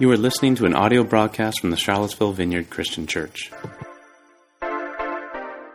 You 0.00 0.10
are 0.12 0.16
listening 0.16 0.54
to 0.54 0.64
an 0.64 0.74
audio 0.74 1.04
broadcast 1.04 1.60
from 1.60 1.68
the 1.68 1.76
Charlottesville 1.76 2.32
Vineyard 2.32 2.70
Christian 2.70 3.06
Church. 3.06 3.50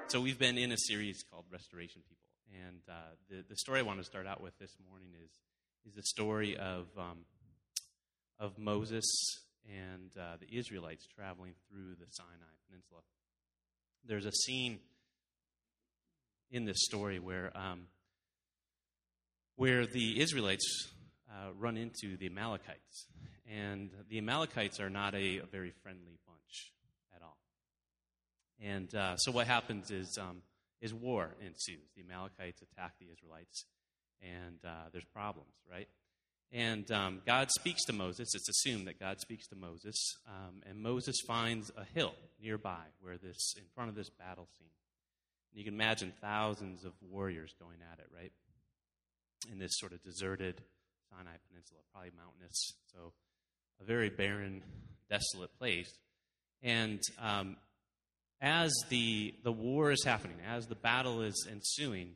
So 0.08 0.19
we've 0.19 0.40
been 0.40 0.58
in 0.58 0.71
a 0.71 0.77
series 0.79 1.24
called 1.29 1.45
Restoration 1.51 2.01
People, 2.09 2.32
and 2.51 2.82
uh, 2.90 2.93
the 3.30 3.46
the 3.48 3.56
story 3.56 3.82
I 3.82 3.83
want 3.83 4.00
to 4.00 4.03
start 4.03 4.25
out 4.25 4.42
with 4.42 4.58
this 4.58 4.75
morning 4.90 5.09
is 5.24 5.30
is 5.85 5.93
the 5.93 6.01
story 6.01 6.58
of 6.58 6.88
um, 6.98 7.19
of 8.39 8.57
Moses 8.57 9.05
and 9.69 10.09
uh, 10.19 10.37
the 10.39 10.57
Israelites 10.57 11.05
traveling 11.05 11.53
through 11.69 11.93
the 11.99 12.07
Sinai 12.09 12.55
Peninsula. 12.67 13.01
There's 14.07 14.25
a 14.25 14.31
scene 14.31 14.79
in 16.49 16.65
this 16.65 16.77
story 16.79 17.19
where 17.19 17.55
um, 17.55 17.89
where 19.55 19.85
the 19.85 20.19
Israelites 20.19 20.95
uh, 21.36 21.52
run 21.59 21.77
into 21.77 22.15
the 22.17 22.27
Amalekites, 22.27 23.07
and 23.52 23.89
the 24.09 24.17
Amalekites 24.17 24.80
are 24.80 24.89
not 24.89 25.13
a, 25.13 25.39
a 25.39 25.45
very 25.52 25.71
friendly 25.84 26.17
bunch 26.25 26.71
at 27.16 27.21
all. 27.21 27.38
And 28.63 28.94
uh, 28.95 29.17
so 29.17 29.31
what 29.31 29.48
happens 29.48 29.91
is 29.91 30.17
um, 30.17 30.41
is 30.81 30.94
war 30.94 31.35
ensues. 31.41 31.89
The 31.95 32.03
Amalekites 32.03 32.61
attack 32.61 32.94
the 32.99 33.08
Israelites, 33.11 33.66
and 34.21 34.58
uh, 34.66 34.89
there's 34.91 35.05
problems, 35.05 35.53
right? 35.70 35.88
And 36.52 36.89
um, 36.91 37.21
God 37.25 37.49
speaks 37.52 37.83
to 37.86 37.94
Moses. 37.94 38.30
It's 38.33 38.47
assumed 38.47 38.88
that 38.88 38.99
God 38.99 39.20
speaks 39.20 39.47
to 39.47 39.55
Moses, 39.55 39.95
um, 40.27 40.61
and 40.66 40.81
Moses 40.81 41.16
finds 41.27 41.72
a 41.75 41.83
hill 41.94 42.13
nearby 42.41 42.83
where 43.02 43.17
this, 43.17 43.55
in 43.58 43.63
front 43.73 43.89
of 43.89 43.95
this 43.95 44.09
battle 44.09 44.47
scene. 44.58 44.67
And 45.52 45.59
you 45.59 45.66
can 45.66 45.73
imagine 45.73 46.13
thousands 46.22 46.86
of 46.86 46.94
warriors 47.02 47.53
going 47.59 47.80
at 47.91 47.99
it, 47.99 48.08
right? 48.16 48.31
In 49.52 49.59
this 49.59 49.72
sort 49.73 49.91
of 49.91 50.03
deserted 50.03 50.61
Sinai 51.15 51.35
Peninsula, 51.47 51.79
probably 51.91 52.11
mountainous, 52.17 52.73
so 52.93 53.13
a 53.81 53.85
very 53.85 54.09
barren, 54.09 54.63
desolate 55.09 55.57
place. 55.57 55.91
And 56.63 57.02
um, 57.19 57.57
as 58.41 58.73
the 58.89 59.33
the 59.44 59.52
war 59.52 59.91
is 59.91 60.03
happening, 60.03 60.38
as 60.47 60.67
the 60.67 60.75
battle 60.75 61.22
is 61.22 61.47
ensuing, 61.49 62.11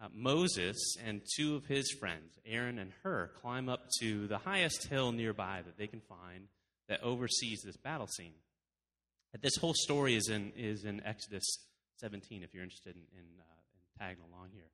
uh, 0.00 0.08
Moses 0.14 0.96
and 1.04 1.22
two 1.36 1.54
of 1.54 1.66
his 1.66 1.90
friends, 1.98 2.38
Aaron 2.44 2.78
and 2.78 2.92
Hur, 3.02 3.30
climb 3.40 3.68
up 3.68 3.88
to 4.00 4.26
the 4.26 4.38
highest 4.38 4.88
hill 4.88 5.12
nearby 5.12 5.62
that 5.64 5.78
they 5.78 5.86
can 5.86 6.00
find 6.00 6.48
that 6.88 7.02
oversees 7.02 7.62
this 7.64 7.76
battle 7.76 8.08
scene. 8.08 8.34
This 9.40 9.56
whole 9.56 9.74
story 9.74 10.14
is 10.14 10.28
in, 10.28 10.52
is 10.56 10.84
in 10.84 11.02
Exodus 11.06 11.44
17, 12.00 12.42
if 12.42 12.52
you're 12.52 12.62
interested 12.62 12.96
in, 12.96 13.02
in, 13.16 13.24
uh, 13.40 13.44
in 13.74 13.98
tagging 13.98 14.24
along 14.30 14.48
here. 14.52 14.68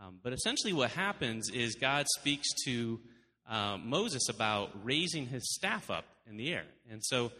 Um, 0.00 0.18
but 0.22 0.32
essentially, 0.32 0.72
what 0.72 0.90
happens 0.90 1.50
is 1.50 1.74
God 1.74 2.06
speaks 2.18 2.48
to 2.64 3.00
uh, 3.48 3.76
Moses 3.82 4.28
about 4.28 4.70
raising 4.82 5.26
his 5.26 5.54
staff 5.54 5.90
up 5.90 6.04
in 6.28 6.36
the 6.36 6.52
air. 6.52 6.64
And 6.90 7.04
so 7.04 7.32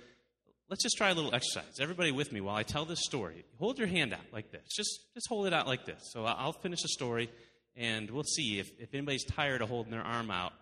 let's 0.68 0.82
just 0.82 0.96
try 0.96 1.10
a 1.10 1.14
little 1.14 1.34
exercise. 1.34 1.80
Everybody 1.80 2.12
with 2.12 2.32
me 2.32 2.40
while 2.40 2.56
I 2.56 2.62
tell 2.62 2.84
this 2.84 3.00
story. 3.02 3.44
Hold 3.58 3.78
your 3.78 3.88
hand 3.88 4.12
out 4.12 4.20
like 4.32 4.50
this. 4.50 4.66
Just, 4.74 4.90
just 5.14 5.26
hold 5.28 5.46
it 5.46 5.54
out 5.54 5.66
like 5.66 5.86
this. 5.86 6.00
So 6.12 6.24
I'll 6.24 6.52
finish 6.52 6.82
the 6.82 6.88
story, 6.88 7.30
and 7.76 8.10
we'll 8.10 8.24
see 8.24 8.58
if, 8.58 8.68
if 8.78 8.92
anybody's 8.92 9.24
tired 9.24 9.62
of 9.62 9.68
holding 9.68 9.92
their 9.92 10.02
arm 10.02 10.30
out 10.30 10.52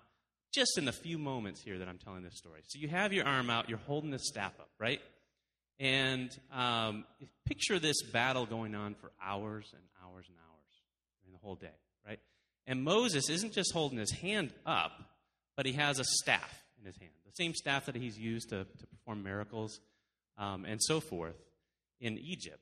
just 0.54 0.78
in 0.78 0.84
the 0.84 0.92
few 0.92 1.18
moments 1.18 1.62
here 1.62 1.78
that 1.78 1.88
I'm 1.88 1.98
telling 1.98 2.22
this 2.22 2.36
story. 2.36 2.60
So 2.66 2.78
you 2.78 2.88
have 2.88 3.12
your 3.12 3.26
arm 3.26 3.50
out, 3.50 3.68
you're 3.68 3.78
holding 3.78 4.10
the 4.10 4.18
staff 4.18 4.52
up, 4.60 4.70
right? 4.78 5.00
And 5.80 6.30
um, 6.52 7.04
picture 7.44 7.78
this 7.78 8.02
battle 8.02 8.46
going 8.46 8.74
on 8.74 8.94
for 8.94 9.12
hours 9.22 9.72
and 9.72 9.82
hours 10.02 10.26
and 10.28 10.36
hours 10.38 10.82
during 11.22 11.32
the 11.32 11.44
whole 11.44 11.54
day? 11.54 11.68
And 12.68 12.84
Moses 12.84 13.30
isn't 13.30 13.54
just 13.54 13.72
holding 13.72 13.98
his 13.98 14.12
hand 14.12 14.52
up, 14.66 14.92
but 15.56 15.64
he 15.64 15.72
has 15.72 15.98
a 15.98 16.04
staff 16.04 16.62
in 16.78 16.84
his 16.84 16.98
hand, 16.98 17.10
the 17.24 17.32
same 17.32 17.54
staff 17.54 17.86
that 17.86 17.96
he's 17.96 18.18
used 18.18 18.50
to, 18.50 18.64
to 18.64 18.86
perform 18.86 19.24
miracles 19.24 19.80
um, 20.36 20.66
and 20.66 20.78
so 20.82 21.00
forth 21.00 21.34
in 21.98 22.18
Egypt. 22.18 22.60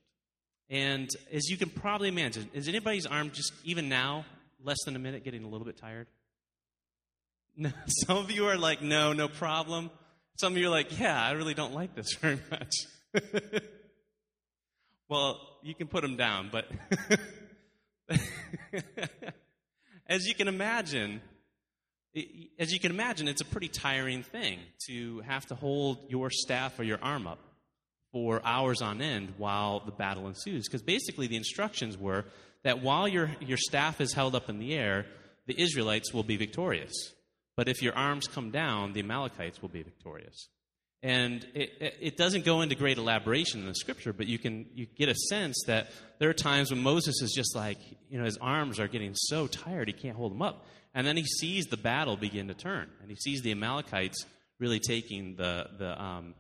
And 0.71 1.11
as 1.33 1.49
you 1.49 1.57
can 1.57 1.71
probably 1.71 2.09
imagine, 2.09 2.49
is 2.55 2.69
anybody's 2.69 3.05
arm 3.05 3.33
just 3.33 3.53
even 3.65 3.89
now, 3.89 4.25
less 4.63 4.79
than 4.85 4.95
a 4.95 5.01
minute, 5.01 5.25
getting 5.25 5.43
a 5.43 5.49
little 5.49 5.67
bit 5.67 5.77
tired? 5.77 6.07
No, 7.59 7.71
some 8.07 8.19
of 8.19 8.31
you 8.31 8.49
are 8.49 8.59
like, 8.59 8.83
no, 8.83 9.15
no 9.15 9.29
problem. 9.29 9.91
Some 10.39 10.53
of 10.53 10.59
you 10.59 10.67
are 10.67 10.71
like, 10.71 11.01
yeah, 11.01 11.19
I 11.19 11.31
really 11.31 11.55
don't 11.55 11.73
like 11.73 11.95
this 11.95 12.13
very 12.21 12.39
much. 12.51 12.75
well, 15.09 15.41
you 15.63 15.75
can 15.75 15.87
put 15.87 16.03
them 16.03 16.19
down, 16.19 16.51
but 16.53 16.67
as 20.09 20.27
you 20.27 20.35
can 20.35 20.49
imagine, 20.49 21.21
as 22.59 22.73
you 22.73 22.81
can 22.81 22.91
imagine, 22.91 23.29
it's 23.29 23.41
a 23.41 23.47
pretty 23.47 23.69
tiring 23.69 24.23
thing 24.23 24.59
to 24.87 25.21
have 25.21 25.47
to 25.47 25.55
hold 25.55 25.99
your 26.09 26.31
staff 26.31 26.79
or 26.79 26.85
your 26.85 26.99
arm 27.03 27.27
up 27.27 27.39
for 28.13 28.41
hours 28.45 28.81
on 28.81 29.03
end 29.03 29.35
while 29.37 29.81
the 29.81 29.93
battle 29.93 30.27
ensues. 30.27 30.67
Because 30.67 30.83
basically, 30.83 31.27
the 31.27 31.37
instructions 31.37 31.99
were 31.99 32.25
that 32.63 32.83
while 32.83 33.07
your, 33.07 33.31
your 33.41 33.59
staff 33.59 34.01
is 34.01 34.13
held 34.13 34.35
up 34.35 34.49
in 34.49 34.59
the 34.59 34.75
air, 34.75 35.07
the 35.47 35.61
Israelites 35.61 36.13
will 36.13 36.23
be 36.25 36.37
victorious. 36.37 37.13
But 37.57 37.69
if 37.69 37.83
your 37.83 37.95
arms 37.95 38.27
come 38.27 38.51
down, 38.51 38.93
the 38.93 39.01
Amalekites 39.01 39.63
will 39.63 39.69
be 39.69 39.83
victorious. 39.83 40.49
And 41.07 41.47
it, 41.55 41.97
it 42.01 42.17
doesn't 42.17 42.45
go 42.45 42.63
into 42.63 42.75
great 42.75 42.99
elaboration 42.99 43.61
in 43.61 43.67
the 43.67 43.77
scripture, 43.77 44.13
but 44.13 44.27
you 44.27 44.41
can 44.41 44.67
you 44.75 44.87
get 44.87 45.09
a 45.09 45.15
sense 45.15 45.63
that 45.69 45.93
there 46.19 46.29
are 46.29 46.35
times 46.35 46.73
when 46.73 46.83
Moses 46.83 47.23
is 47.23 47.33
just 47.33 47.55
like, 47.55 47.79
you 48.11 48.19
know, 48.19 48.25
his 48.25 48.37
arms 48.39 48.81
are 48.81 48.89
getting 48.89 49.15
so 49.15 49.47
tired 49.47 49.87
he 49.87 49.95
can't 49.95 50.17
hold 50.17 50.33
them 50.33 50.43
up. 50.43 50.67
And 50.97 51.07
then 51.07 51.17
he 51.17 51.23
sees 51.23 51.67
the 51.67 51.77
battle 51.77 52.17
begin 52.17 52.49
to 52.49 52.55
turn, 52.55 52.91
and 53.01 53.09
he 53.09 53.15
sees 53.15 53.43
the 53.43 53.53
Amalekites 53.53 54.27
really 54.59 54.81
taking 54.81 55.37
the, 55.37 55.69
the, 55.79 56.03
um, 56.03 56.35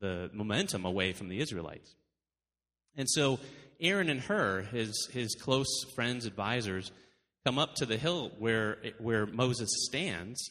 the 0.00 0.30
momentum 0.32 0.86
away 0.86 1.12
from 1.12 1.28
the 1.28 1.40
Israelites. 1.40 1.94
And 2.96 3.06
so 3.10 3.40
Aaron 3.78 4.08
and 4.08 4.20
Hur, 4.20 4.62
his, 4.72 5.06
his 5.12 5.34
close 5.34 5.84
friends, 5.94 6.24
advisors, 6.24 6.92
come 7.44 7.58
up 7.58 7.74
to 7.74 7.84
the 7.84 7.98
hill 7.98 8.32
where, 8.38 8.78
where 9.00 9.26
Moses 9.26 9.68
stands, 9.86 10.50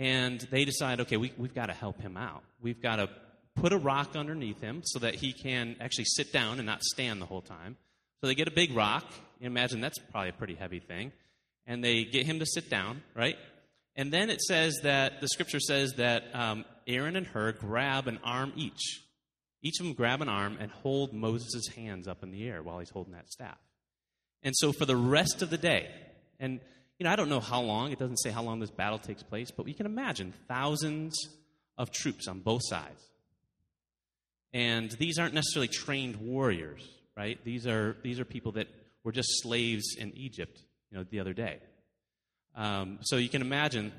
and 0.00 0.40
they 0.50 0.64
decide, 0.64 1.00
okay, 1.00 1.18
we, 1.18 1.30
we've 1.36 1.54
got 1.54 1.66
to 1.66 1.74
help 1.74 2.00
him 2.00 2.16
out. 2.16 2.42
We've 2.60 2.80
got 2.80 2.96
to 2.96 3.10
put 3.54 3.74
a 3.74 3.76
rock 3.76 4.16
underneath 4.16 4.58
him 4.58 4.80
so 4.82 4.98
that 5.00 5.14
he 5.14 5.34
can 5.34 5.76
actually 5.78 6.06
sit 6.06 6.32
down 6.32 6.58
and 6.58 6.64
not 6.64 6.82
stand 6.82 7.20
the 7.20 7.26
whole 7.26 7.42
time. 7.42 7.76
So 8.20 8.26
they 8.26 8.34
get 8.34 8.48
a 8.48 8.52
big 8.52 8.74
rock. 8.74 9.04
Imagine 9.42 9.80
that's 9.80 9.98
probably 10.10 10.30
a 10.30 10.32
pretty 10.32 10.54
heavy 10.54 10.80
thing. 10.80 11.12
And 11.66 11.84
they 11.84 12.04
get 12.04 12.24
him 12.24 12.38
to 12.38 12.46
sit 12.46 12.70
down, 12.70 13.02
right? 13.14 13.36
And 13.94 14.10
then 14.10 14.30
it 14.30 14.40
says 14.40 14.80
that 14.84 15.20
the 15.20 15.28
scripture 15.28 15.60
says 15.60 15.92
that 15.98 16.24
um, 16.32 16.64
Aaron 16.86 17.14
and 17.14 17.26
Hur 17.26 17.52
grab 17.52 18.08
an 18.08 18.20
arm 18.24 18.54
each. 18.56 19.02
Each 19.62 19.78
of 19.80 19.84
them 19.84 19.94
grab 19.94 20.22
an 20.22 20.30
arm 20.30 20.56
and 20.58 20.70
hold 20.70 21.12
Moses' 21.12 21.68
hands 21.76 22.08
up 22.08 22.22
in 22.22 22.30
the 22.30 22.48
air 22.48 22.62
while 22.62 22.78
he's 22.78 22.88
holding 22.88 23.12
that 23.12 23.28
staff. 23.28 23.58
And 24.42 24.54
so 24.56 24.72
for 24.72 24.86
the 24.86 24.96
rest 24.96 25.42
of 25.42 25.50
the 25.50 25.58
day, 25.58 25.90
and 26.38 26.60
you 27.00 27.04
know, 27.04 27.10
I 27.10 27.16
don't 27.16 27.30
know 27.30 27.40
how 27.40 27.62
long, 27.62 27.92
it 27.92 27.98
doesn't 27.98 28.18
say 28.18 28.30
how 28.30 28.42
long 28.42 28.60
this 28.60 28.70
battle 28.70 28.98
takes 28.98 29.22
place, 29.22 29.50
but 29.50 29.64
we 29.64 29.72
can 29.72 29.86
imagine 29.86 30.34
thousands 30.48 31.18
of 31.78 31.90
troops 31.90 32.28
on 32.28 32.40
both 32.40 32.60
sides. 32.62 33.02
And 34.52 34.90
these 34.92 35.18
aren't 35.18 35.32
necessarily 35.32 35.68
trained 35.68 36.16
warriors, 36.16 36.86
right? 37.16 37.42
These 37.42 37.66
are, 37.66 37.96
these 38.02 38.20
are 38.20 38.26
people 38.26 38.52
that 38.52 38.68
were 39.02 39.12
just 39.12 39.28
slaves 39.40 39.96
in 39.98 40.14
Egypt, 40.14 40.60
you 40.90 40.98
know, 40.98 41.04
the 41.08 41.20
other 41.20 41.32
day. 41.32 41.60
Um, 42.54 42.98
so 43.00 43.16
you 43.16 43.30
can 43.30 43.40
imagine 43.40 43.92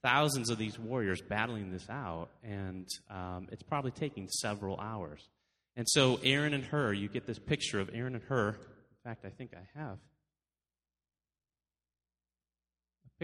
thousands 0.00 0.48
of 0.48 0.56
these 0.56 0.78
warriors 0.78 1.20
battling 1.20 1.72
this 1.72 1.90
out, 1.90 2.28
and 2.44 2.86
um, 3.10 3.48
it's 3.50 3.64
probably 3.64 3.90
taking 3.90 4.28
several 4.28 4.78
hours. 4.78 5.28
And 5.74 5.88
so 5.88 6.20
Aaron 6.22 6.54
and 6.54 6.62
Hur, 6.62 6.92
you 6.92 7.08
get 7.08 7.26
this 7.26 7.40
picture 7.40 7.80
of 7.80 7.90
Aaron 7.92 8.14
and 8.14 8.22
Hur. 8.22 8.50
In 8.50 9.10
fact, 9.10 9.24
I 9.24 9.30
think 9.30 9.54
I 9.54 9.80
have 9.80 9.98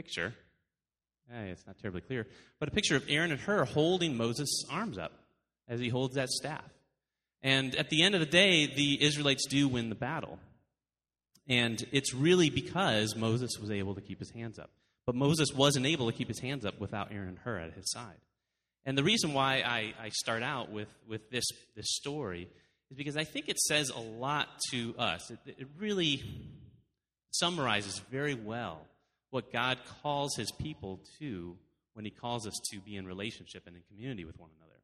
picture. 0.00 0.32
Hey, 1.30 1.50
it's 1.50 1.66
not 1.66 1.78
terribly 1.78 2.00
clear, 2.00 2.26
but 2.58 2.70
a 2.70 2.72
picture 2.72 2.96
of 2.96 3.04
Aaron 3.06 3.32
and 3.32 3.40
Hur 3.40 3.66
holding 3.66 4.16
Moses' 4.16 4.64
arms 4.70 4.96
up 4.96 5.12
as 5.68 5.78
he 5.78 5.90
holds 5.90 6.14
that 6.14 6.30
staff. 6.30 6.64
And 7.42 7.74
at 7.74 7.90
the 7.90 8.02
end 8.02 8.14
of 8.14 8.20
the 8.20 8.26
day, 8.26 8.66
the 8.66 9.02
Israelites 9.02 9.46
do 9.46 9.68
win 9.68 9.90
the 9.90 9.94
battle. 9.94 10.38
And 11.46 11.84
it's 11.92 12.14
really 12.14 12.48
because 12.48 13.14
Moses 13.14 13.58
was 13.60 13.70
able 13.70 13.94
to 13.94 14.00
keep 14.00 14.20
his 14.20 14.30
hands 14.30 14.58
up. 14.58 14.70
But 15.04 15.16
Moses 15.16 15.48
wasn't 15.54 15.84
able 15.84 16.10
to 16.10 16.16
keep 16.16 16.28
his 16.28 16.40
hands 16.40 16.64
up 16.64 16.80
without 16.80 17.12
Aaron 17.12 17.28
and 17.28 17.38
Hur 17.38 17.58
at 17.58 17.74
his 17.74 17.90
side. 17.90 18.20
And 18.86 18.96
the 18.96 19.04
reason 19.04 19.34
why 19.34 19.56
I, 19.56 19.92
I 20.02 20.08
start 20.08 20.42
out 20.42 20.72
with, 20.72 20.88
with 21.06 21.30
this, 21.30 21.44
this 21.76 21.94
story 21.94 22.48
is 22.90 22.96
because 22.96 23.18
I 23.18 23.24
think 23.24 23.50
it 23.50 23.58
says 23.58 23.90
a 23.90 24.00
lot 24.00 24.48
to 24.70 24.94
us. 24.98 25.30
It, 25.30 25.40
it 25.58 25.68
really 25.78 26.22
summarizes 27.32 27.98
very 28.10 28.34
well 28.34 28.86
what 29.30 29.52
God 29.52 29.78
calls 30.02 30.36
his 30.36 30.50
people 30.52 31.00
to 31.18 31.56
when 31.94 32.04
he 32.04 32.10
calls 32.10 32.46
us 32.46 32.54
to 32.72 32.80
be 32.80 32.96
in 32.96 33.06
relationship 33.06 33.64
and 33.66 33.76
in 33.76 33.82
community 33.88 34.24
with 34.24 34.38
one 34.38 34.50
another. 34.56 34.78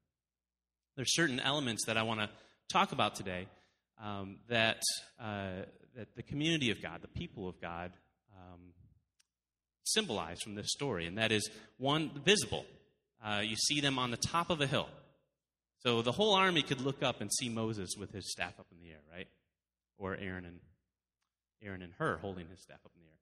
There's 0.97 1.15
certain 1.15 1.41
elements 1.41 1.85
that 1.87 1.97
I 1.97 2.03
want 2.03 2.21
to 2.21 2.31
talk 2.69 2.93
about 2.93 3.15
today 3.15 3.47
um, 4.03 4.37
that, 4.49 4.83
uh, 5.21 5.65
that 5.97 6.15
the 6.17 6.23
community 6.23 6.71
of 6.71 6.83
God, 6.83 7.03
the 7.03 7.09
people 7.09 7.49
of 7.49 7.61
God, 7.61 7.93
um, 8.37 8.61
symbolized 9.85 10.43
from 10.43 10.55
this 10.55 10.67
story, 10.71 11.07
and 11.07 11.19
that 11.19 11.33
is 11.33 11.49
one, 11.79 12.11
visible. 12.25 12.65
uh, 13.25 13.41
you 13.41 13.57
see 13.57 13.81
them 13.81 13.99
on 13.99 14.11
the 14.11 14.17
top 14.17 14.51
of 14.51 14.61
a 14.61 14.67
hill. 14.67 14.89
So 15.81 16.03
the 16.03 16.13
whole 16.13 16.35
army 16.35 16.63
could 16.63 16.81
look 16.81 17.03
up 17.03 17.21
and 17.21 17.31
see 17.33 17.49
Moses 17.49 17.91
with 17.99 18.13
his 18.13 18.31
staff 18.31 18.59
up 18.59 18.67
in 18.73 18.79
the 18.79 18.91
air, 18.91 19.03
right? 19.13 19.29
Or 19.99 20.17
Aaron 20.17 20.45
and 20.45 20.61
Aaron 21.63 21.83
and 21.83 21.93
Hur 21.99 22.19
holding 22.19 22.49
his 22.49 22.61
staff 22.61 22.81
up 22.85 22.93
in 22.97 23.03
the 23.03 23.09
air. 23.09 23.19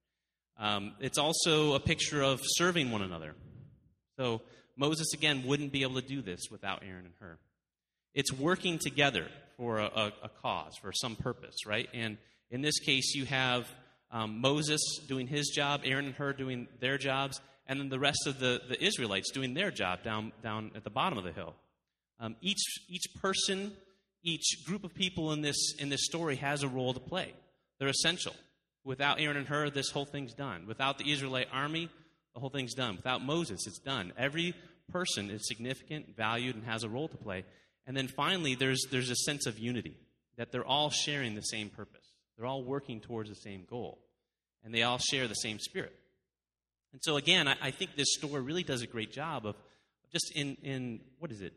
Um, 0.57 0.93
it's 0.99 1.17
also 1.17 1.73
a 1.73 1.79
picture 1.79 2.21
of 2.21 2.41
serving 2.43 2.91
one 2.91 3.01
another. 3.01 3.35
So 4.17 4.41
Moses 4.77 5.13
again 5.13 5.43
wouldn't 5.45 5.71
be 5.71 5.81
able 5.81 6.01
to 6.01 6.07
do 6.07 6.21
this 6.21 6.47
without 6.49 6.83
Aaron 6.83 7.05
and 7.05 7.13
Hur. 7.19 7.37
It's 8.13 8.31
working 8.31 8.79
together 8.79 9.27
for 9.57 9.79
a, 9.79 9.85
a, 9.85 10.13
a 10.23 10.29
cause, 10.41 10.73
for 10.81 10.91
some 10.93 11.15
purpose, 11.15 11.65
right? 11.65 11.89
And 11.93 12.17
in 12.49 12.61
this 12.61 12.79
case, 12.79 13.13
you 13.15 13.25
have 13.25 13.67
um, 14.11 14.39
Moses 14.39 14.81
doing 15.07 15.27
his 15.27 15.49
job, 15.49 15.81
Aaron 15.83 16.05
and 16.05 16.15
Hur 16.15 16.33
doing 16.33 16.67
their 16.79 16.97
jobs, 16.97 17.41
and 17.67 17.79
then 17.79 17.89
the 17.89 17.99
rest 17.99 18.27
of 18.27 18.39
the, 18.39 18.61
the 18.69 18.81
Israelites 18.81 19.31
doing 19.31 19.53
their 19.53 19.71
job 19.71 20.03
down, 20.03 20.31
down 20.41 20.71
at 20.75 20.83
the 20.83 20.89
bottom 20.89 21.17
of 21.17 21.23
the 21.23 21.33
hill. 21.33 21.55
Um, 22.19 22.35
each, 22.39 22.63
each 22.87 23.05
person, 23.21 23.73
each 24.23 24.63
group 24.65 24.83
of 24.85 24.93
people 24.93 25.33
in 25.33 25.41
this, 25.41 25.73
in 25.79 25.89
this 25.89 26.05
story 26.05 26.37
has 26.37 26.63
a 26.63 26.67
role 26.67 26.93
to 26.93 26.99
play. 26.99 27.33
They're 27.79 27.89
essential. 27.89 28.35
Without 28.85 29.19
Aaron 29.19 29.35
and 29.35 29.47
Hur, 29.47 29.71
this 29.71 29.89
whole 29.89 30.05
thing's 30.05 30.33
done. 30.33 30.67
Without 30.67 30.99
the 30.99 31.11
Israelite 31.11 31.47
army, 31.51 31.89
the 32.35 32.39
whole 32.39 32.51
thing's 32.51 32.75
done. 32.75 32.95
Without 32.95 33.25
Moses, 33.25 33.65
it's 33.65 33.79
done. 33.79 34.13
Every 34.15 34.53
person 34.91 35.31
is 35.31 35.47
significant, 35.47 36.15
valued, 36.15 36.55
and 36.55 36.63
has 36.65 36.83
a 36.83 36.89
role 36.89 37.07
to 37.07 37.17
play. 37.17 37.43
And 37.87 37.97
then 37.97 38.07
finally, 38.07 38.53
there's, 38.53 38.85
there's 38.91 39.09
a 39.09 39.15
sense 39.15 39.47
of 39.47 39.57
unity, 39.57 39.97
that 40.37 40.51
they're 40.51 40.65
all 40.65 40.91
sharing 40.91 41.33
the 41.33 41.41
same 41.41 41.69
purpose. 41.69 42.13
They're 42.37 42.45
all 42.45 42.63
working 42.63 43.01
towards 43.01 43.29
the 43.29 43.35
same 43.35 43.65
goal. 43.67 43.99
And 44.63 44.73
they 44.73 44.83
all 44.83 44.99
share 44.99 45.27
the 45.27 45.33
same 45.33 45.59
spirit. 45.59 45.95
And 46.93 47.01
so, 47.03 47.17
again, 47.17 47.47
I, 47.47 47.55
I 47.61 47.71
think 47.71 47.95
this 47.95 48.13
story 48.13 48.41
really 48.41 48.63
does 48.63 48.83
a 48.83 48.87
great 48.87 49.11
job 49.11 49.47
of 49.47 49.55
just 50.11 50.31
in, 50.35 50.57
in, 50.63 51.01
what 51.19 51.31
is 51.31 51.41
it, 51.41 51.53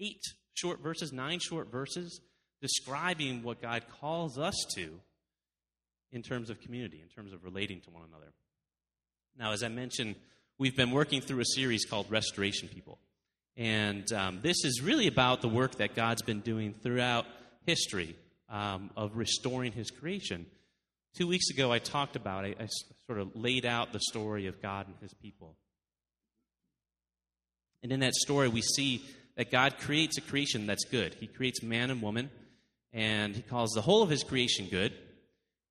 eight 0.00 0.22
short 0.54 0.82
verses, 0.82 1.12
nine 1.12 1.38
short 1.38 1.70
verses, 1.70 2.20
describing 2.62 3.42
what 3.42 3.60
God 3.60 3.84
calls 4.00 4.38
us 4.38 4.56
to 4.74 5.00
in 6.12 6.22
terms 6.22 6.50
of 6.50 6.60
community, 6.60 7.00
in 7.00 7.08
terms 7.08 7.32
of 7.32 7.44
relating 7.44 7.80
to 7.82 7.90
one 7.90 8.02
another. 8.08 8.32
Now, 9.38 9.52
as 9.52 9.62
I 9.62 9.68
mentioned, 9.68 10.16
we've 10.58 10.76
been 10.76 10.90
working 10.90 11.20
through 11.20 11.40
a 11.40 11.46
series 11.54 11.84
called 11.84 12.10
Restoration 12.10 12.68
People. 12.68 12.98
And 13.56 14.10
um, 14.12 14.40
this 14.42 14.64
is 14.64 14.80
really 14.82 15.06
about 15.06 15.40
the 15.40 15.48
work 15.48 15.76
that 15.76 15.94
God's 15.94 16.22
been 16.22 16.40
doing 16.40 16.74
throughout 16.82 17.26
history 17.66 18.16
um, 18.48 18.90
of 18.96 19.16
restoring 19.16 19.72
his 19.72 19.90
creation. 19.90 20.46
Two 21.16 21.26
weeks 21.26 21.50
ago, 21.50 21.72
I 21.72 21.78
talked 21.78 22.16
about. 22.16 22.44
I 22.44 22.68
sort 23.06 23.18
of 23.18 23.34
laid 23.34 23.66
out 23.66 23.92
the 23.92 24.00
story 24.00 24.46
of 24.46 24.62
God 24.62 24.86
and 24.86 24.96
his 25.00 25.12
people. 25.14 25.56
And 27.82 27.92
in 27.92 28.00
that 28.00 28.14
story, 28.14 28.48
we 28.48 28.62
see 28.62 29.04
that 29.36 29.50
God 29.50 29.78
creates 29.78 30.18
a 30.18 30.20
creation 30.20 30.66
that's 30.66 30.84
good. 30.84 31.14
He 31.14 31.26
creates 31.26 31.62
man 31.62 31.90
and 31.90 32.02
woman, 32.02 32.30
and 32.92 33.34
he 33.34 33.42
calls 33.42 33.72
the 33.72 33.80
whole 33.80 34.02
of 34.02 34.10
his 34.10 34.22
creation 34.22 34.68
good. 34.70 34.92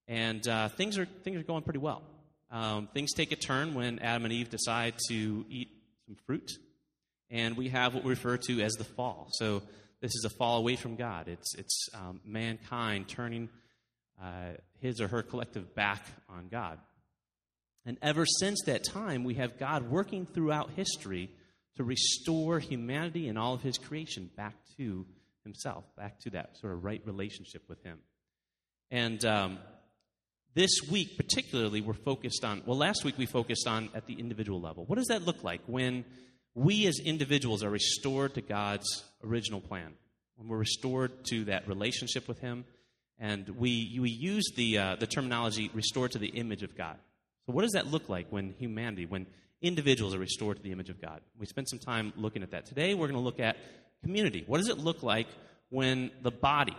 And 0.09 0.45
uh, 0.47 0.69
things, 0.69 0.97
are, 0.97 1.05
things 1.23 1.39
are 1.39 1.43
going 1.43 1.61
pretty 1.61 1.79
well. 1.79 2.01
Um, 2.49 2.89
things 2.95 3.13
take 3.13 3.31
a 3.31 3.35
turn 3.35 3.75
when 3.75 3.99
Adam 3.99 4.25
and 4.25 4.33
Eve 4.33 4.49
decide 4.49 4.95
to 5.07 5.45
eat 5.47 5.69
some 6.07 6.17
fruit, 6.25 6.51
and 7.29 7.55
we 7.55 7.69
have 7.69 7.93
what 7.93 8.03
we 8.03 8.09
refer 8.09 8.37
to 8.37 8.61
as 8.61 8.73
the 8.73 8.83
fall. 8.83 9.27
So 9.33 9.61
this 10.01 10.09
is 10.15 10.25
a 10.25 10.31
fall 10.31 10.57
away 10.57 10.75
from 10.75 10.95
God. 10.95 11.27
It's, 11.27 11.53
it's 11.55 11.89
um, 11.93 12.21
mankind 12.25 13.07
turning 13.07 13.49
uh, 14.19 14.53
his 14.81 14.99
or 14.99 15.07
her 15.07 15.21
collective 15.21 15.75
back 15.75 16.03
on 16.27 16.47
God. 16.49 16.79
And 17.85 17.97
ever 18.01 18.25
since 18.25 18.63
that 18.65 18.83
time, 18.83 19.23
we 19.23 19.35
have 19.35 19.59
God 19.59 19.91
working 19.91 20.25
throughout 20.25 20.71
history 20.71 21.29
to 21.75 21.83
restore 21.83 22.57
humanity 22.57 23.27
and 23.27 23.37
all 23.37 23.53
of 23.53 23.61
his 23.61 23.77
creation 23.77 24.31
back 24.35 24.55
to 24.77 25.05
himself, 25.43 25.85
back 25.95 26.19
to 26.21 26.31
that 26.31 26.57
sort 26.57 26.73
of 26.73 26.83
right 26.83 27.01
relationship 27.05 27.61
with 27.69 27.83
him. 27.83 27.99
And 28.89 29.23
um, 29.23 29.59
this 30.55 30.81
week, 30.89 31.15
particularly, 31.15 31.81
we're 31.81 31.93
focused 31.93 32.43
on, 32.43 32.63
well, 32.65 32.77
last 32.77 33.03
week 33.03 33.17
we 33.17 33.25
focused 33.25 33.67
on 33.67 33.89
at 33.93 34.07
the 34.07 34.13
individual 34.13 34.59
level. 34.59 34.83
What 34.85 34.97
does 34.97 35.07
that 35.07 35.23
look 35.23 35.43
like 35.43 35.61
when 35.67 36.05
we 36.55 36.87
as 36.87 36.99
individuals 36.99 37.63
are 37.63 37.69
restored 37.69 38.33
to 38.33 38.41
God's 38.41 39.03
original 39.23 39.61
plan? 39.61 39.93
When 40.37 40.47
we're 40.47 40.57
restored 40.57 41.25
to 41.25 41.45
that 41.45 41.67
relationship 41.67 42.27
with 42.27 42.39
Him, 42.39 42.65
and 43.19 43.47
we, 43.49 43.99
we 44.01 44.09
use 44.09 44.51
the, 44.55 44.77
uh, 44.77 44.95
the 44.95 45.05
terminology 45.05 45.69
restored 45.73 46.11
to 46.13 46.17
the 46.17 46.29
image 46.29 46.63
of 46.63 46.75
God. 46.75 46.97
So, 47.45 47.53
what 47.53 47.63
does 47.63 47.73
that 47.73 47.87
look 47.87 48.09
like 48.09 48.27
when 48.29 48.53
humanity, 48.57 49.05
when 49.05 49.27
individuals 49.61 50.15
are 50.15 50.19
restored 50.19 50.57
to 50.57 50.63
the 50.63 50.71
image 50.71 50.89
of 50.89 51.01
God? 51.01 51.21
We 51.37 51.45
spent 51.45 51.69
some 51.69 51.79
time 51.79 52.13
looking 52.15 52.41
at 52.41 52.51
that. 52.51 52.65
Today, 52.65 52.93
we're 52.93 53.07
going 53.07 53.19
to 53.19 53.23
look 53.23 53.39
at 53.39 53.57
community. 54.03 54.45
What 54.47 54.57
does 54.59 54.69
it 54.69 54.77
look 54.77 55.03
like 55.03 55.27
when 55.69 56.11
the 56.21 56.31
body, 56.31 56.77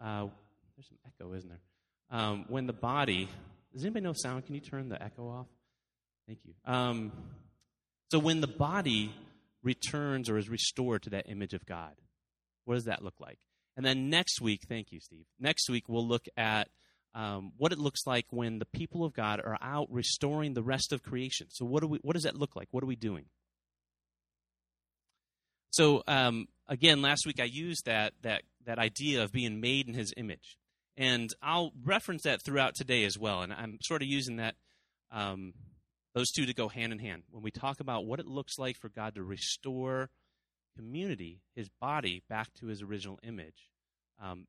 uh, 0.00 0.26
there's 0.76 0.88
some 0.88 0.98
echo, 1.06 1.32
isn't 1.34 1.48
there? 1.48 1.60
Um, 2.10 2.44
when 2.48 2.66
the 2.66 2.72
body, 2.72 3.28
does 3.72 3.84
anybody 3.84 4.04
know 4.04 4.12
sound? 4.14 4.46
Can 4.46 4.54
you 4.54 4.60
turn 4.60 4.88
the 4.88 5.02
echo 5.02 5.28
off? 5.28 5.46
Thank 6.26 6.40
you. 6.44 6.54
Um, 6.64 7.12
so 8.10 8.18
when 8.18 8.40
the 8.40 8.48
body 8.48 9.12
returns 9.62 10.28
or 10.28 10.36
is 10.36 10.48
restored 10.48 11.02
to 11.04 11.10
that 11.10 11.28
image 11.28 11.54
of 11.54 11.64
God, 11.66 11.94
what 12.64 12.74
does 12.74 12.84
that 12.84 13.02
look 13.02 13.20
like? 13.20 13.38
And 13.76 13.86
then 13.86 14.10
next 14.10 14.40
week, 14.40 14.62
thank 14.68 14.92
you, 14.92 15.00
Steve. 15.00 15.24
Next 15.38 15.70
week, 15.70 15.84
we'll 15.88 16.06
look 16.06 16.26
at 16.36 16.68
um, 17.14 17.52
what 17.56 17.72
it 17.72 17.78
looks 17.78 18.06
like 18.06 18.26
when 18.30 18.58
the 18.58 18.66
people 18.66 19.04
of 19.04 19.12
God 19.12 19.40
are 19.40 19.58
out 19.60 19.88
restoring 19.90 20.54
the 20.54 20.62
rest 20.62 20.92
of 20.92 21.02
creation. 21.02 21.46
So, 21.50 21.64
what, 21.64 21.80
do 21.80 21.88
we, 21.88 21.98
what 22.02 22.14
does 22.14 22.24
that 22.24 22.36
look 22.36 22.54
like? 22.54 22.68
What 22.70 22.82
are 22.84 22.88
we 22.88 22.96
doing? 22.96 23.26
So, 25.70 26.02
um, 26.06 26.48
again, 26.68 27.00
last 27.00 27.26
week 27.26 27.40
I 27.40 27.44
used 27.44 27.86
that, 27.86 28.12
that, 28.22 28.42
that 28.66 28.78
idea 28.78 29.22
of 29.22 29.32
being 29.32 29.60
made 29.60 29.88
in 29.88 29.94
his 29.94 30.12
image. 30.16 30.58
And 31.00 31.30
I'll 31.42 31.72
reference 31.82 32.24
that 32.24 32.42
throughout 32.42 32.74
today 32.74 33.04
as 33.04 33.18
well. 33.18 33.40
And 33.40 33.54
I'm 33.54 33.78
sort 33.80 34.02
of 34.02 34.08
using 34.08 34.36
that, 34.36 34.54
um, 35.10 35.54
those 36.14 36.30
two 36.30 36.44
to 36.44 36.52
go 36.52 36.68
hand 36.68 36.92
in 36.92 36.98
hand. 36.98 37.22
When 37.30 37.42
we 37.42 37.50
talk 37.50 37.80
about 37.80 38.04
what 38.04 38.20
it 38.20 38.26
looks 38.26 38.58
like 38.58 38.76
for 38.76 38.90
God 38.90 39.14
to 39.14 39.22
restore 39.22 40.10
community, 40.76 41.40
his 41.56 41.70
body, 41.80 42.22
back 42.28 42.52
to 42.60 42.66
his 42.66 42.82
original 42.82 43.18
image, 43.22 43.70
um, 44.22 44.46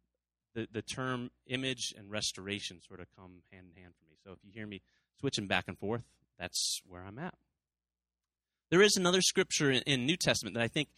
the, 0.53 0.68
the 0.69 0.81
term 0.81 1.31
image 1.48 1.94
and 1.98 2.12
restoration 2.12 2.81
sort 2.86 3.00
of 3.00 3.07
come 3.15 3.44
hand 3.53 3.68
in 3.74 3.81
hand 3.81 3.94
for 3.98 4.09
me. 4.09 4.18
So 4.21 4.33
if 4.33 4.39
you 4.44 4.51
hear 4.53 4.68
me 4.68 4.81
switching 5.21 5.48
back 5.48 5.69
and 5.69 5.80
forth, 5.80 6.03
that's 6.38 6.81
where 6.86 7.01
I'm 7.01 7.18
at. 7.18 7.36
There 8.71 8.81
is 8.81 8.98
another 8.98 9.21
scripture 9.21 9.71
in, 9.71 9.83
in 9.83 10.06
New 10.06 10.18
Testament 10.18 10.56
that 10.56 10.63
I 10.63 10.68
think 10.68 10.89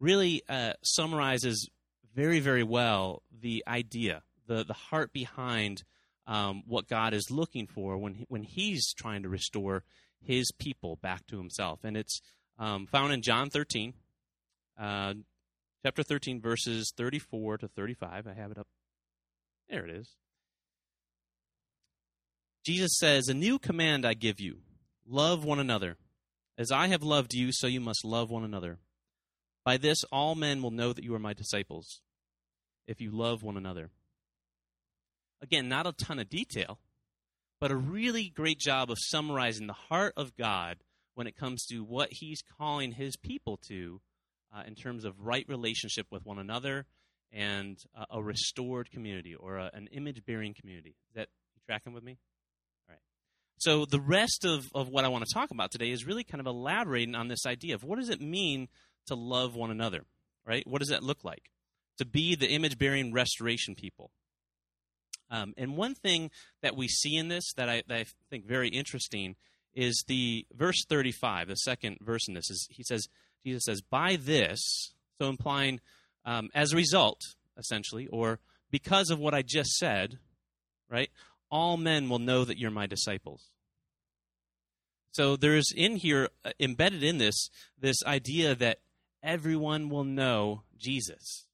really 0.00 0.42
uh, 0.48 0.72
summarizes 0.82 1.70
very, 2.12 2.40
very 2.40 2.64
well 2.64 3.22
the 3.30 3.62
idea 3.68 4.22
the, 4.46 4.64
the 4.64 4.74
heart 4.74 5.12
behind 5.12 5.84
um, 6.26 6.62
what 6.66 6.88
God 6.88 7.14
is 7.14 7.30
looking 7.30 7.66
for 7.66 7.96
when, 7.98 8.14
he, 8.14 8.26
when 8.28 8.42
He's 8.42 8.92
trying 8.92 9.22
to 9.22 9.28
restore 9.28 9.84
His 10.20 10.50
people 10.58 10.96
back 10.96 11.26
to 11.28 11.38
Himself. 11.38 11.80
And 11.84 11.96
it's 11.96 12.20
um, 12.58 12.86
found 12.86 13.12
in 13.12 13.22
John 13.22 13.50
13, 13.50 13.94
uh, 14.80 15.14
chapter 15.84 16.02
13, 16.02 16.40
verses 16.40 16.92
34 16.96 17.58
to 17.58 17.68
35. 17.68 18.26
I 18.26 18.34
have 18.34 18.50
it 18.50 18.58
up. 18.58 18.66
There 19.68 19.84
it 19.84 19.90
is. 19.90 20.16
Jesus 22.64 22.98
says, 22.98 23.28
A 23.28 23.34
new 23.34 23.58
command 23.58 24.04
I 24.04 24.14
give 24.14 24.40
you 24.40 24.58
love 25.06 25.44
one 25.44 25.60
another. 25.60 25.96
As 26.58 26.72
I 26.72 26.88
have 26.88 27.02
loved 27.02 27.34
you, 27.34 27.52
so 27.52 27.66
you 27.66 27.80
must 27.80 28.04
love 28.04 28.30
one 28.30 28.42
another. 28.42 28.78
By 29.64 29.76
this, 29.76 30.04
all 30.10 30.34
men 30.34 30.62
will 30.62 30.70
know 30.70 30.92
that 30.92 31.04
you 31.04 31.14
are 31.14 31.18
my 31.18 31.34
disciples, 31.34 32.00
if 32.86 33.00
you 33.00 33.10
love 33.10 33.42
one 33.42 33.56
another. 33.56 33.90
Again, 35.42 35.68
not 35.68 35.86
a 35.86 35.92
ton 35.92 36.18
of 36.18 36.28
detail, 36.28 36.78
but 37.60 37.70
a 37.70 37.76
really 37.76 38.28
great 38.28 38.58
job 38.58 38.90
of 38.90 38.98
summarizing 38.98 39.66
the 39.66 39.72
heart 39.72 40.14
of 40.16 40.36
God 40.36 40.78
when 41.14 41.26
it 41.26 41.36
comes 41.36 41.64
to 41.66 41.80
what 41.80 42.08
He's 42.12 42.42
calling 42.58 42.92
His 42.92 43.16
people 43.16 43.58
to 43.68 44.00
uh, 44.54 44.62
in 44.66 44.74
terms 44.74 45.04
of 45.04 45.20
right 45.20 45.44
relationship 45.48 46.06
with 46.10 46.24
one 46.24 46.38
another 46.38 46.86
and 47.32 47.78
uh, 47.96 48.04
a 48.10 48.22
restored 48.22 48.90
community 48.90 49.34
or 49.34 49.56
a, 49.56 49.70
an 49.74 49.88
image 49.92 50.24
bearing 50.24 50.54
community. 50.54 50.96
Is 51.08 51.14
that 51.14 51.28
you 51.54 51.60
tracking 51.66 51.92
with 51.92 52.04
me? 52.04 52.18
All 52.88 52.94
right. 52.94 53.00
So, 53.58 53.84
the 53.84 54.00
rest 54.00 54.44
of, 54.44 54.66
of 54.74 54.88
what 54.88 55.04
I 55.04 55.08
want 55.08 55.24
to 55.26 55.34
talk 55.34 55.50
about 55.50 55.70
today 55.70 55.90
is 55.90 56.06
really 56.06 56.24
kind 56.24 56.40
of 56.40 56.46
elaborating 56.46 57.14
on 57.14 57.28
this 57.28 57.46
idea 57.46 57.74
of 57.74 57.84
what 57.84 57.98
does 57.98 58.10
it 58.10 58.20
mean 58.20 58.68
to 59.06 59.14
love 59.14 59.54
one 59.54 59.70
another, 59.70 60.04
right? 60.46 60.66
What 60.66 60.80
does 60.80 60.88
that 60.88 61.02
look 61.02 61.24
like? 61.24 61.50
To 61.98 62.04
be 62.04 62.34
the 62.34 62.48
image 62.48 62.78
bearing 62.78 63.12
restoration 63.12 63.74
people. 63.74 64.10
Um, 65.30 65.54
and 65.56 65.76
one 65.76 65.94
thing 65.94 66.30
that 66.62 66.76
we 66.76 66.88
see 66.88 67.16
in 67.16 67.28
this 67.28 67.52
that 67.54 67.68
I, 67.68 67.82
that 67.88 67.98
I, 67.98 68.04
think 68.30 68.46
very 68.46 68.68
interesting 68.68 69.36
is 69.74 70.04
the 70.06 70.46
verse 70.54 70.84
35, 70.88 71.48
the 71.48 71.54
second 71.56 71.98
verse 72.00 72.28
in 72.28 72.34
this 72.34 72.50
is 72.50 72.66
he 72.70 72.82
says, 72.82 73.08
Jesus 73.44 73.64
says, 73.64 73.80
by 73.80 74.16
this, 74.16 74.92
so 75.18 75.28
implying 75.28 75.80
um, 76.24 76.48
as 76.54 76.72
a 76.72 76.76
result, 76.76 77.20
essentially, 77.58 78.06
or 78.08 78.38
because 78.70 79.10
of 79.10 79.18
what 79.18 79.34
I 79.34 79.42
just 79.42 79.70
said, 79.76 80.18
right, 80.88 81.10
all 81.50 81.76
men 81.76 82.08
will 82.08 82.18
know 82.18 82.44
that 82.44 82.58
you're 82.58 82.70
my 82.70 82.86
disciples. 82.86 83.50
So 85.12 85.36
there's 85.36 85.72
in 85.74 85.96
here 85.96 86.28
uh, 86.44 86.50
embedded 86.60 87.02
in 87.02 87.18
this 87.18 87.48
this 87.78 87.96
idea 88.04 88.54
that 88.54 88.80
everyone 89.22 89.88
will 89.88 90.04
know 90.04 90.62
Jesus. 90.76 91.46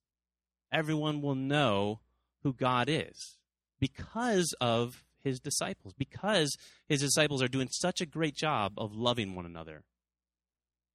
Everyone 0.72 1.22
will 1.22 1.34
know 1.34 2.00
who 2.42 2.52
God 2.52 2.88
is 2.88 3.36
because 3.82 4.54
of 4.60 5.02
his 5.24 5.40
disciples, 5.40 5.92
because 5.98 6.56
his 6.88 7.00
disciples 7.00 7.42
are 7.42 7.48
doing 7.48 7.66
such 7.68 8.00
a 8.00 8.06
great 8.06 8.36
job 8.36 8.74
of 8.76 8.94
loving 8.94 9.34
one 9.34 9.44
another. 9.44 9.82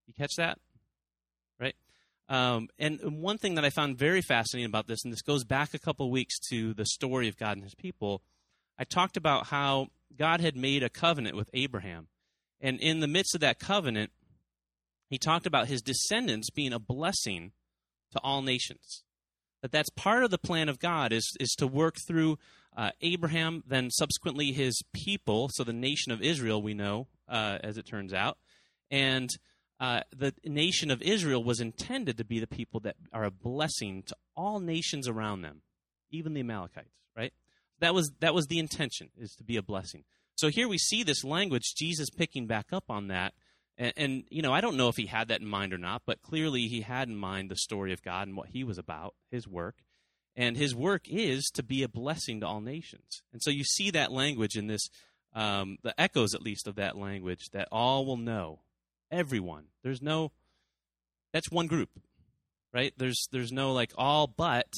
You 0.08 0.14
catch 0.14 0.36
that? 0.38 0.58
Right? 1.60 1.76
Um, 2.30 2.70
and 2.80 3.22
one 3.22 3.38
thing 3.38 3.56
that 3.56 3.66
I 3.66 3.72
found 3.72 3.98
very 3.98 4.22
fascinating 4.22 4.70
about 4.70 4.88
this, 4.88 5.04
and 5.04 5.12
this 5.12 5.22
goes 5.22 5.44
back 5.44 5.74
a 5.74 5.80
couple 5.80 6.10
weeks 6.10 6.40
to 6.50 6.74
the 6.74 6.86
story 6.86 7.28
of 7.28 7.36
God 7.36 7.58
and 7.58 7.64
his 7.64 7.76
people, 7.76 8.22
I 8.80 8.86
talked 8.86 9.18
about 9.18 9.48
how 9.48 9.88
God 10.18 10.40
had 10.40 10.56
made 10.56 10.82
a 10.82 10.90
covenant 10.90 11.36
with 11.36 11.50
Abraham. 11.54 12.08
And 12.62 12.80
in 12.80 13.02
the 13.02 13.08
midst 13.08 13.36
of 13.36 13.42
that 13.42 13.60
covenant, 13.60 14.12
he 15.10 15.18
talked 15.18 15.46
about 15.46 15.68
his 15.68 15.82
descendants 15.82 16.50
being 16.50 16.72
a 16.72 16.80
blessing 16.80 17.52
to 18.14 18.20
all 18.24 18.42
nations. 18.42 19.04
That 19.62 19.72
that's 19.72 19.90
part 19.90 20.24
of 20.24 20.32
the 20.32 20.38
plan 20.38 20.70
of 20.70 20.80
God 20.80 21.12
is, 21.12 21.36
is 21.38 21.54
to 21.58 21.68
work 21.68 21.96
through 22.08 22.38
uh, 22.78 22.92
Abraham, 23.02 23.64
then 23.68 23.90
subsequently 23.90 24.52
his 24.52 24.82
people, 24.94 25.50
so 25.52 25.64
the 25.64 25.74
nation 25.74 26.12
of 26.12 26.22
Israel, 26.22 26.62
we 26.62 26.76
know, 26.76 27.08
uh, 27.28 27.58
as 27.64 27.78
it 27.78 27.88
turns 27.88 28.14
out. 28.14 28.38
And 28.92 29.30
uh, 29.80 30.02
the 30.16 30.34
nation 30.46 30.92
of 30.92 31.02
Israel 31.02 31.44
was 31.44 31.60
intended 31.60 32.18
to 32.18 32.24
be 32.24 32.40
the 32.40 32.48
people 32.48 32.80
that 32.82 32.96
are 33.12 33.24
a 33.24 33.32
blessing 33.32 34.04
to 34.04 34.16
all 34.36 34.60
nations 34.60 35.08
around 35.08 35.42
them, 35.42 35.64
even 36.12 36.34
the 36.34 36.42
Amalekites, 36.42 36.94
right? 37.18 37.34
That 37.80 37.96
was, 37.96 38.12
that 38.20 38.36
was 38.36 38.46
the 38.46 38.60
intention, 38.60 39.10
is 39.18 39.34
to 39.36 39.44
be 39.44 39.58
a 39.58 39.64
blessing. 39.64 40.04
So 40.36 40.50
here 40.50 40.68
we 40.68 40.78
see 40.78 41.04
this 41.04 41.24
language, 41.24 41.74
Jesus 41.76 42.12
picking 42.12 42.46
back 42.46 42.68
up 42.72 42.86
on 42.90 43.08
that. 43.08 43.34
And, 43.76 43.94
and, 43.98 44.24
you 44.30 44.44
know, 44.44 44.54
I 44.54 44.62
don't 44.62 44.78
know 44.78 44.88
if 44.88 44.98
he 44.98 45.08
had 45.08 45.30
that 45.30 45.42
in 45.42 45.48
mind 45.48 45.74
or 45.74 45.80
not, 45.80 46.04
but 46.06 46.22
clearly 46.22 46.68
he 46.68 46.82
had 46.82 47.08
in 47.08 47.16
mind 47.16 47.50
the 47.50 47.56
story 47.56 47.92
of 47.92 48.04
God 48.04 48.28
and 48.28 48.38
what 48.38 48.50
he 48.50 48.64
was 48.64 48.78
about, 48.78 49.16
his 49.32 49.48
work. 49.48 49.78
And 50.38 50.56
his 50.56 50.76
work 50.76 51.08
is 51.10 51.50
to 51.56 51.64
be 51.64 51.82
a 51.82 51.90
blessing 51.90 52.42
to 52.42 52.48
all 52.48 52.62
nations. 52.62 53.24
And 53.34 53.42
so 53.42 53.50
you 53.50 53.64
see 53.64 53.90
that 53.90 54.12
language 54.12 54.56
in 54.56 54.68
this, 54.68 54.88
um, 55.34 55.78
the 55.82 56.00
echoes 56.00 56.36
at 56.36 56.44
least 56.44 56.68
of 56.68 56.76
that 56.76 56.96
language, 56.96 57.50
that 57.54 57.68
all 57.72 58.06
will 58.06 58.18
know. 58.18 58.60
Everyone. 59.10 59.66
There's 59.84 60.02
no, 60.02 60.32
that's 61.34 61.50
one 61.50 61.66
group, 61.66 61.90
right? 62.72 62.94
There's, 62.98 63.28
there's 63.32 63.52
no 63.52 63.74
like 63.74 63.92
all 63.98 64.28
but, 64.28 64.72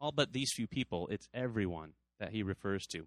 all 0.00 0.12
but 0.12 0.32
these 0.32 0.52
few 0.54 0.66
people. 0.66 1.08
It's 1.10 1.28
everyone 1.34 1.92
that 2.18 2.30
he 2.30 2.42
refers 2.42 2.86
to. 2.86 3.06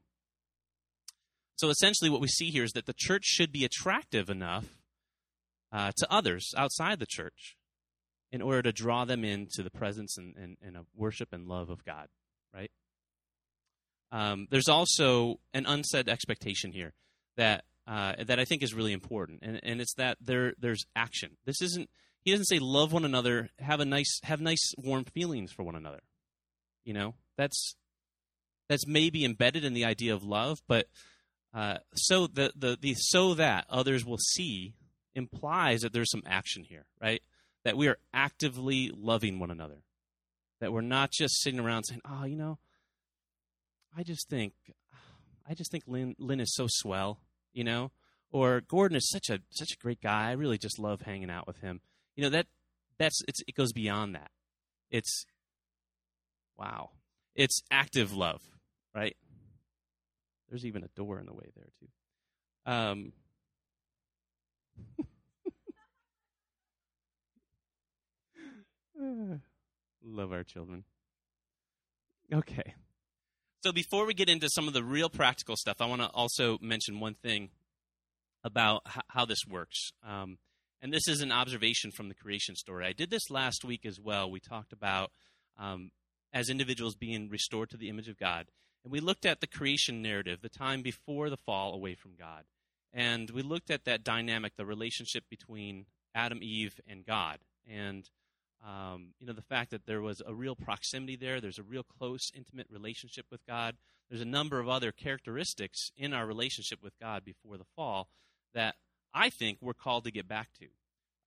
So 1.55 1.69
essentially, 1.69 2.09
what 2.09 2.21
we 2.21 2.27
see 2.27 2.51
here 2.51 2.63
is 2.63 2.71
that 2.73 2.85
the 2.85 2.95
church 2.95 3.25
should 3.25 3.51
be 3.51 3.65
attractive 3.65 4.29
enough 4.29 4.65
uh, 5.71 5.91
to 5.97 6.07
others 6.09 6.53
outside 6.55 6.99
the 6.99 7.07
church 7.09 7.57
in 8.31 8.41
order 8.41 8.61
to 8.61 8.71
draw 8.71 9.05
them 9.05 9.23
into 9.23 9.63
the 9.63 9.71
presence 9.71 10.17
and, 10.17 10.35
and, 10.35 10.57
and 10.61 10.77
worship 10.95 11.33
and 11.33 11.47
love 11.47 11.69
of 11.69 11.83
God, 11.83 12.07
right? 12.53 12.71
Um, 14.11 14.47
there's 14.49 14.69
also 14.69 15.39
an 15.53 15.65
unsaid 15.65 16.09
expectation 16.09 16.71
here 16.71 16.93
that 17.37 17.63
uh, 17.87 18.13
that 18.23 18.39
I 18.39 18.45
think 18.45 18.61
is 18.61 18.73
really 18.73 18.93
important, 18.93 19.39
and, 19.41 19.59
and 19.63 19.81
it's 19.81 19.95
that 19.95 20.17
there 20.21 20.53
there's 20.59 20.85
action. 20.95 21.37
This 21.45 21.61
isn't 21.61 21.89
he 22.21 22.31
doesn't 22.31 22.45
say 22.45 22.59
love 22.59 22.91
one 22.91 23.05
another, 23.05 23.49
have 23.59 23.79
a 23.79 23.85
nice 23.85 24.19
have 24.23 24.41
nice 24.41 24.73
warm 24.77 25.05
feelings 25.05 25.51
for 25.51 25.63
one 25.63 25.75
another. 25.75 26.01
You 26.85 26.93
know 26.93 27.15
that's 27.37 27.75
that's 28.67 28.87
maybe 28.87 29.25
embedded 29.25 29.63
in 29.63 29.73
the 29.73 29.85
idea 29.85 30.13
of 30.13 30.23
love, 30.23 30.59
but 30.67 30.87
uh, 31.53 31.77
so 31.95 32.27
the, 32.27 32.51
the 32.55 32.77
the 32.79 32.93
so 32.95 33.33
that 33.35 33.65
others 33.69 34.05
will 34.05 34.19
see 34.19 34.75
implies 35.15 35.81
that 35.81 35.93
there's 35.93 36.11
some 36.11 36.23
action 36.25 36.63
here, 36.63 36.85
right? 37.01 37.21
That 37.69 37.77
we 37.77 37.87
are 37.87 37.99
actively 38.11 38.89
loving 38.91 39.37
one 39.37 39.51
another. 39.51 39.83
That 40.59 40.73
we're 40.73 40.81
not 40.81 41.11
just 41.11 41.39
sitting 41.39 41.59
around 41.59 41.83
saying, 41.83 42.01
"Oh, 42.03 42.23
you 42.23 42.35
know, 42.35 42.57
I 43.95 44.01
just 44.01 44.27
think, 44.27 44.53
I 45.47 45.53
just 45.53 45.69
think 45.69 45.83
Lynn, 45.85 46.15
Lynn 46.17 46.39
is 46.39 46.55
so 46.55 46.65
swell," 46.67 47.21
you 47.53 47.63
know, 47.63 47.91
or 48.31 48.61
Gordon 48.61 48.95
is 48.97 49.07
such 49.07 49.29
a 49.29 49.41
such 49.51 49.73
a 49.73 49.77
great 49.77 50.01
guy. 50.01 50.29
I 50.29 50.31
really 50.31 50.57
just 50.57 50.79
love 50.79 51.01
hanging 51.01 51.29
out 51.29 51.45
with 51.45 51.57
him. 51.57 51.81
You 52.15 52.23
know 52.23 52.31
that 52.31 52.47
that's 52.97 53.21
it 53.27 53.53
goes 53.53 53.71
beyond 53.71 54.15
that. 54.15 54.31
It's 54.89 55.27
wow. 56.57 56.89
It's 57.35 57.61
active 57.69 58.11
love, 58.13 58.41
right? 58.95 59.15
There's 60.49 60.65
even 60.65 60.83
a 60.83 60.89
door 60.95 61.19
in 61.19 61.27
the 61.27 61.33
way 61.33 61.51
there 61.55 61.69
too. 61.79 61.87
Um, 62.65 63.13
Love 70.03 70.31
our 70.31 70.43
children. 70.43 70.83
Okay. 72.33 72.73
So 73.61 73.71
before 73.71 74.05
we 74.05 74.13
get 74.13 74.29
into 74.29 74.49
some 74.49 74.67
of 74.67 74.73
the 74.73 74.83
real 74.83 75.09
practical 75.09 75.55
stuff, 75.57 75.77
I 75.81 75.85
want 75.85 76.01
to 76.01 76.07
also 76.07 76.57
mention 76.61 76.99
one 76.99 77.15
thing 77.15 77.49
about 78.43 78.83
h- 78.87 79.03
how 79.09 79.25
this 79.25 79.45
works. 79.47 79.91
Um, 80.07 80.37
and 80.81 80.93
this 80.93 81.07
is 81.07 81.21
an 81.21 81.31
observation 81.31 81.91
from 81.91 82.07
the 82.07 82.15
creation 82.15 82.55
story. 82.55 82.85
I 82.85 82.93
did 82.93 83.09
this 83.09 83.29
last 83.29 83.65
week 83.65 83.85
as 83.85 83.99
well. 83.99 84.31
We 84.31 84.39
talked 84.39 84.71
about 84.71 85.11
um, 85.57 85.91
as 86.31 86.49
individuals 86.49 86.95
being 86.95 87.29
restored 87.29 87.69
to 87.71 87.77
the 87.77 87.89
image 87.89 88.07
of 88.07 88.17
God. 88.17 88.47
And 88.83 88.93
we 88.93 89.01
looked 89.01 89.25
at 89.25 89.41
the 89.41 89.47
creation 89.47 90.01
narrative, 90.01 90.39
the 90.41 90.49
time 90.49 90.81
before 90.81 91.29
the 91.29 91.37
fall 91.37 91.73
away 91.73 91.95
from 91.95 92.11
God. 92.17 92.45
And 92.93 93.29
we 93.29 93.41
looked 93.41 93.69
at 93.69 93.83
that 93.85 94.03
dynamic, 94.03 94.55
the 94.55 94.65
relationship 94.65 95.25
between 95.29 95.85
Adam, 96.15 96.39
Eve, 96.41 96.79
and 96.87 97.05
God. 97.05 97.39
And 97.67 98.09
um, 98.65 99.13
you 99.19 99.25
know, 99.25 99.33
the 99.33 99.41
fact 99.41 99.71
that 99.71 99.85
there 99.85 100.01
was 100.01 100.21
a 100.25 100.33
real 100.33 100.55
proximity 100.55 101.15
there, 101.15 101.39
there's 101.39 101.59
a 101.59 101.63
real 101.63 101.83
close, 101.83 102.31
intimate 102.35 102.67
relationship 102.69 103.25
with 103.31 103.45
God. 103.45 103.75
There's 104.09 104.21
a 104.21 104.25
number 104.25 104.59
of 104.59 104.67
other 104.67 104.91
characteristics 104.91 105.91
in 105.95 106.13
our 106.13 106.25
relationship 106.25 106.79
with 106.83 106.93
God 106.99 107.23
before 107.23 107.57
the 107.57 107.65
fall 107.75 108.09
that 108.53 108.75
I 109.13 109.29
think 109.29 109.59
we're 109.61 109.73
called 109.73 110.03
to 110.05 110.11
get 110.11 110.27
back 110.27 110.49
to. 110.59 110.67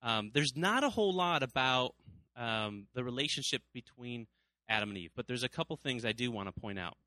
Um, 0.07 0.31
there's 0.33 0.55
not 0.55 0.83
a 0.83 0.89
whole 0.89 1.13
lot 1.13 1.43
about 1.43 1.95
um, 2.35 2.87
the 2.93 3.03
relationship 3.03 3.61
between 3.73 4.27
Adam 4.69 4.89
and 4.89 4.97
Eve, 4.97 5.11
but 5.15 5.27
there's 5.27 5.43
a 5.43 5.49
couple 5.49 5.75
things 5.77 6.05
I 6.05 6.11
do 6.11 6.29
want 6.29 6.53
to 6.53 6.61
point 6.61 6.77
out. 6.77 6.97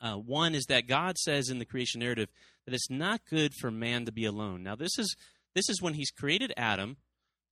Uh, 0.00 0.16
one 0.16 0.54
is 0.54 0.66
that 0.66 0.86
God 0.86 1.16
says 1.18 1.48
in 1.48 1.58
the 1.58 1.64
creation 1.64 2.00
narrative 2.00 2.28
that 2.66 2.74
it's 2.74 2.90
not 2.90 3.22
good 3.28 3.54
for 3.54 3.70
man 3.70 4.04
to 4.04 4.12
be 4.12 4.24
alone. 4.26 4.62
Now, 4.62 4.74
this 4.76 4.98
is 4.98 5.16
this 5.54 5.68
is 5.68 5.80
when 5.80 5.94
He's 5.94 6.10
created 6.10 6.52
Adam, 6.56 6.96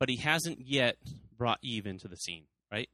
but 0.02 0.08
He 0.08 0.16
hasn't 0.16 0.58
yet 0.66 0.96
brought 1.38 1.60
Eve 1.62 1.86
into 1.86 2.08
the 2.08 2.16
scene, 2.16 2.42
right? 2.72 2.88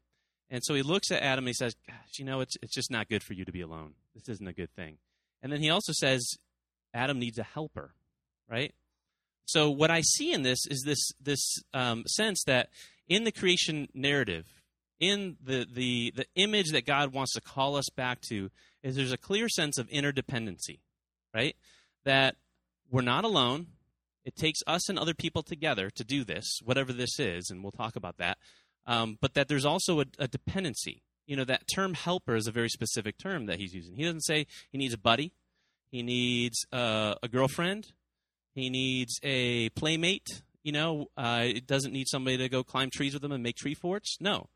And 0.50 0.62
so 0.62 0.74
He 0.74 0.82
looks 0.82 1.10
at 1.10 1.22
Adam 1.22 1.44
and 1.44 1.48
He 1.48 1.54
says, 1.54 1.74
"Gosh, 1.86 2.18
you 2.18 2.26
know, 2.26 2.40
it's 2.40 2.54
it's 2.60 2.74
just 2.74 2.90
not 2.90 3.08
good 3.08 3.22
for 3.22 3.32
you 3.32 3.46
to 3.46 3.50
be 3.50 3.62
alone. 3.62 3.94
This 4.14 4.28
isn't 4.28 4.46
a 4.46 4.52
good 4.52 4.70
thing." 4.76 4.98
And 5.42 5.50
then 5.50 5.62
He 5.62 5.70
also 5.70 5.94
says, 5.94 6.36
"Adam 6.92 7.18
needs 7.18 7.38
a 7.38 7.44
helper," 7.44 7.94
right? 8.46 8.74
So 9.46 9.70
what 9.70 9.90
I 9.90 10.02
see 10.02 10.34
in 10.34 10.42
this 10.42 10.66
is 10.66 10.82
this 10.84 11.10
this 11.18 11.40
um, 11.72 12.04
sense 12.08 12.44
that 12.44 12.68
in 13.08 13.24
the 13.24 13.32
creation 13.32 13.88
narrative, 13.94 14.44
in 15.00 15.38
the, 15.42 15.66
the 15.72 16.12
the 16.14 16.26
image 16.34 16.72
that 16.72 16.84
God 16.84 17.14
wants 17.14 17.32
to 17.32 17.40
call 17.40 17.76
us 17.76 17.88
back 17.96 18.20
to, 18.28 18.50
is 18.82 18.96
there's 18.96 19.12
a 19.12 19.16
clear 19.16 19.48
sense 19.48 19.78
of 19.78 19.88
interdependency, 19.88 20.80
right? 21.32 21.56
That 22.04 22.36
we're 22.90 23.00
not 23.00 23.24
alone. 23.24 23.68
It 24.28 24.36
takes 24.36 24.60
us 24.66 24.90
and 24.90 24.98
other 24.98 25.14
people 25.14 25.42
together 25.42 25.88
to 25.88 26.04
do 26.04 26.22
this, 26.22 26.60
whatever 26.62 26.92
this 26.92 27.18
is, 27.18 27.48
and 27.48 27.62
we'll 27.62 27.72
talk 27.72 27.96
about 27.96 28.18
that. 28.18 28.36
Um, 28.86 29.16
but 29.22 29.32
that 29.32 29.48
there's 29.48 29.64
also 29.64 30.00
a, 30.00 30.04
a, 30.18 30.28
dependency. 30.28 31.00
You 31.26 31.34
know, 31.34 31.44
that 31.44 31.62
term 31.74 31.94
helper 31.94 32.36
is 32.36 32.46
a 32.46 32.52
very 32.52 32.68
specific 32.68 33.16
term 33.16 33.46
that 33.46 33.58
he's 33.58 33.72
using. 33.72 33.96
He 33.96 34.04
doesn't 34.04 34.26
say 34.26 34.46
he 34.70 34.76
needs 34.76 34.92
a 34.92 34.98
buddy, 34.98 35.32
he 35.90 36.02
needs 36.02 36.66
uh, 36.74 37.14
a 37.22 37.28
girlfriend, 37.28 37.92
he 38.54 38.68
needs 38.68 39.18
a 39.22 39.70
playmate. 39.70 40.42
You 40.62 40.72
know, 40.72 41.06
uh, 41.16 41.44
it 41.46 41.66
doesn't 41.66 41.94
need 41.94 42.08
somebody 42.08 42.36
to 42.36 42.50
go 42.50 42.62
climb 42.62 42.90
trees 42.90 43.14
with 43.14 43.24
him 43.24 43.32
and 43.32 43.42
make 43.42 43.56
tree 43.56 43.74
forts. 43.74 44.18
No, 44.20 44.50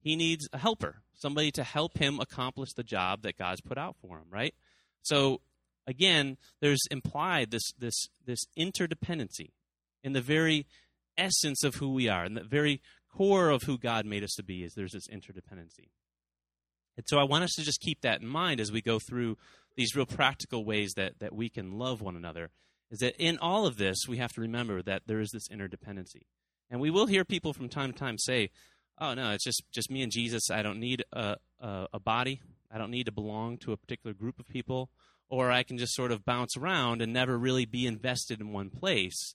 he 0.00 0.16
needs 0.16 0.46
a 0.52 0.58
helper, 0.58 0.96
somebody 1.14 1.50
to 1.52 1.64
help 1.64 1.96
him 1.96 2.20
accomplish 2.20 2.74
the 2.74 2.84
job 2.84 3.22
that 3.22 3.38
God's 3.38 3.62
put 3.62 3.78
out 3.78 3.96
for 4.02 4.18
him, 4.18 4.26
right? 4.30 4.54
So 5.00 5.40
again, 5.86 6.36
there's 6.60 6.82
implied 6.90 7.50
this 7.50 7.72
this 7.78 8.08
this 8.24 8.44
interdependency 8.58 9.50
in 10.02 10.12
the 10.12 10.20
very 10.20 10.66
essence 11.16 11.62
of 11.64 11.76
who 11.76 11.92
we 11.92 12.08
are, 12.08 12.24
in 12.24 12.34
the 12.34 12.44
very 12.44 12.80
core 13.12 13.50
of 13.50 13.62
who 13.62 13.78
God 13.78 14.04
made 14.04 14.24
us 14.24 14.34
to 14.34 14.42
be, 14.42 14.64
is 14.64 14.74
there's 14.74 14.92
this 14.92 15.08
interdependency. 15.08 15.90
And 16.96 17.06
so 17.06 17.18
I 17.18 17.24
want 17.24 17.44
us 17.44 17.52
to 17.52 17.62
just 17.62 17.80
keep 17.80 18.00
that 18.02 18.20
in 18.20 18.26
mind 18.26 18.60
as 18.60 18.72
we 18.72 18.80
go 18.80 18.98
through 18.98 19.36
these 19.76 19.96
real 19.96 20.06
practical 20.06 20.64
ways 20.64 20.92
that, 20.96 21.18
that 21.18 21.34
we 21.34 21.48
can 21.48 21.78
love 21.78 22.00
one 22.00 22.16
another. 22.16 22.50
Is 22.90 23.00
that 23.00 23.16
in 23.18 23.38
all 23.38 23.66
of 23.66 23.76
this, 23.76 24.06
we 24.08 24.18
have 24.18 24.32
to 24.32 24.40
remember 24.40 24.82
that 24.82 25.02
there 25.06 25.20
is 25.20 25.30
this 25.32 25.48
interdependency. 25.48 26.22
And 26.70 26.80
we 26.80 26.90
will 26.90 27.06
hear 27.06 27.24
people 27.24 27.52
from 27.52 27.68
time 27.68 27.92
to 27.92 27.98
time 27.98 28.18
say, 28.18 28.50
oh 29.00 29.14
no, 29.14 29.30
it's 29.30 29.44
just 29.44 29.62
just 29.72 29.90
me 29.90 30.02
and 30.02 30.12
Jesus. 30.12 30.50
I 30.50 30.62
don't 30.62 30.78
need 30.78 31.04
a, 31.12 31.36
a, 31.60 31.86
a 31.94 32.00
body. 32.00 32.40
I 32.70 32.78
don't 32.78 32.90
need 32.90 33.06
to 33.06 33.12
belong 33.12 33.58
to 33.58 33.72
a 33.72 33.76
particular 33.76 34.14
group 34.14 34.38
of 34.38 34.48
people, 34.48 34.90
or 35.28 35.50
I 35.50 35.62
can 35.62 35.78
just 35.78 35.94
sort 35.94 36.12
of 36.12 36.24
bounce 36.24 36.56
around 36.56 37.02
and 37.02 37.12
never 37.12 37.38
really 37.38 37.64
be 37.64 37.86
invested 37.86 38.40
in 38.40 38.52
one 38.52 38.70
place. 38.70 39.34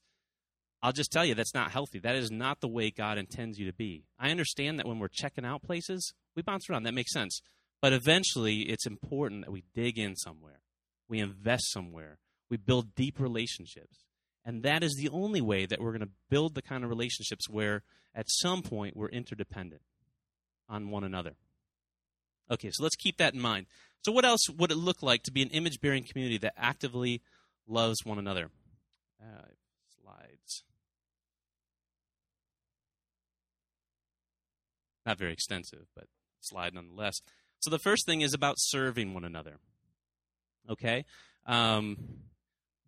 I'll 0.82 0.94
just 0.94 1.12
tell 1.12 1.26
you 1.26 1.36
that's 1.36 1.54
not 1.54 1.72
healthy. 1.72 2.00
That 2.00 2.16
is 2.16 2.32
not 2.32 2.62
the 2.62 2.68
way 2.68 2.90
God 2.90 3.18
intends 3.18 3.60
you 3.60 3.66
to 3.66 3.74
be. 3.74 4.06
I 4.18 4.32
understand 4.32 4.80
that 4.80 4.88
when 4.88 5.00
we're 5.00 5.10
checking 5.12 5.46
out 5.46 5.62
places, 5.62 6.14
we 6.36 6.42
bounce 6.42 6.70
around. 6.70 6.84
That 6.84 6.94
makes 6.94 7.12
sense. 7.12 7.42
But 7.82 7.94
eventually, 7.94 8.62
it's 8.62 8.86
important 8.86 9.46
that 9.46 9.52
we 9.52 9.64
dig 9.74 9.98
in 9.98 10.16
somewhere, 10.16 10.62
we 11.08 11.20
invest 11.20 11.72
somewhere, 11.72 12.20
we 12.50 12.58
build 12.58 12.96
deep 12.96 13.20
relationships. 13.20 14.06
And 14.46 14.64
that 14.64 14.84
is 14.84 14.96
the 14.96 15.10
only 15.10 15.42
way 15.42 15.66
that 15.66 15.82
we're 15.82 15.92
going 15.92 16.02
to 16.02 16.12
build 16.30 16.56
the 16.56 16.62
kind 16.62 16.84
of 16.84 16.90
relationships 16.90 17.50
where 17.50 17.84
at 18.16 18.30
some 18.30 18.62
point 18.62 18.98
we're 18.98 19.10
interdependent 19.10 19.82
on 20.68 20.90
one 20.90 21.04
another. 21.04 21.36
Okay, 22.52 22.72
so 22.72 22.84
let's 22.84 22.96
keep 22.96 23.18
that 23.18 23.34
in 23.34 23.40
mind. 23.40 23.68
So, 24.04 24.12
what 24.12 24.26
else 24.26 24.50
would 24.50 24.72
it 24.72 24.78
look 24.78 25.04
like 25.04 25.24
to 25.24 25.32
be 25.32 25.42
an 25.42 25.50
image 25.50 25.82
bearing 25.82 26.04
community 26.04 26.38
that 26.40 26.54
actively 26.58 27.22
loves 27.68 27.98
one 28.04 28.18
another? 28.18 28.50
Uh, 29.22 29.50
slides. 30.02 30.64
Not 35.06 35.18
very 35.18 35.34
extensive, 35.34 35.88
but 35.96 36.06
slide 36.40 36.74
nonetheless. 36.74 37.22
So, 37.60 37.70
the 37.70 37.80
first 37.80 38.06
thing 38.06 38.22
is 38.22 38.34
about 38.34 38.56
serving 38.58 39.14
one 39.14 39.26
another. 39.26 39.58
Okay? 40.70 41.06
Um, 41.46 41.98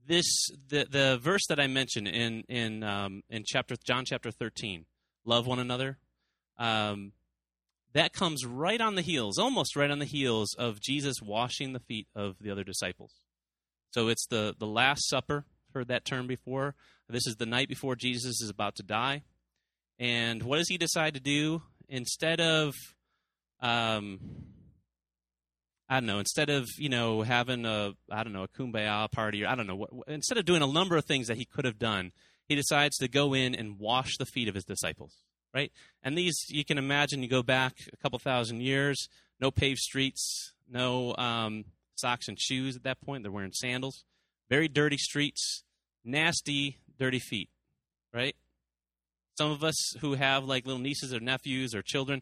this 0.07 0.49
the 0.69 0.85
the 0.89 1.19
verse 1.21 1.45
that 1.49 1.59
I 1.59 1.67
mentioned 1.67 2.07
in 2.07 2.41
in 2.47 2.83
um, 2.83 3.23
in 3.29 3.43
chapter 3.45 3.75
John 3.83 4.05
chapter 4.05 4.31
thirteen, 4.31 4.85
love 5.25 5.45
one 5.45 5.59
another. 5.59 5.97
Um, 6.57 7.11
that 7.93 8.13
comes 8.13 8.45
right 8.45 8.79
on 8.79 8.95
the 8.95 9.01
heels, 9.01 9.37
almost 9.37 9.75
right 9.75 9.91
on 9.91 9.99
the 9.99 10.05
heels 10.05 10.55
of 10.57 10.79
Jesus 10.79 11.21
washing 11.21 11.73
the 11.73 11.79
feet 11.79 12.07
of 12.15 12.35
the 12.39 12.51
other 12.51 12.63
disciples. 12.63 13.11
So 13.91 14.07
it's 14.07 14.25
the, 14.27 14.55
the 14.57 14.67
Last 14.67 15.09
Supper. 15.09 15.45
Heard 15.73 15.89
that 15.89 16.05
term 16.05 16.27
before. 16.27 16.75
This 17.09 17.27
is 17.27 17.35
the 17.35 17.45
night 17.45 17.67
before 17.67 17.95
Jesus 17.95 18.41
is 18.41 18.49
about 18.49 18.75
to 18.75 18.83
die. 18.83 19.23
And 19.99 20.43
what 20.43 20.57
does 20.57 20.69
he 20.69 20.77
decide 20.77 21.13
to 21.15 21.19
do? 21.19 21.61
Instead 21.89 22.39
of, 22.39 22.73
um, 23.61 24.19
I 25.89 25.95
don't 25.95 26.07
know, 26.07 26.19
instead 26.19 26.49
of, 26.49 26.67
you 26.77 26.89
know, 26.89 27.21
having 27.21 27.65
a, 27.65 27.91
I 28.09 28.23
don't 28.23 28.33
know, 28.33 28.43
a 28.43 28.47
kumbaya 28.47 29.11
party, 29.11 29.43
or 29.43 29.47
I 29.47 29.55
don't 29.55 29.67
know, 29.67 29.75
what, 29.75 29.89
instead 30.07 30.37
of 30.37 30.45
doing 30.45 30.61
a 30.61 30.67
number 30.67 30.95
of 30.95 31.05
things 31.05 31.27
that 31.27 31.37
he 31.37 31.45
could 31.45 31.65
have 31.65 31.77
done, 31.77 32.11
he 32.47 32.55
decides 32.55 32.97
to 32.97 33.09
go 33.09 33.33
in 33.33 33.53
and 33.53 33.77
wash 33.77 34.17
the 34.17 34.25
feet 34.25 34.47
of 34.47 34.55
his 34.55 34.63
disciples 34.63 35.17
right? 35.53 35.71
And 36.03 36.17
these, 36.17 36.45
you 36.49 36.65
can 36.65 36.77
imagine, 36.77 37.21
you 37.21 37.29
go 37.29 37.43
back 37.43 37.73
a 37.91 37.97
couple 37.97 38.19
thousand 38.19 38.61
years, 38.61 39.07
no 39.39 39.51
paved 39.51 39.79
streets, 39.79 40.53
no 40.69 41.15
um, 41.15 41.65
socks 41.95 42.27
and 42.27 42.39
shoes 42.39 42.75
at 42.75 42.83
that 42.83 43.01
point. 43.01 43.23
They're 43.23 43.31
wearing 43.31 43.53
sandals. 43.53 44.03
Very 44.49 44.67
dirty 44.67 44.97
streets, 44.97 45.63
nasty, 46.03 46.77
dirty 46.99 47.19
feet, 47.19 47.49
right? 48.13 48.35
Some 49.37 49.51
of 49.51 49.63
us 49.63 49.93
who 50.01 50.13
have 50.13 50.43
like 50.43 50.65
little 50.65 50.81
nieces 50.81 51.13
or 51.13 51.19
nephews 51.19 51.73
or 51.73 51.81
children, 51.81 52.21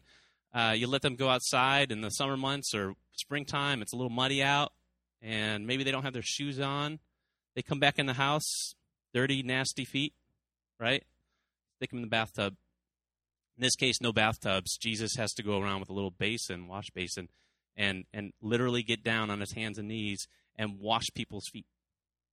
uh, 0.54 0.74
you 0.76 0.86
let 0.86 1.02
them 1.02 1.16
go 1.16 1.28
outside 1.28 1.92
in 1.92 2.00
the 2.00 2.10
summer 2.10 2.36
months 2.36 2.74
or 2.74 2.94
springtime. 3.12 3.82
It's 3.82 3.92
a 3.92 3.96
little 3.96 4.10
muddy 4.10 4.42
out, 4.42 4.72
and 5.22 5.66
maybe 5.66 5.84
they 5.84 5.90
don't 5.90 6.02
have 6.02 6.12
their 6.12 6.22
shoes 6.22 6.60
on. 6.60 6.98
They 7.54 7.62
come 7.62 7.80
back 7.80 7.98
in 7.98 8.06
the 8.06 8.14
house, 8.14 8.74
dirty, 9.12 9.42
nasty 9.42 9.84
feet, 9.84 10.14
right? 10.78 11.04
Stick 11.76 11.90
them 11.90 11.98
in 11.98 12.02
the 12.02 12.08
bathtub. 12.08 12.54
In 13.60 13.64
this 13.64 13.76
case, 13.76 14.00
no 14.00 14.10
bathtubs. 14.10 14.78
Jesus 14.78 15.16
has 15.18 15.34
to 15.34 15.42
go 15.42 15.60
around 15.60 15.80
with 15.80 15.90
a 15.90 15.92
little 15.92 16.10
basin, 16.10 16.66
wash 16.66 16.88
basin, 16.94 17.28
and 17.76 18.06
and 18.10 18.32
literally 18.40 18.82
get 18.82 19.04
down 19.04 19.28
on 19.28 19.40
his 19.40 19.52
hands 19.52 19.76
and 19.76 19.86
knees 19.86 20.26
and 20.56 20.80
wash 20.80 21.04
people's 21.14 21.46
feet. 21.52 21.66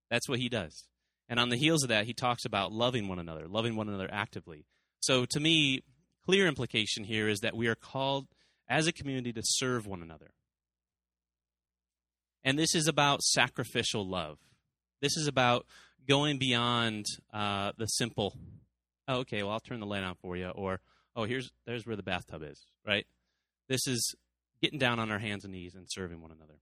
That's 0.09 0.29
what 0.29 0.39
he 0.39 0.47
does. 0.47 0.87
And 1.27 1.37
on 1.37 1.49
the 1.49 1.57
heels 1.57 1.83
of 1.83 1.89
that, 1.89 2.05
he 2.05 2.13
talks 2.13 2.45
about 2.45 2.71
loving 2.71 3.09
one 3.09 3.19
another, 3.19 3.45
loving 3.45 3.75
one 3.75 3.89
another 3.89 4.07
actively. 4.09 4.67
So 5.01 5.25
to 5.25 5.39
me, 5.41 5.81
clear 6.25 6.47
implication 6.47 7.03
here 7.03 7.27
is 7.27 7.41
that 7.41 7.57
we 7.57 7.67
are 7.67 7.75
called 7.75 8.27
as 8.69 8.87
a 8.87 8.93
community 8.93 9.33
to 9.33 9.41
serve 9.43 9.85
one 9.85 10.01
another. 10.01 10.31
And 12.45 12.57
this 12.57 12.73
is 12.73 12.87
about 12.87 13.21
sacrificial 13.21 14.07
love. 14.07 14.37
This 15.01 15.17
is 15.17 15.27
about 15.27 15.65
going 16.07 16.37
beyond 16.37 17.05
uh, 17.33 17.73
the 17.77 17.87
simple, 17.87 18.37
oh, 19.09 19.17
okay, 19.17 19.43
well, 19.43 19.51
I'll 19.51 19.59
turn 19.59 19.81
the 19.81 19.85
light 19.85 20.03
on 20.03 20.15
for 20.21 20.37
you, 20.37 20.47
or 20.47 20.79
oh, 21.17 21.25
here's 21.25 21.51
there's 21.65 21.85
where 21.85 21.97
the 21.97 22.03
bathtub 22.03 22.43
is, 22.43 22.67
right? 22.85 23.05
This 23.67 23.85
is 23.87 24.15
getting 24.61 24.79
down 24.79 24.99
on 24.99 25.11
our 25.11 25.19
hands 25.19 25.43
and 25.43 25.51
knees 25.51 25.75
and 25.75 25.85
serving 25.89 26.21
one 26.21 26.31
another. 26.31 26.59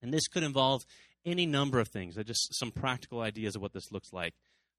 And 0.00 0.14
this 0.14 0.28
could 0.28 0.44
involve 0.44 0.82
any 1.26 1.46
number 1.46 1.80
of 1.80 1.88
things. 1.88 2.16
Just 2.24 2.56
some 2.56 2.70
practical 2.70 3.20
ideas 3.20 3.56
of 3.56 3.62
what 3.62 3.72
this 3.72 3.90
looks 3.90 4.12
like. 4.12 4.34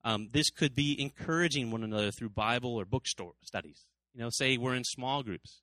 Um, 0.05 0.29
this 0.31 0.49
could 0.49 0.73
be 0.73 0.95
encouraging 0.99 1.71
one 1.71 1.83
another 1.83 2.11
through 2.11 2.29
Bible 2.29 2.75
or 2.75 2.85
bookstore 2.85 3.33
studies. 3.43 3.85
You 4.13 4.21
know, 4.21 4.29
say 4.31 4.57
we're 4.57 4.75
in 4.75 4.85
small 4.85 5.23
groups 5.23 5.61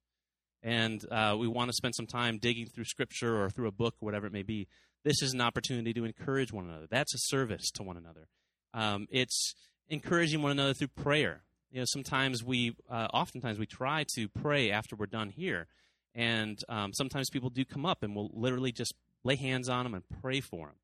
and 0.62 1.03
uh, 1.11 1.37
we 1.38 1.49
want 1.49 1.71
to 1.71 1.75
spend 1.75 1.95
some 1.95 2.07
time 2.07 2.38
digging 2.38 2.66
through 2.66 2.85
Scripture 2.85 3.42
or 3.42 3.49
through 3.49 3.69
a 3.69 3.73
book, 3.73 3.95
or 4.01 4.07
whatever 4.07 4.27
it 4.27 4.33
may 4.33 4.42
be. 4.42 4.69
This 5.05 5.23
is 5.23 5.33
an 5.33 5.40
opportunity 5.40 5.95
to 5.95 6.05
encourage 6.05 6.53
one 6.53 6.69
another. 6.69 6.87
That's 6.90 7.14
a 7.14 7.19
service 7.19 7.71
to 7.73 7.83
one 7.83 7.97
another. 7.97 8.29
Um, 8.75 9.07
it's 9.11 9.55
encouraging 9.88 10.42
one 10.42 10.53
another 10.53 10.75
through 10.75 10.88
prayer 10.88 11.42
you 11.77 11.83
know, 11.83 11.87
sometimes 11.87 12.43
we, 12.43 12.75
uh, 12.91 13.07
oftentimes 13.12 13.59
we 13.59 13.67
try 13.67 14.07
to 14.15 14.31
pray 14.31 14.71
after 14.71 14.97
we're 14.97 15.05
done 15.05 15.29
here, 15.29 15.67
and 16.15 16.59
um, 16.71 16.95
sometimes 16.95 17.29
people 17.29 17.51
do 17.51 17.67
come 17.67 17.85
up 17.85 18.03
and 18.03 18.17
we'll 18.17 18.31
literally 18.33 18.73
just 18.73 18.95
lay 19.25 19.37
hands 19.37 19.69
on 19.69 19.85
them 19.85 19.93
and 19.93 20.03
pray 20.23 20.41
for 20.41 20.69
them. 20.69 20.77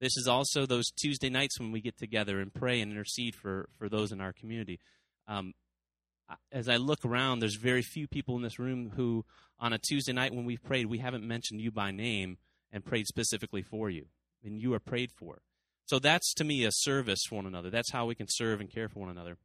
This 0.00 0.16
is 0.16 0.26
also 0.26 0.66
those 0.66 0.90
Tuesday 0.90 1.30
nights 1.30 1.60
when 1.60 1.70
we 1.70 1.80
get 1.80 1.96
together 1.96 2.40
and 2.40 2.52
pray 2.52 2.80
and 2.80 2.90
intercede 2.90 3.36
for, 3.36 3.68
for 3.78 3.88
those 3.88 4.10
in 4.10 4.20
our 4.20 4.32
community. 4.32 4.80
Um, 5.28 5.52
as 6.50 6.68
I 6.68 6.78
look 6.78 7.04
around, 7.04 7.38
there's 7.38 7.54
very 7.54 7.82
few 7.82 8.08
people 8.08 8.34
in 8.34 8.42
this 8.42 8.58
room 8.58 8.90
who, 8.96 9.24
on 9.60 9.72
a 9.72 9.78
Tuesday 9.78 10.12
night 10.12 10.34
when 10.34 10.46
we've 10.46 10.64
prayed, 10.64 10.86
we 10.86 10.98
haven't 10.98 11.22
mentioned 11.22 11.60
you 11.60 11.70
by 11.70 11.92
name 11.92 12.38
and 12.72 12.84
prayed 12.84 13.06
specifically 13.06 13.62
for 13.62 13.88
you, 13.88 14.06
and 14.44 14.60
you 14.60 14.74
are 14.74 14.80
prayed 14.80 15.12
for. 15.12 15.42
So 15.86 16.00
that's 16.00 16.34
to 16.34 16.44
me 16.44 16.64
a 16.64 16.72
service 16.72 17.20
for 17.28 17.36
one 17.36 17.46
another. 17.46 17.70
That's 17.70 17.92
how 17.92 18.06
we 18.06 18.16
can 18.16 18.26
serve 18.28 18.60
and 18.60 18.68
care 18.68 18.88
for 18.88 18.98
one 18.98 19.10
another. 19.10 19.36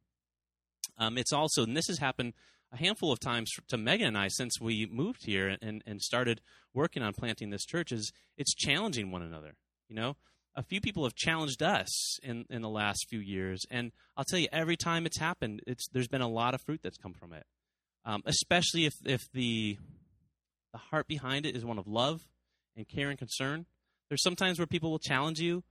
Um, 0.98 1.18
it's 1.18 1.32
also, 1.32 1.64
and 1.64 1.76
this 1.76 1.88
has 1.88 1.98
happened 1.98 2.34
a 2.72 2.76
handful 2.76 3.12
of 3.12 3.20
times 3.20 3.50
to 3.68 3.76
Megan 3.76 4.08
and 4.08 4.18
I 4.18 4.28
since 4.28 4.60
we 4.60 4.86
moved 4.90 5.24
here 5.24 5.56
and, 5.62 5.82
and 5.86 6.00
started 6.00 6.40
working 6.74 7.02
on 7.02 7.12
planting 7.14 7.50
this 7.50 7.64
church, 7.64 7.92
is 7.92 8.12
it's 8.36 8.54
challenging 8.54 9.10
one 9.10 9.22
another. 9.22 9.54
You 9.88 9.96
know, 9.96 10.16
a 10.54 10.62
few 10.62 10.80
people 10.80 11.04
have 11.04 11.14
challenged 11.14 11.62
us 11.62 12.18
in, 12.22 12.44
in 12.50 12.62
the 12.62 12.68
last 12.68 13.06
few 13.08 13.20
years, 13.20 13.62
and 13.70 13.92
I'll 14.16 14.24
tell 14.24 14.38
you, 14.38 14.48
every 14.52 14.76
time 14.76 15.06
it's 15.06 15.18
happened, 15.18 15.60
it's 15.66 15.86
there's 15.92 16.08
been 16.08 16.22
a 16.22 16.28
lot 16.28 16.54
of 16.54 16.62
fruit 16.62 16.80
that's 16.82 16.96
come 16.96 17.14
from 17.14 17.32
it. 17.32 17.44
Um, 18.04 18.22
especially 18.24 18.86
if 18.86 18.94
if 19.04 19.30
the 19.32 19.78
the 20.72 20.78
heart 20.78 21.06
behind 21.06 21.46
it 21.46 21.56
is 21.56 21.64
one 21.64 21.78
of 21.78 21.86
love 21.86 22.20
and 22.76 22.88
care 22.88 23.10
and 23.10 23.18
concern. 23.18 23.66
There's 24.08 24.22
sometimes 24.22 24.58
where 24.58 24.66
people 24.66 24.90
will 24.90 24.98
challenge 24.98 25.40
you, 25.40 25.62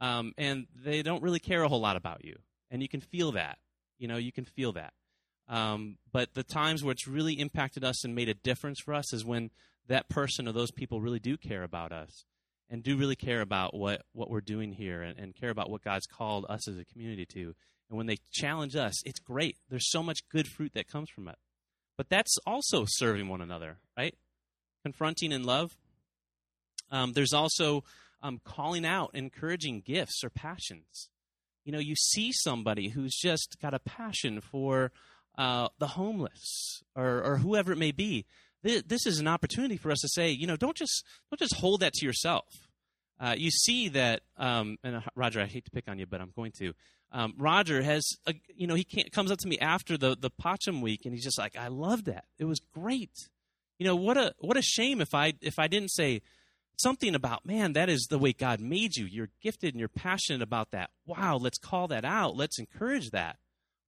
um, 0.00 0.32
and 0.38 0.66
they 0.74 1.02
don't 1.02 1.22
really 1.22 1.40
care 1.40 1.62
a 1.62 1.68
whole 1.68 1.80
lot 1.80 1.96
about 1.96 2.24
you, 2.24 2.36
and 2.70 2.82
you 2.82 2.88
can 2.88 3.00
feel 3.00 3.32
that. 3.32 3.58
You 4.00 4.08
know, 4.08 4.16
you 4.16 4.32
can 4.32 4.44
feel 4.44 4.72
that. 4.72 4.92
Um, 5.48 5.98
but 6.12 6.34
the 6.34 6.42
times 6.42 6.82
where 6.82 6.92
it's 6.92 7.06
really 7.06 7.34
impacted 7.34 7.84
us 7.84 8.04
and 8.04 8.14
made 8.14 8.28
a 8.28 8.34
difference 8.34 8.80
for 8.80 8.94
us 8.94 9.12
is 9.12 9.24
when 9.24 9.50
that 9.88 10.08
person 10.08 10.48
or 10.48 10.52
those 10.52 10.70
people 10.70 11.00
really 11.00 11.18
do 11.18 11.36
care 11.36 11.62
about 11.62 11.92
us 11.92 12.24
and 12.70 12.82
do 12.82 12.96
really 12.96 13.16
care 13.16 13.40
about 13.40 13.74
what, 13.74 14.02
what 14.12 14.30
we're 14.30 14.40
doing 14.40 14.72
here 14.72 15.02
and, 15.02 15.18
and 15.18 15.34
care 15.34 15.50
about 15.50 15.68
what 15.68 15.82
God's 15.82 16.06
called 16.06 16.46
us 16.48 16.68
as 16.68 16.78
a 16.78 16.84
community 16.84 17.26
to. 17.26 17.54
And 17.88 17.98
when 17.98 18.06
they 18.06 18.18
challenge 18.32 18.76
us, 18.76 18.94
it's 19.04 19.18
great. 19.18 19.56
There's 19.68 19.90
so 19.90 20.02
much 20.02 20.20
good 20.30 20.46
fruit 20.46 20.72
that 20.74 20.86
comes 20.86 21.10
from 21.10 21.28
it. 21.28 21.36
But 21.98 22.08
that's 22.08 22.38
also 22.46 22.84
serving 22.86 23.28
one 23.28 23.42
another, 23.42 23.78
right? 23.98 24.14
Confronting 24.84 25.32
in 25.32 25.42
love. 25.42 25.76
Um, 26.92 27.12
there's 27.12 27.32
also 27.32 27.82
um, 28.22 28.40
calling 28.44 28.86
out, 28.86 29.10
encouraging 29.14 29.82
gifts 29.84 30.22
or 30.22 30.30
passions 30.30 31.10
you 31.64 31.72
know, 31.72 31.78
you 31.78 31.94
see 31.96 32.32
somebody 32.32 32.88
who's 32.88 33.14
just 33.14 33.56
got 33.60 33.74
a 33.74 33.78
passion 33.78 34.40
for 34.40 34.92
uh, 35.38 35.68
the 35.78 35.88
homeless 35.88 36.82
or, 36.94 37.22
or 37.22 37.36
whoever 37.38 37.72
it 37.72 37.78
may 37.78 37.92
be. 37.92 38.26
This, 38.62 38.82
this 38.82 39.06
is 39.06 39.20
an 39.20 39.28
opportunity 39.28 39.76
for 39.76 39.90
us 39.90 40.00
to 40.00 40.08
say, 40.08 40.30
you 40.30 40.46
know, 40.46 40.56
don't 40.56 40.76
just 40.76 41.04
don't 41.30 41.38
just 41.38 41.56
hold 41.56 41.80
that 41.80 41.94
to 41.94 42.06
yourself. 42.06 42.68
Uh, 43.18 43.34
you 43.36 43.50
see 43.50 43.88
that, 43.90 44.22
um, 44.38 44.78
and 44.82 44.96
uh, 44.96 45.00
Roger, 45.14 45.40
I 45.40 45.46
hate 45.46 45.66
to 45.66 45.70
pick 45.70 45.88
on 45.88 45.98
you, 45.98 46.06
but 46.06 46.20
I'm 46.20 46.32
going 46.34 46.52
to. 46.58 46.72
Um, 47.12 47.34
Roger 47.36 47.82
has, 47.82 48.06
a, 48.26 48.34
you 48.54 48.66
know, 48.66 48.74
he 48.74 48.84
comes 48.84 49.30
up 49.30 49.38
to 49.40 49.48
me 49.48 49.58
after 49.58 49.98
the 49.98 50.16
the 50.18 50.30
PACEM 50.30 50.80
week, 50.80 51.04
and 51.04 51.12
he's 51.12 51.24
just 51.24 51.38
like, 51.38 51.56
"I 51.56 51.68
love 51.68 52.04
that. 52.04 52.24
It 52.38 52.44
was 52.46 52.60
great." 52.72 53.10
You 53.78 53.86
know, 53.86 53.96
what 53.96 54.16
a 54.16 54.34
what 54.38 54.56
a 54.56 54.62
shame 54.62 55.00
if 55.00 55.14
I 55.14 55.34
if 55.42 55.58
I 55.58 55.66
didn't 55.66 55.90
say, 55.90 56.22
something 56.80 57.14
about, 57.14 57.46
man, 57.46 57.72
that 57.74 57.88
is 57.88 58.06
the 58.08 58.18
way 58.18 58.32
God 58.32 58.60
made 58.60 58.96
you. 58.96 59.06
You're 59.06 59.30
gifted 59.42 59.74
and 59.74 59.80
you're 59.80 59.88
passionate 59.88 60.42
about 60.42 60.70
that. 60.70 60.90
Wow, 61.06 61.36
let's 61.36 61.58
call 61.58 61.88
that 61.88 62.04
out. 62.04 62.36
Let's 62.36 62.58
encourage 62.58 63.10
that. 63.10 63.36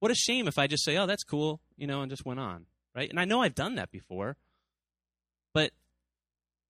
What 0.01 0.11
a 0.11 0.17
shame 0.17 0.49
if 0.49 0.59
I 0.59 0.67
just 0.67 0.85
say, 0.85 0.97
oh, 0.97 1.07
that's 1.07 1.23
cool, 1.23 1.61
you 1.77 1.87
know, 1.87 2.03
and 2.03 2.11
just 2.11 2.27
went 2.27 2.41
on, 2.41 2.67
right? 2.95 3.09
And 3.09 3.21
I 3.21 3.25
know 3.25 3.43
I've 3.43 3.55
done 3.55 3.77
that 3.77 3.93
before, 3.93 4.37
but 5.55 5.71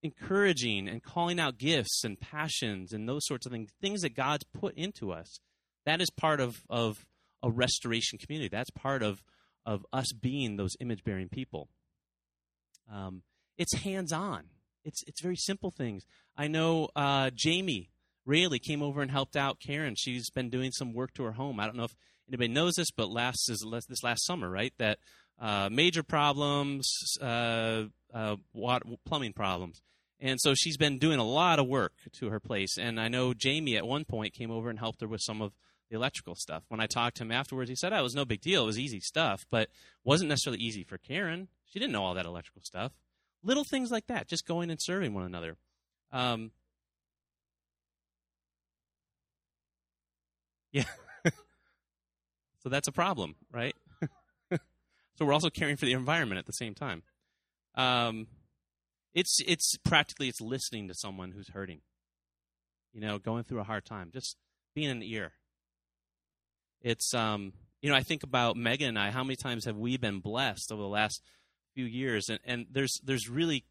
encouraging 0.02 0.88
and 0.88 1.02
calling 1.02 1.40
out 1.40 1.58
gifts 1.58 2.02
and 2.04 2.20
passions 2.20 2.92
and 2.92 3.08
those 3.08 3.24
sorts 3.24 3.46
of 3.46 3.52
things, 3.52 3.70
things 3.80 4.02
that 4.02 4.14
God's 4.14 4.44
put 4.52 4.74
into 4.76 5.12
us. 5.12 5.38
That 5.86 6.00
is 6.00 6.10
part 6.10 6.40
of, 6.40 6.62
of 6.68 7.06
a 7.42 7.50
restoration 7.50 8.18
community. 8.18 8.48
That's 8.48 8.70
part 8.70 9.02
of, 9.02 9.22
of 9.64 9.86
us 9.92 10.12
being 10.12 10.56
those 10.56 10.76
image 10.80 11.04
bearing 11.04 11.28
people. 11.28 11.68
Um, 12.92 13.22
it's 13.56 13.74
hands 13.76 14.12
on. 14.12 14.44
It's 14.84 15.02
it's 15.06 15.20
very 15.20 15.36
simple 15.36 15.70
things. 15.70 16.04
I 16.36 16.48
know 16.48 16.88
uh, 16.96 17.30
Jamie 17.34 17.90
Rayleigh 18.24 18.58
came 18.58 18.82
over 18.82 19.02
and 19.02 19.10
helped 19.10 19.36
out 19.36 19.60
Karen. 19.60 19.94
She's 19.96 20.30
been 20.30 20.50
doing 20.50 20.72
some 20.72 20.92
work 20.92 21.12
to 21.14 21.24
her 21.24 21.32
home. 21.32 21.60
I 21.60 21.66
don't 21.66 21.76
know 21.76 21.84
if 21.84 21.96
anybody 22.28 22.48
knows 22.48 22.74
this, 22.74 22.90
but 22.90 23.10
last 23.10 23.50
is 23.50 23.64
this 23.88 24.02
last 24.02 24.24
summer, 24.24 24.48
right? 24.48 24.72
That 24.78 24.98
uh, 25.40 25.68
major 25.70 26.02
problems, 26.02 27.16
uh, 27.20 27.84
uh, 28.14 28.36
water, 28.52 28.86
plumbing 29.04 29.32
problems. 29.32 29.82
And 30.20 30.40
so 30.40 30.54
she's 30.54 30.76
been 30.76 30.98
doing 30.98 31.18
a 31.18 31.24
lot 31.24 31.58
of 31.58 31.66
work 31.66 31.94
to 32.12 32.28
her 32.28 32.38
place. 32.38 32.78
And 32.78 33.00
I 33.00 33.08
know 33.08 33.34
Jamie 33.34 33.76
at 33.76 33.86
one 33.86 34.04
point 34.04 34.34
came 34.34 34.52
over 34.52 34.70
and 34.70 34.78
helped 34.78 35.00
her 35.00 35.08
with 35.08 35.20
some 35.20 35.42
of 35.42 35.52
the 35.90 35.96
electrical 35.96 36.36
stuff. 36.36 36.62
When 36.68 36.80
I 36.80 36.86
talked 36.86 37.16
to 37.16 37.24
him 37.24 37.32
afterwards, 37.32 37.68
he 37.68 37.74
said, 37.74 37.92
oh, 37.92 37.98
it 37.98 38.02
was 38.02 38.14
no 38.14 38.24
big 38.24 38.40
deal. 38.40 38.62
It 38.62 38.66
was 38.66 38.78
easy 38.78 39.00
stuff, 39.00 39.44
but 39.50 39.68
wasn't 40.04 40.28
necessarily 40.28 40.62
easy 40.62 40.84
for 40.84 40.96
Karen. 40.96 41.48
She 41.64 41.80
didn't 41.80 41.92
know 41.92 42.04
all 42.04 42.14
that 42.14 42.24
electrical 42.24 42.62
stuff. 42.62 42.92
Little 43.44 43.64
things 43.64 43.90
like 43.90 44.06
that, 44.06 44.28
just 44.28 44.46
going 44.46 44.70
and 44.70 44.80
serving 44.80 45.14
one 45.14 45.24
another. 45.24 45.56
Um, 46.12 46.52
yeah. 50.72 50.84
so 52.62 52.68
that's 52.68 52.88
a 52.88 52.92
problem, 52.92 53.34
right? 53.50 53.74
so 54.50 55.24
we're 55.24 55.32
also 55.32 55.50
caring 55.50 55.76
for 55.76 55.86
the 55.86 55.92
environment 55.92 56.38
at 56.38 56.46
the 56.46 56.52
same 56.52 56.74
time. 56.74 57.02
Um, 57.74 58.26
it's 59.14 59.40
it's 59.46 59.76
practically 59.84 60.28
it's 60.28 60.40
listening 60.40 60.88
to 60.88 60.94
someone 60.94 61.32
who's 61.32 61.50
hurting. 61.50 61.80
You 62.92 63.00
know, 63.00 63.18
going 63.18 63.44
through 63.44 63.60
a 63.60 63.64
hard 63.64 63.84
time, 63.84 64.10
just 64.12 64.36
being 64.74 64.90
an 64.90 65.02
ear. 65.02 65.32
It's 66.80 67.14
um, 67.14 67.52
you 67.80 67.90
know, 67.90 67.96
I 67.96 68.02
think 68.02 68.22
about 68.22 68.56
Megan 68.56 68.88
and 68.88 68.98
I. 68.98 69.10
How 69.10 69.24
many 69.24 69.36
times 69.36 69.64
have 69.64 69.76
we 69.76 69.96
been 69.96 70.20
blessed 70.20 70.72
over 70.72 70.80
the 70.80 70.88
last 70.88 71.22
few 71.74 71.84
years? 71.84 72.28
And 72.28 72.38
and 72.44 72.66
there's 72.70 73.00
there's 73.04 73.28
really 73.28 73.64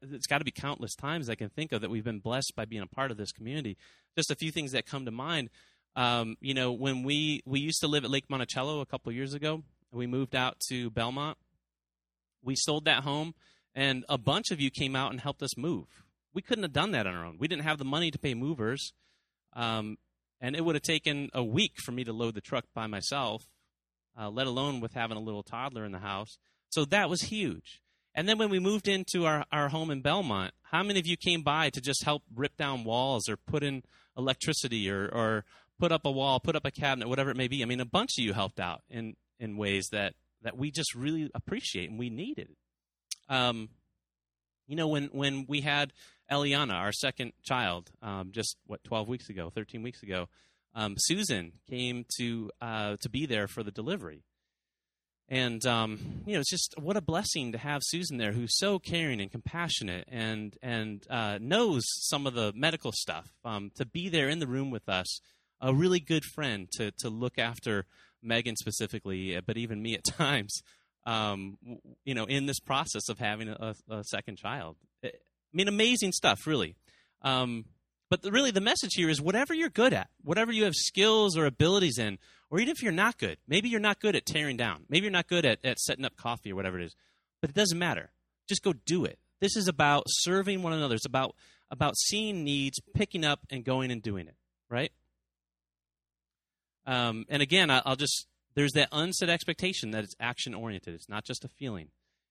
it's 0.00 0.26
got 0.26 0.38
to 0.38 0.44
be 0.44 0.50
countless 0.50 0.94
times 0.94 1.28
I 1.28 1.34
can 1.34 1.50
think 1.50 1.72
of 1.72 1.80
that 1.82 1.90
we've 1.90 2.04
been 2.04 2.20
blessed 2.20 2.52
by 2.56 2.64
being 2.64 2.82
a 2.82 2.86
part 2.86 3.10
of 3.10 3.16
this 3.16 3.32
community. 3.32 3.76
Just 4.16 4.30
a 4.30 4.34
few 4.34 4.50
things 4.50 4.72
that 4.72 4.86
come 4.86 5.04
to 5.04 5.10
mind. 5.10 5.50
Um, 5.94 6.36
you 6.40 6.54
know, 6.54 6.72
when 6.72 7.02
we 7.02 7.42
we 7.44 7.60
used 7.60 7.80
to 7.80 7.88
live 7.88 8.04
at 8.04 8.10
Lake 8.10 8.24
Monticello 8.30 8.80
a 8.80 8.86
couple 8.86 9.12
years 9.12 9.34
ago, 9.34 9.62
we 9.92 10.06
moved 10.06 10.34
out 10.34 10.58
to 10.68 10.90
Belmont. 10.90 11.36
We 12.42 12.56
sold 12.56 12.86
that 12.86 13.04
home, 13.04 13.34
and 13.74 14.04
a 14.08 14.18
bunch 14.18 14.50
of 14.50 14.60
you 14.60 14.70
came 14.70 14.96
out 14.96 15.12
and 15.12 15.20
helped 15.20 15.42
us 15.42 15.56
move. 15.56 15.84
We 16.34 16.42
couldn't 16.42 16.64
have 16.64 16.72
done 16.72 16.92
that 16.92 17.06
on 17.06 17.14
our 17.14 17.24
own. 17.24 17.36
We 17.38 17.46
didn't 17.46 17.64
have 17.64 17.78
the 17.78 17.84
money 17.84 18.10
to 18.10 18.18
pay 18.18 18.34
movers, 18.34 18.92
um, 19.52 19.98
and 20.40 20.56
it 20.56 20.64
would 20.64 20.74
have 20.74 20.82
taken 20.82 21.28
a 21.34 21.44
week 21.44 21.74
for 21.84 21.92
me 21.92 22.04
to 22.04 22.12
load 22.12 22.34
the 22.34 22.40
truck 22.40 22.64
by 22.74 22.86
myself, 22.86 23.42
uh, 24.18 24.30
let 24.30 24.46
alone 24.46 24.80
with 24.80 24.94
having 24.94 25.16
a 25.16 25.20
little 25.20 25.42
toddler 25.42 25.84
in 25.84 25.92
the 25.92 25.98
house. 25.98 26.38
So 26.70 26.84
that 26.86 27.08
was 27.08 27.22
huge. 27.22 27.80
And 28.14 28.28
then 28.28 28.38
when 28.38 28.50
we 28.50 28.58
moved 28.58 28.88
into 28.88 29.24
our, 29.24 29.44
our 29.50 29.68
home 29.68 29.90
in 29.90 30.02
Belmont, 30.02 30.52
how 30.64 30.82
many 30.82 31.00
of 31.00 31.06
you 31.06 31.16
came 31.16 31.42
by 31.42 31.70
to 31.70 31.80
just 31.80 32.04
help 32.04 32.22
rip 32.34 32.56
down 32.56 32.84
walls 32.84 33.28
or 33.28 33.36
put 33.36 33.62
in 33.62 33.82
electricity 34.16 34.90
or, 34.90 35.08
or 35.12 35.44
put 35.78 35.92
up 35.92 36.04
a 36.04 36.10
wall, 36.10 36.38
put 36.38 36.56
up 36.56 36.66
a 36.66 36.70
cabinet, 36.70 37.08
whatever 37.08 37.30
it 37.30 37.36
may 37.36 37.48
be? 37.48 37.62
I 37.62 37.66
mean, 37.66 37.80
a 37.80 37.86
bunch 37.86 38.18
of 38.18 38.24
you 38.24 38.34
helped 38.34 38.60
out 38.60 38.82
in, 38.90 39.16
in 39.38 39.56
ways 39.56 39.88
that, 39.92 40.14
that 40.42 40.56
we 40.56 40.70
just 40.70 40.94
really 40.94 41.30
appreciate 41.34 41.88
and 41.88 41.98
we 41.98 42.10
needed. 42.10 42.48
Um, 43.28 43.70
you 44.66 44.76
know, 44.76 44.88
when, 44.88 45.04
when 45.06 45.46
we 45.48 45.62
had 45.62 45.92
Eliana, 46.30 46.74
our 46.74 46.92
second 46.92 47.32
child, 47.42 47.90
um, 48.02 48.30
just 48.32 48.56
what, 48.66 48.84
12 48.84 49.08
weeks 49.08 49.28
ago, 49.30 49.50
13 49.54 49.82
weeks 49.82 50.02
ago, 50.02 50.28
um, 50.74 50.94
Susan 50.98 51.52
came 51.68 52.04
to, 52.18 52.50
uh, 52.60 52.96
to 53.00 53.08
be 53.08 53.26
there 53.26 53.48
for 53.48 53.62
the 53.62 53.70
delivery. 53.70 54.24
And 55.28 55.64
um, 55.64 56.22
you 56.26 56.34
know, 56.34 56.40
it's 56.40 56.50
just 56.50 56.74
what 56.78 56.98
a 56.98 57.00
blessing 57.00 57.52
to 57.52 57.58
have 57.58 57.80
Susan 57.84 58.18
there, 58.18 58.32
who's 58.32 58.58
so 58.58 58.78
caring 58.78 59.18
and 59.18 59.30
compassionate, 59.30 60.06
and 60.08 60.54
and 60.62 61.06
uh, 61.08 61.38
knows 61.40 61.84
some 61.86 62.26
of 62.26 62.34
the 62.34 62.52
medical 62.54 62.92
stuff. 62.92 63.30
Um, 63.42 63.70
to 63.76 63.86
be 63.86 64.10
there 64.10 64.28
in 64.28 64.40
the 64.40 64.46
room 64.46 64.70
with 64.70 64.90
us, 64.90 65.20
a 65.58 65.72
really 65.72 66.00
good 66.00 66.24
friend 66.24 66.68
to 66.72 66.90
to 66.98 67.08
look 67.08 67.38
after 67.38 67.86
Megan 68.22 68.56
specifically, 68.56 69.34
uh, 69.34 69.40
but 69.46 69.56
even 69.56 69.80
me 69.80 69.94
at 69.94 70.04
times. 70.18 70.60
Um, 71.06 71.56
you 72.04 72.14
know, 72.14 72.26
in 72.26 72.44
this 72.44 72.60
process 72.60 73.08
of 73.08 73.18
having 73.18 73.48
a, 73.48 73.74
a 73.88 74.04
second 74.04 74.36
child, 74.36 74.76
I 75.02 75.10
mean, 75.52 75.66
amazing 75.66 76.12
stuff, 76.12 76.46
really. 76.46 76.76
Um, 77.22 77.64
but 78.12 78.20
the, 78.20 78.30
really, 78.30 78.50
the 78.50 78.60
message 78.60 78.92
here 78.92 79.08
is 79.08 79.22
whatever 79.22 79.54
you're 79.54 79.70
good 79.70 79.94
at, 79.94 80.10
whatever 80.22 80.52
you 80.52 80.64
have 80.64 80.74
skills 80.74 81.34
or 81.34 81.46
abilities 81.46 81.96
in, 81.96 82.18
or 82.50 82.60
even 82.60 82.70
if 82.70 82.82
you're 82.82 82.92
not 82.92 83.16
good, 83.16 83.38
maybe 83.48 83.70
you're 83.70 83.80
not 83.80 84.00
good 84.00 84.14
at 84.14 84.26
tearing 84.26 84.58
down, 84.58 84.84
maybe 84.90 85.04
you're 85.04 85.10
not 85.10 85.28
good 85.28 85.46
at, 85.46 85.64
at 85.64 85.78
setting 85.78 86.04
up 86.04 86.14
coffee 86.14 86.52
or 86.52 86.54
whatever 86.54 86.78
it 86.78 86.84
is, 86.84 86.94
but 87.40 87.48
it 87.48 87.56
doesn't 87.56 87.78
matter. 87.78 88.10
Just 88.46 88.62
go 88.62 88.74
do 88.74 89.06
it. 89.06 89.18
This 89.40 89.56
is 89.56 89.66
about 89.66 90.04
serving 90.08 90.62
one 90.62 90.74
another. 90.74 90.94
It's 90.94 91.06
about 91.06 91.36
about 91.70 91.96
seeing 91.96 92.44
needs, 92.44 92.78
picking 92.92 93.24
up, 93.24 93.46
and 93.48 93.64
going 93.64 93.90
and 93.90 94.02
doing 94.02 94.28
it. 94.28 94.36
Right. 94.68 94.92
Um, 96.84 97.24
and 97.30 97.40
again, 97.40 97.70
I, 97.70 97.80
I'll 97.86 97.96
just 97.96 98.26
there's 98.54 98.72
that 98.72 98.90
unset 98.92 99.30
expectation 99.30 99.92
that 99.92 100.04
it's 100.04 100.14
action 100.20 100.52
oriented. 100.52 100.92
It's 100.92 101.08
not 101.08 101.24
just 101.24 101.46
a 101.46 101.48
feeling. 101.48 101.88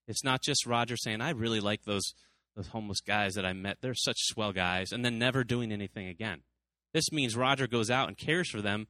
It's 0.08 0.24
not 0.24 0.44
just 0.44 0.68
Roger 0.68 0.96
saying, 0.96 1.22
"I 1.22 1.32
really 1.32 1.60
like 1.60 1.86
those 1.86 2.14
those 2.56 2.68
homeless 2.68 3.02
guys 3.02 3.36
that 3.36 3.46
I 3.46 3.54
met. 3.54 3.78
They're 3.82 3.94
such 3.94 4.18
swell 4.20 4.54
guys," 4.54 4.92
and 4.92 5.04
then 5.04 5.20
never 5.20 5.44
doing 5.44 5.72
anything 5.72 6.08
again. 6.08 6.42
This 6.94 7.12
means 7.12 7.36
Roger 7.36 7.68
goes 7.68 7.90
out 7.90 8.08
and 8.08 8.18
cares 8.18 8.50
for 8.50 8.62
them 8.62 8.88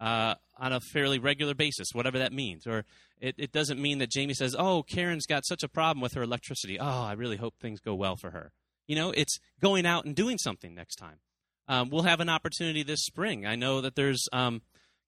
uh, 0.00 0.34
on 0.58 0.72
a 0.72 0.80
fairly 0.80 1.18
regular 1.18 1.54
basis, 1.54 1.88
whatever 1.92 2.18
that 2.18 2.32
means. 2.32 2.66
Or 2.66 2.84
it, 3.20 3.36
it 3.38 3.52
doesn't 3.52 3.80
mean 3.80 3.98
that 3.98 4.10
Jamie 4.10 4.34
says, 4.34 4.56
"Oh, 4.58 4.82
Karen's 4.82 5.26
got 5.26 5.46
such 5.46 5.62
a 5.62 5.68
problem 5.68 6.00
with 6.00 6.14
her 6.14 6.22
electricity. 6.22 6.78
Oh, 6.78 7.04
I 7.04 7.12
really 7.12 7.36
hope 7.36 7.54
things 7.60 7.80
go 7.80 7.94
well 7.94 8.16
for 8.16 8.30
her." 8.30 8.52
You 8.86 8.96
know, 8.96 9.10
it's 9.10 9.38
going 9.60 9.86
out 9.86 10.04
and 10.04 10.14
doing 10.14 10.38
something 10.38 10.74
next 10.74 10.96
time. 10.96 11.18
Um, 11.68 11.90
we'll 11.90 12.02
have 12.02 12.20
an 12.20 12.28
opportunity 12.28 12.82
this 12.82 13.04
spring. 13.04 13.44
I 13.44 13.56
know 13.56 13.80
that 13.80 13.96
there's 13.96 14.28
um, 14.32 14.62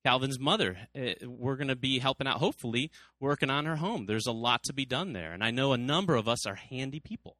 Calvin's 0.05 0.39
mother. 0.39 0.77
Uh, 0.97 1.27
we're 1.27 1.57
going 1.57 1.69
to 1.69 1.77
be 1.77 1.99
helping 1.99 2.27
out, 2.27 2.39
hopefully, 2.39 2.91
working 3.21 3.51
on 3.51 3.67
her 3.67 3.77
home. 3.77 4.07
There's 4.07 4.27
a 4.27 4.33
lot 4.33 4.63
to 4.65 4.73
be 4.73 4.85
done 4.85 5.13
there. 5.13 5.33
And 5.33 5.45
I 5.45 5.51
know 5.51 5.73
a 5.73 5.79
number 5.79 6.17
of 6.17 6.29
us 6.29 6.47
are 6.47 6.57
handy 6.57 7.01
people. 7.01 7.37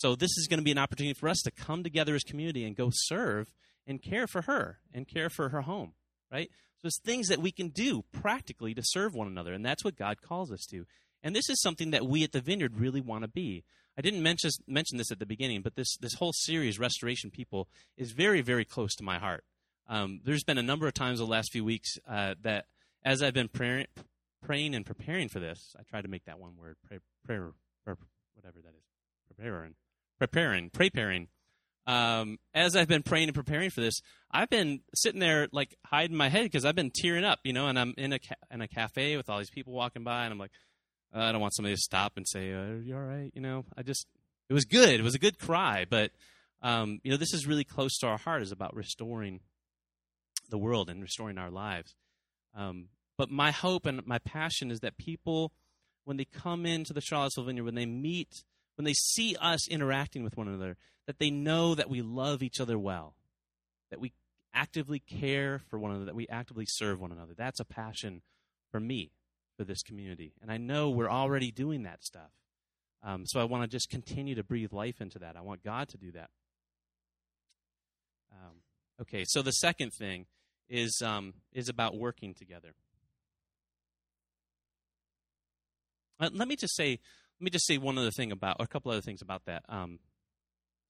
So 0.00 0.16
this 0.16 0.30
is 0.38 0.46
going 0.48 0.60
to 0.60 0.64
be 0.64 0.70
an 0.70 0.78
opportunity 0.78 1.12
for 1.12 1.28
us 1.28 1.42
to 1.42 1.50
come 1.50 1.82
together 1.82 2.14
as 2.14 2.22
community 2.22 2.64
and 2.64 2.74
go 2.74 2.88
serve 2.90 3.52
and 3.86 4.00
care 4.00 4.26
for 4.26 4.42
her 4.42 4.78
and 4.94 5.06
care 5.06 5.28
for 5.28 5.50
her 5.50 5.60
home, 5.60 5.92
right? 6.32 6.48
So 6.78 6.86
it's 6.86 6.98
things 7.04 7.28
that 7.28 7.42
we 7.42 7.52
can 7.52 7.68
do 7.68 8.02
practically 8.10 8.72
to 8.72 8.80
serve 8.82 9.14
one 9.14 9.26
another, 9.26 9.52
and 9.52 9.62
that's 9.62 9.84
what 9.84 9.96
God 9.96 10.22
calls 10.22 10.50
us 10.50 10.64
to. 10.70 10.86
And 11.22 11.36
this 11.36 11.50
is 11.50 11.60
something 11.60 11.90
that 11.90 12.06
we 12.06 12.24
at 12.24 12.32
the 12.32 12.40
Vineyard 12.40 12.80
really 12.80 13.02
want 13.02 13.24
to 13.24 13.28
be. 13.28 13.62
I 13.98 14.00
didn't 14.00 14.22
mention 14.22 14.50
mention 14.66 14.96
this 14.96 15.12
at 15.12 15.18
the 15.18 15.26
beginning, 15.26 15.60
but 15.60 15.74
this 15.76 15.98
this 15.98 16.14
whole 16.14 16.32
series, 16.32 16.78
Restoration 16.78 17.30
People, 17.30 17.68
is 17.98 18.12
very 18.12 18.40
very 18.40 18.64
close 18.64 18.94
to 18.94 19.04
my 19.04 19.18
heart. 19.18 19.44
Um, 19.86 20.20
there's 20.24 20.44
been 20.44 20.56
a 20.56 20.62
number 20.62 20.86
of 20.86 20.94
times 20.94 21.18
the 21.18 21.26
last 21.26 21.52
few 21.52 21.64
weeks 21.64 21.98
uh, 22.08 22.36
that, 22.40 22.64
as 23.04 23.22
I've 23.22 23.34
been 23.34 23.48
praying, 23.48 23.84
and 24.74 24.86
preparing 24.86 25.28
for 25.28 25.40
this, 25.40 25.76
I 25.78 25.82
try 25.82 26.00
to 26.00 26.08
make 26.08 26.24
that 26.24 26.38
one 26.38 26.56
word, 26.56 26.76
pray, 26.88 27.00
prayer, 27.26 27.52
or 27.86 27.98
whatever 28.34 28.60
that 28.62 28.74
is, 28.74 28.84
preparing, 29.28 29.74
preparing, 30.20 30.70
preparing 30.70 31.26
um, 31.86 32.38
as 32.54 32.76
I've 32.76 32.86
been 32.86 33.02
praying 33.02 33.28
and 33.28 33.34
preparing 33.34 33.70
for 33.70 33.80
this, 33.80 34.00
I've 34.30 34.48
been 34.48 34.80
sitting 34.94 35.18
there 35.18 35.48
like 35.50 35.76
hiding 35.86 36.16
my 36.16 36.28
head 36.28 36.44
because 36.44 36.64
I've 36.64 36.76
been 36.76 36.92
tearing 36.94 37.24
up, 37.24 37.40
you 37.42 37.52
know, 37.52 37.66
and 37.66 37.76
I'm 37.76 37.94
in 37.96 38.12
a 38.12 38.20
ca- 38.20 38.36
in 38.50 38.60
a 38.60 38.68
cafe 38.68 39.16
with 39.16 39.28
all 39.28 39.38
these 39.38 39.50
people 39.50 39.72
walking 39.72 40.04
by, 40.04 40.24
and 40.24 40.32
I'm 40.32 40.38
like, 40.38 40.52
uh, 41.14 41.20
I 41.20 41.32
don't 41.32 41.40
want 41.40 41.54
somebody 41.54 41.74
to 41.74 41.80
stop 41.80 42.12
and 42.16 42.28
say, 42.28 42.52
uh, 42.52 42.58
"Are 42.58 42.80
you 42.80 42.94
all 42.94 43.02
right?" 43.02 43.32
You 43.34 43.40
know, 43.40 43.64
I 43.76 43.82
just 43.82 44.06
it 44.48 44.54
was 44.54 44.64
good. 44.66 45.00
It 45.00 45.02
was 45.02 45.16
a 45.16 45.18
good 45.18 45.38
cry, 45.38 45.84
but 45.88 46.12
um, 46.62 47.00
you 47.02 47.10
know, 47.10 47.16
this 47.16 47.34
is 47.34 47.46
really 47.46 47.64
close 47.64 47.98
to 47.98 48.06
our 48.06 48.18
heart. 48.18 48.42
is 48.42 48.52
about 48.52 48.76
restoring 48.76 49.40
the 50.48 50.58
world 50.58 50.90
and 50.90 51.02
restoring 51.02 51.38
our 51.38 51.50
lives. 51.50 51.96
Um, 52.54 52.88
but 53.16 53.30
my 53.30 53.50
hope 53.50 53.86
and 53.86 54.06
my 54.06 54.18
passion 54.18 54.70
is 54.70 54.80
that 54.80 54.96
people, 54.96 55.52
when 56.04 56.18
they 56.18 56.24
come 56.24 56.66
into 56.66 56.92
the 56.92 57.00
Charlottesville 57.00 57.44
Vineyard, 57.44 57.64
when 57.64 57.74
they 57.74 57.86
meet, 57.86 58.44
when 58.80 58.86
they 58.86 58.94
see 58.94 59.36
us 59.38 59.68
interacting 59.68 60.24
with 60.24 60.38
one 60.38 60.48
another, 60.48 60.78
that 61.06 61.18
they 61.18 61.30
know 61.30 61.74
that 61.74 61.90
we 61.90 62.00
love 62.00 62.42
each 62.42 62.58
other 62.58 62.78
well, 62.78 63.14
that 63.90 64.00
we 64.00 64.14
actively 64.54 64.98
care 64.98 65.60
for 65.68 65.78
one 65.78 65.90
another, 65.90 66.06
that 66.06 66.14
we 66.14 66.26
actively 66.28 66.64
serve 66.66 66.98
one 66.98 67.12
another. 67.12 67.34
That's 67.36 67.60
a 67.60 67.66
passion 67.66 68.22
for 68.70 68.80
me, 68.80 69.12
for 69.58 69.64
this 69.64 69.82
community. 69.82 70.32
And 70.40 70.50
I 70.50 70.56
know 70.56 70.88
we're 70.88 71.10
already 71.10 71.50
doing 71.50 71.82
that 71.82 72.02
stuff. 72.02 72.30
Um, 73.02 73.26
so 73.26 73.38
I 73.38 73.44
want 73.44 73.64
to 73.64 73.68
just 73.68 73.90
continue 73.90 74.34
to 74.34 74.42
breathe 74.42 74.72
life 74.72 75.02
into 75.02 75.18
that. 75.18 75.36
I 75.36 75.42
want 75.42 75.62
God 75.62 75.90
to 75.90 75.98
do 75.98 76.12
that. 76.12 76.30
Um, 78.32 78.62
okay, 79.02 79.24
so 79.26 79.42
the 79.42 79.52
second 79.52 79.90
thing 79.90 80.24
is 80.70 81.02
um, 81.04 81.34
is 81.52 81.68
about 81.68 81.98
working 81.98 82.32
together. 82.32 82.72
Uh, 86.18 86.30
let 86.32 86.48
me 86.48 86.56
just 86.56 86.74
say 86.74 86.98
let 87.40 87.44
me 87.44 87.50
just 87.50 87.66
say 87.66 87.78
one 87.78 87.96
other 87.96 88.10
thing 88.10 88.32
about, 88.32 88.56
or 88.58 88.64
a 88.64 88.68
couple 88.68 88.92
other 88.92 89.00
things 89.00 89.22
about 89.22 89.46
that, 89.46 89.64
um, 89.68 89.98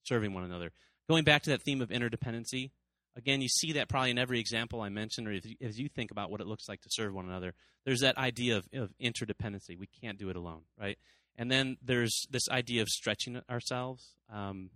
serving 0.02 0.34
one 0.34 0.42
another. 0.42 0.72
Going 1.08 1.22
back 1.22 1.42
to 1.42 1.50
that 1.50 1.62
theme 1.62 1.80
of 1.80 1.90
interdependency, 1.90 2.70
again, 3.16 3.40
you 3.40 3.48
see 3.48 3.72
that 3.72 3.88
probably 3.88 4.10
in 4.10 4.18
every 4.18 4.40
example 4.40 4.80
I 4.80 4.88
mentioned, 4.88 5.28
or 5.28 5.32
you, 5.32 5.40
as 5.60 5.78
you 5.78 5.88
think 5.88 6.10
about 6.10 6.28
what 6.28 6.40
it 6.40 6.48
looks 6.48 6.68
like 6.68 6.80
to 6.82 6.88
serve 6.90 7.14
one 7.14 7.28
another, 7.28 7.54
there's 7.84 8.00
that 8.00 8.18
idea 8.18 8.56
of, 8.56 8.68
of 8.74 8.90
interdependency. 9.00 9.78
We 9.78 9.88
can't 10.02 10.18
do 10.18 10.28
it 10.28 10.36
alone, 10.36 10.62
right? 10.78 10.98
And 11.36 11.50
then 11.50 11.76
there's 11.82 12.26
this 12.30 12.48
idea 12.50 12.82
of 12.82 12.88
stretching 12.88 13.40
ourselves. 13.48 14.14
Um, 14.32 14.70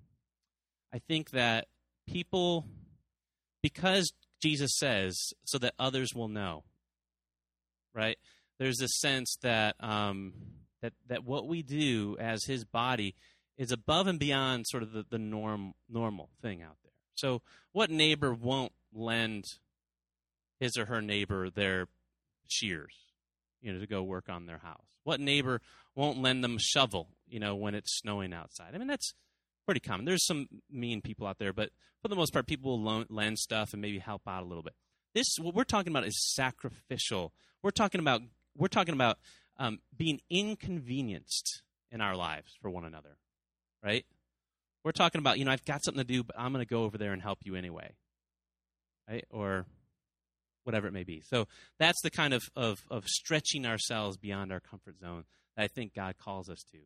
I 0.93 1.01
think 1.01 1.31
that 1.31 1.67
people, 2.07 2.67
because 3.63 4.13
Jesus 4.41 4.77
says, 4.77 5.33
so 5.45 5.59
that 5.59 5.75
others 5.79 6.15
will 6.15 6.29
know, 6.29 6.63
right? 7.93 8.17
There's 8.59 8.79
this 8.79 9.01
sense 9.01 9.37
that 9.43 9.75
um, 9.81 10.35
that 10.85 10.93
that 11.09 11.25
what 11.25 11.49
we 11.49 11.63
do 11.63 12.15
as 12.21 12.45
His 12.45 12.65
body 12.65 13.15
is 13.57 13.73
above 13.73 14.07
and 14.07 14.19
beyond 14.19 14.67
sort 14.67 14.83
of 14.83 14.93
the, 14.93 15.05
the 15.09 15.19
norm 15.19 15.73
normal 15.89 16.29
thing 16.43 16.63
out 16.63 16.77
there. 16.83 16.93
So, 17.15 17.41
what 17.73 17.91
neighbor 17.91 18.35
won't 18.35 18.73
lend 18.93 19.45
his 20.61 20.77
or 20.77 20.87
her 20.87 21.01
neighbor 21.01 21.49
their 21.49 21.87
shears, 22.47 22.95
you 23.63 23.73
know, 23.73 23.81
to 23.81 23.87
go 23.87 24.03
work 24.03 24.29
on 24.29 24.47
their 24.47 24.59
house? 24.59 24.87
What 25.05 25.21
neighbor 25.21 25.63
won't 25.95 26.21
lend 26.21 26.45
them 26.45 26.57
a 26.57 26.61
shovel, 26.61 27.09
you 27.27 27.41
know, 27.41 27.55
when 27.55 27.75
it's 27.75 27.99
snowing 27.99 28.35
outside? 28.35 28.75
I 28.75 28.79
mean, 28.79 28.89
that's 28.89 29.15
pretty 29.65 29.81
common. 29.81 30.05
There's 30.05 30.27
some 30.27 30.49
mean 30.71 31.01
people 31.01 31.27
out 31.27 31.39
there, 31.39 31.53
but 31.53 31.71
for 32.03 32.09
the 32.09 32.17
most 32.17 32.33
part, 32.33 32.47
people 32.47 32.79
will 32.79 33.05
lend 33.09 33.39
stuff 33.39 33.73
and 33.73 33.81
maybe 33.81 33.99
help 33.99 34.23
out 34.27 34.43
a 34.43 34.47
little 34.47 34.63
bit. 34.63 34.75
This 35.15 35.37
what 35.41 35.55
we're 35.55 35.65
talking 35.65 35.93
about 35.93 36.07
is 36.07 36.35
sacrificial. 36.35 37.33
We're 37.63 37.71
talking 37.71 38.01
about 38.01 38.21
we're 38.57 38.69
talking 38.69 38.95
about 38.95 39.19
um, 39.59 39.79
being 39.97 40.21
inconvenienced 40.31 41.63
in 41.91 42.01
our 42.01 42.17
lives 42.17 42.53
for 42.61 42.71
one 42.71 42.85
another, 42.85 43.17
right? 43.83 44.05
We're 44.85 44.93
talking 44.93 45.19
about 45.19 45.39
you 45.39 45.45
know 45.45 45.53
I've 45.53 45.65
got 45.65 45.85
something 45.85 46.05
to 46.05 46.13
do, 46.13 46.23
but 46.23 46.37
I'm 46.39 46.53
going 46.53 46.65
to 46.65 46.69
go 46.69 46.85
over 46.85 46.99
there 46.99 47.13
and 47.13 47.23
help 47.23 47.39
you 47.45 47.55
anyway, 47.55 47.95
right? 49.09 49.25
Or 49.31 49.67
whatever 50.65 50.87
it 50.87 50.93
may 50.93 51.05
be. 51.05 51.23
So 51.27 51.47
that's 51.79 52.01
the 52.03 52.11
kind 52.11 52.33
of, 52.33 52.43
of, 52.57 52.79
of 52.91 53.07
stretching 53.07 53.67
ourselves 53.67 54.17
beyond 54.17 54.51
our 54.51 54.61
comfort 54.61 54.99
zone 54.99 55.25
that 55.57 55.65
I 55.65 55.69
think 55.69 55.95
God 55.95 56.17
calls 56.19 56.49
us 56.49 56.65
to 56.73 56.79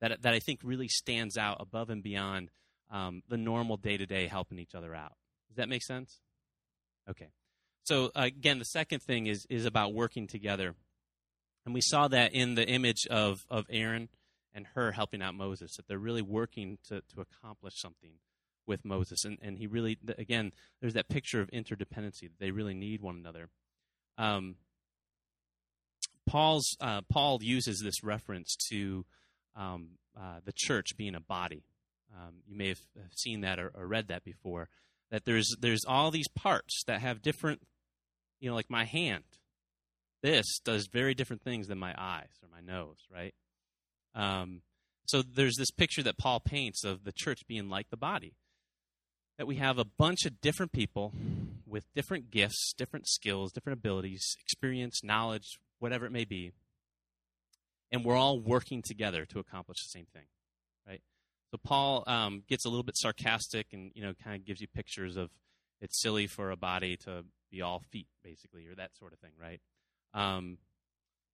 that 0.00 0.22
that 0.22 0.34
I 0.34 0.38
think 0.38 0.60
really 0.62 0.88
stands 0.88 1.36
out 1.36 1.58
above 1.60 1.90
and 1.90 2.02
beyond 2.02 2.50
um, 2.90 3.22
the 3.28 3.36
normal 3.36 3.76
day 3.76 3.96
to 3.96 4.06
day 4.06 4.26
helping 4.26 4.58
each 4.58 4.74
other 4.74 4.94
out. 4.94 5.12
Does 5.48 5.56
that 5.56 5.68
make 5.68 5.82
sense? 5.82 6.20
Okay. 7.08 7.28
So 7.84 8.10
uh, 8.14 8.22
again, 8.22 8.58
the 8.58 8.64
second 8.64 9.02
thing 9.02 9.26
is 9.26 9.46
is 9.50 9.64
about 9.64 9.94
working 9.94 10.26
together, 10.26 10.74
and 11.68 11.74
we 11.74 11.82
saw 11.82 12.08
that 12.08 12.32
in 12.32 12.54
the 12.54 12.66
image 12.66 13.06
of 13.10 13.44
of 13.50 13.66
Aaron 13.68 14.08
and 14.54 14.66
Hur 14.74 14.92
helping 14.92 15.20
out 15.20 15.34
Moses 15.34 15.76
that 15.76 15.86
they're 15.86 15.98
really 15.98 16.22
working 16.22 16.78
to 16.88 17.02
to 17.14 17.20
accomplish 17.20 17.74
something 17.76 18.12
with 18.66 18.86
Moses, 18.86 19.26
and 19.26 19.36
and 19.42 19.58
he 19.58 19.66
really 19.66 19.98
again 20.16 20.52
there's 20.80 20.94
that 20.94 21.10
picture 21.10 21.42
of 21.42 21.50
interdependency. 21.50 22.30
They 22.40 22.52
really 22.52 22.72
need 22.72 23.02
one 23.02 23.16
another. 23.16 23.50
Um, 24.16 24.56
Paul's 26.26 26.74
uh, 26.80 27.02
Paul 27.02 27.40
uses 27.42 27.80
this 27.80 28.02
reference 28.02 28.56
to 28.70 29.04
um, 29.54 29.98
uh, 30.18 30.40
the 30.46 30.54
church 30.56 30.96
being 30.96 31.14
a 31.14 31.20
body. 31.20 31.64
Um, 32.16 32.36
you 32.46 32.56
may 32.56 32.68
have 32.68 32.80
seen 33.14 33.42
that 33.42 33.58
or, 33.58 33.70
or, 33.74 33.86
read 33.86 34.08
that 34.08 34.24
before. 34.24 34.70
That 35.10 35.26
there's 35.26 35.54
there's 35.60 35.84
all 35.86 36.10
these 36.10 36.28
parts 36.28 36.82
that 36.86 37.02
have 37.02 37.20
different, 37.20 37.60
you 38.40 38.48
know, 38.48 38.54
like 38.54 38.70
my 38.70 38.84
hand. 38.84 39.24
This 40.22 40.58
does 40.64 40.88
very 40.92 41.14
different 41.14 41.42
things 41.42 41.68
than 41.68 41.78
my 41.78 41.94
eyes 41.96 42.30
or 42.42 42.48
my 42.48 42.60
nose, 42.60 42.98
right? 43.12 43.34
Um, 44.14 44.62
so 45.06 45.22
there's 45.22 45.56
this 45.56 45.70
picture 45.70 46.02
that 46.02 46.18
Paul 46.18 46.40
paints 46.40 46.84
of 46.84 47.04
the 47.04 47.12
church 47.12 47.46
being 47.46 47.68
like 47.68 47.90
the 47.90 47.96
body. 47.96 48.34
That 49.38 49.46
we 49.46 49.56
have 49.56 49.78
a 49.78 49.84
bunch 49.84 50.26
of 50.26 50.40
different 50.40 50.72
people 50.72 51.12
with 51.64 51.84
different 51.94 52.30
gifts, 52.30 52.74
different 52.76 53.06
skills, 53.06 53.52
different 53.52 53.78
abilities, 53.78 54.36
experience, 54.42 55.04
knowledge, 55.04 55.58
whatever 55.78 56.06
it 56.06 56.12
may 56.12 56.24
be, 56.24 56.52
and 57.90 58.04
we're 58.04 58.16
all 58.16 58.38
working 58.38 58.82
together 58.82 59.24
to 59.26 59.38
accomplish 59.38 59.78
the 59.82 59.90
same 59.90 60.06
thing, 60.12 60.26
right? 60.86 61.00
So 61.50 61.58
Paul 61.62 62.04
um, 62.06 62.42
gets 62.48 62.64
a 62.64 62.68
little 62.68 62.82
bit 62.82 62.96
sarcastic 62.96 63.68
and 63.72 63.92
you 63.94 64.02
know 64.02 64.12
kind 64.22 64.36
of 64.36 64.44
gives 64.44 64.60
you 64.60 64.66
pictures 64.68 65.16
of 65.16 65.30
it's 65.80 66.00
silly 66.00 66.26
for 66.26 66.50
a 66.50 66.56
body 66.56 66.96
to 67.04 67.24
be 67.50 67.62
all 67.62 67.82
feet, 67.90 68.08
basically, 68.22 68.66
or 68.66 68.74
that 68.74 68.96
sort 68.98 69.12
of 69.12 69.18
thing, 69.20 69.32
right? 69.40 69.60
Um, 70.14 70.58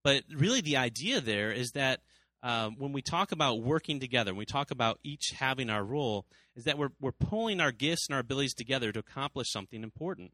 but 0.02 0.24
really, 0.34 0.60
the 0.60 0.76
idea 0.76 1.20
there 1.20 1.50
is 1.50 1.72
that 1.72 2.00
um, 2.42 2.76
when 2.78 2.92
we 2.92 3.00
talk 3.00 3.32
about 3.32 3.62
working 3.62 4.00
together, 4.00 4.32
when 4.32 4.38
we 4.38 4.44
talk 4.44 4.70
about 4.70 4.98
each 5.02 5.32
having 5.38 5.70
our 5.70 5.82
role, 5.82 6.26
is 6.54 6.64
that 6.64 6.76
we're 6.76 6.90
we're 7.00 7.12
pulling 7.12 7.60
our 7.60 7.72
gifts 7.72 8.06
and 8.08 8.14
our 8.14 8.20
abilities 8.20 8.54
together 8.54 8.92
to 8.92 8.98
accomplish 8.98 9.50
something 9.50 9.82
important. 9.82 10.32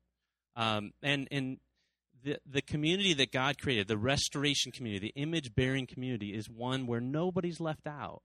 Um, 0.57 0.91
and 1.03 1.29
and 1.31 1.59
the, 2.23 2.39
the 2.45 2.63
community 2.63 3.15
that 3.15 3.33
God 3.33 3.59
created, 3.59 3.89
the 3.89 3.97
restoration 3.97 4.73
community, 4.73 5.13
the 5.15 5.21
image 5.21 5.55
bearing 5.55 5.87
community, 5.87 6.35
is 6.35 6.51
one 6.51 6.87
where 6.87 7.01
nobody's 7.01 7.61
left 7.61 7.87
out, 7.87 8.23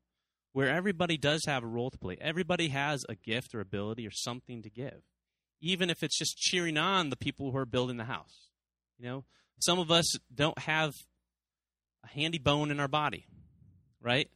where 0.53 0.67
everybody 0.67 1.17
does 1.17 1.45
have 1.45 1.63
a 1.63 1.67
role 1.67 1.91
to 1.91 1.97
play. 1.97 2.17
Everybody 2.19 2.69
has 2.69 3.05
a 3.07 3.15
gift 3.15 3.53
or 3.53 3.59
ability 3.59 4.05
or 4.07 4.11
something 4.11 4.63
to 4.63 4.69
give, 4.69 5.03
even 5.61 5.89
if 5.89 6.03
it's 6.03 6.17
just 6.17 6.37
cheering 6.37 6.77
on 6.77 7.09
the 7.09 7.15
people 7.15 7.51
who 7.51 7.57
are 7.57 7.65
building 7.65 7.97
the 7.97 8.05
house. 8.05 8.49
You 8.97 9.05
know, 9.05 9.25
some 9.59 9.79
of 9.79 9.91
us 9.91 10.05
don't 10.33 10.57
have 10.59 10.91
a 12.03 12.07
handy 12.07 12.37
bone 12.37 12.71
in 12.71 12.79
our 12.79 12.87
body, 12.87 13.25
right? 14.01 14.29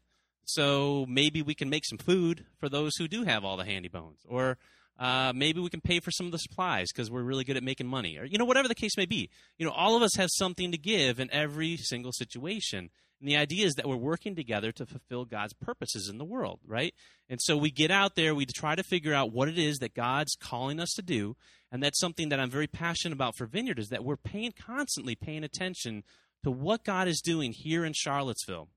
So 0.45 1.05
maybe 1.07 1.41
we 1.41 1.53
can 1.53 1.69
make 1.69 1.85
some 1.85 1.99
food 1.99 2.45
for 2.59 2.69
those 2.69 2.95
who 2.97 3.07
do 3.07 3.23
have 3.23 3.45
all 3.45 3.57
the 3.57 3.65
handy 3.65 3.89
bones, 3.89 4.21
or 4.27 4.57
uh, 4.97 5.31
maybe 5.35 5.59
we 5.59 5.69
can 5.69 5.81
pay 5.81 5.99
for 5.99 6.11
some 6.11 6.25
of 6.25 6.31
the 6.31 6.39
supplies 6.39 6.87
because 6.91 7.09
we're 7.11 7.21
really 7.21 7.43
good 7.43 7.55
at 7.55 7.63
making 7.63 7.87
money, 7.87 8.17
or 8.17 8.25
you 8.25 8.37
know, 8.37 8.45
whatever 8.45 8.67
the 8.67 8.75
case 8.75 8.97
may 8.97 9.05
be. 9.05 9.29
You 9.57 9.65
know, 9.65 9.71
all 9.71 9.95
of 9.95 10.01
us 10.01 10.15
have 10.17 10.29
something 10.31 10.71
to 10.71 10.77
give 10.77 11.19
in 11.19 11.31
every 11.31 11.77
single 11.77 12.11
situation. 12.11 12.89
And 13.19 13.27
the 13.27 13.37
idea 13.37 13.65
is 13.65 13.75
that 13.75 13.87
we're 13.87 13.97
working 13.97 14.35
together 14.35 14.71
to 14.71 14.85
fulfill 14.85 15.25
God's 15.25 15.53
purposes 15.53 16.07
in 16.07 16.17
the 16.17 16.25
world, 16.25 16.59
right? 16.65 16.93
And 17.27 17.39
so 17.41 17.57
we 17.57 17.69
get 17.69 17.91
out 17.91 18.15
there, 18.15 18.33
we 18.33 18.45
try 18.45 18.75
to 18.75 18.83
figure 18.83 19.13
out 19.13 19.33
what 19.33 19.49
it 19.49 19.57
is 19.57 19.79
that 19.79 19.93
God's 19.93 20.35
calling 20.39 20.79
us 20.79 20.93
to 20.93 21.01
do, 21.01 21.35
and 21.71 21.83
that's 21.83 21.99
something 21.99 22.29
that 22.29 22.39
I'm 22.39 22.49
very 22.49 22.67
passionate 22.67 23.13
about 23.13 23.35
for 23.35 23.45
Vineyard 23.45 23.79
is 23.79 23.89
that 23.89 24.03
we're 24.03 24.17
paying 24.17 24.53
constantly 24.53 25.15
paying 25.15 25.43
attention 25.43 26.03
to 26.43 26.51
what 26.51 26.83
God 26.85 27.07
is 27.07 27.21
doing 27.21 27.51
here 27.51 27.83
in 27.83 27.93
Charlottesville. 27.93 28.69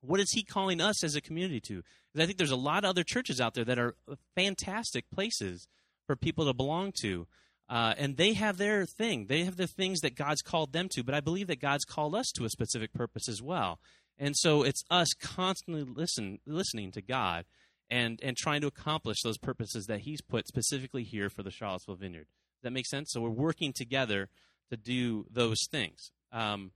What 0.00 0.20
is 0.20 0.32
He 0.32 0.42
calling 0.42 0.80
us 0.80 1.04
as 1.04 1.14
a 1.14 1.20
community 1.20 1.60
to? 1.60 1.82
Because 2.12 2.24
I 2.24 2.26
think 2.26 2.38
there's 2.38 2.50
a 2.50 2.56
lot 2.56 2.84
of 2.84 2.90
other 2.90 3.04
churches 3.04 3.40
out 3.40 3.54
there 3.54 3.64
that 3.64 3.78
are 3.78 3.94
fantastic 4.34 5.08
places 5.10 5.68
for 6.06 6.16
people 6.16 6.46
to 6.46 6.52
belong 6.52 6.92
to. 7.00 7.28
Uh, 7.72 7.94
and 7.96 8.18
they 8.18 8.34
have 8.34 8.58
their 8.58 8.84
thing. 8.84 9.26
They 9.28 9.44
have 9.44 9.56
the 9.56 9.66
things 9.66 10.00
that 10.00 10.14
God's 10.14 10.42
called 10.42 10.72
them 10.72 10.88
to. 10.90 11.02
But 11.02 11.14
I 11.14 11.20
believe 11.20 11.46
that 11.46 11.60
God's 11.60 11.86
called 11.86 12.14
us 12.14 12.30
to 12.32 12.44
a 12.44 12.50
specific 12.50 12.92
purpose 12.92 13.28
as 13.28 13.40
well. 13.40 13.80
And 14.18 14.36
so 14.36 14.62
it's 14.62 14.84
us 14.90 15.14
constantly 15.14 15.82
listen, 15.82 16.40
listening 16.46 16.92
to 16.92 17.00
God 17.00 17.46
and, 17.90 18.20
and 18.22 18.36
trying 18.36 18.60
to 18.60 18.66
accomplish 18.66 19.22
those 19.22 19.38
purposes 19.38 19.86
that 19.86 20.00
He's 20.00 20.20
put 20.20 20.46
specifically 20.46 21.02
here 21.02 21.30
for 21.30 21.42
the 21.42 21.50
Charlottesville 21.50 21.94
Vineyard. 21.94 22.26
Does 22.26 22.64
that 22.64 22.72
make 22.72 22.86
sense? 22.86 23.10
So 23.10 23.22
we're 23.22 23.30
working 23.30 23.72
together 23.72 24.28
to 24.70 24.76
do 24.76 25.24
those 25.30 25.66
things. 25.70 26.10
Um, 26.30 26.72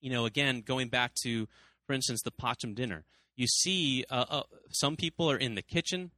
you 0.00 0.10
know, 0.10 0.24
again, 0.24 0.62
going 0.64 0.88
back 0.88 1.14
to, 1.24 1.48
for 1.86 1.94
instance, 1.94 2.22
the 2.22 2.30
PACEM 2.30 2.76
dinner 2.76 3.04
you 3.40 3.46
see 3.46 4.04
uh, 4.10 4.26
uh, 4.28 4.42
some 4.70 4.96
people 4.96 5.30
are 5.30 5.36
in 5.36 5.54
the 5.54 5.62
kitchen. 5.62 6.10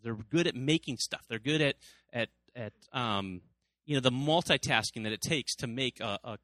They're 0.00 0.14
good 0.14 0.46
at 0.46 0.54
making 0.54 0.98
stuff. 0.98 1.22
They're 1.28 1.40
good 1.40 1.60
at 1.60 1.74
at 2.12 2.28
at 2.58 2.72
um, 2.92 3.40
you 3.86 3.94
know 3.94 4.00
the 4.00 4.10
multitasking 4.10 5.04
that 5.04 5.12
it 5.12 5.22
takes 5.22 5.54
to 5.56 5.66
make 5.66 6.00
a, 6.00 6.18
a, 6.24 6.38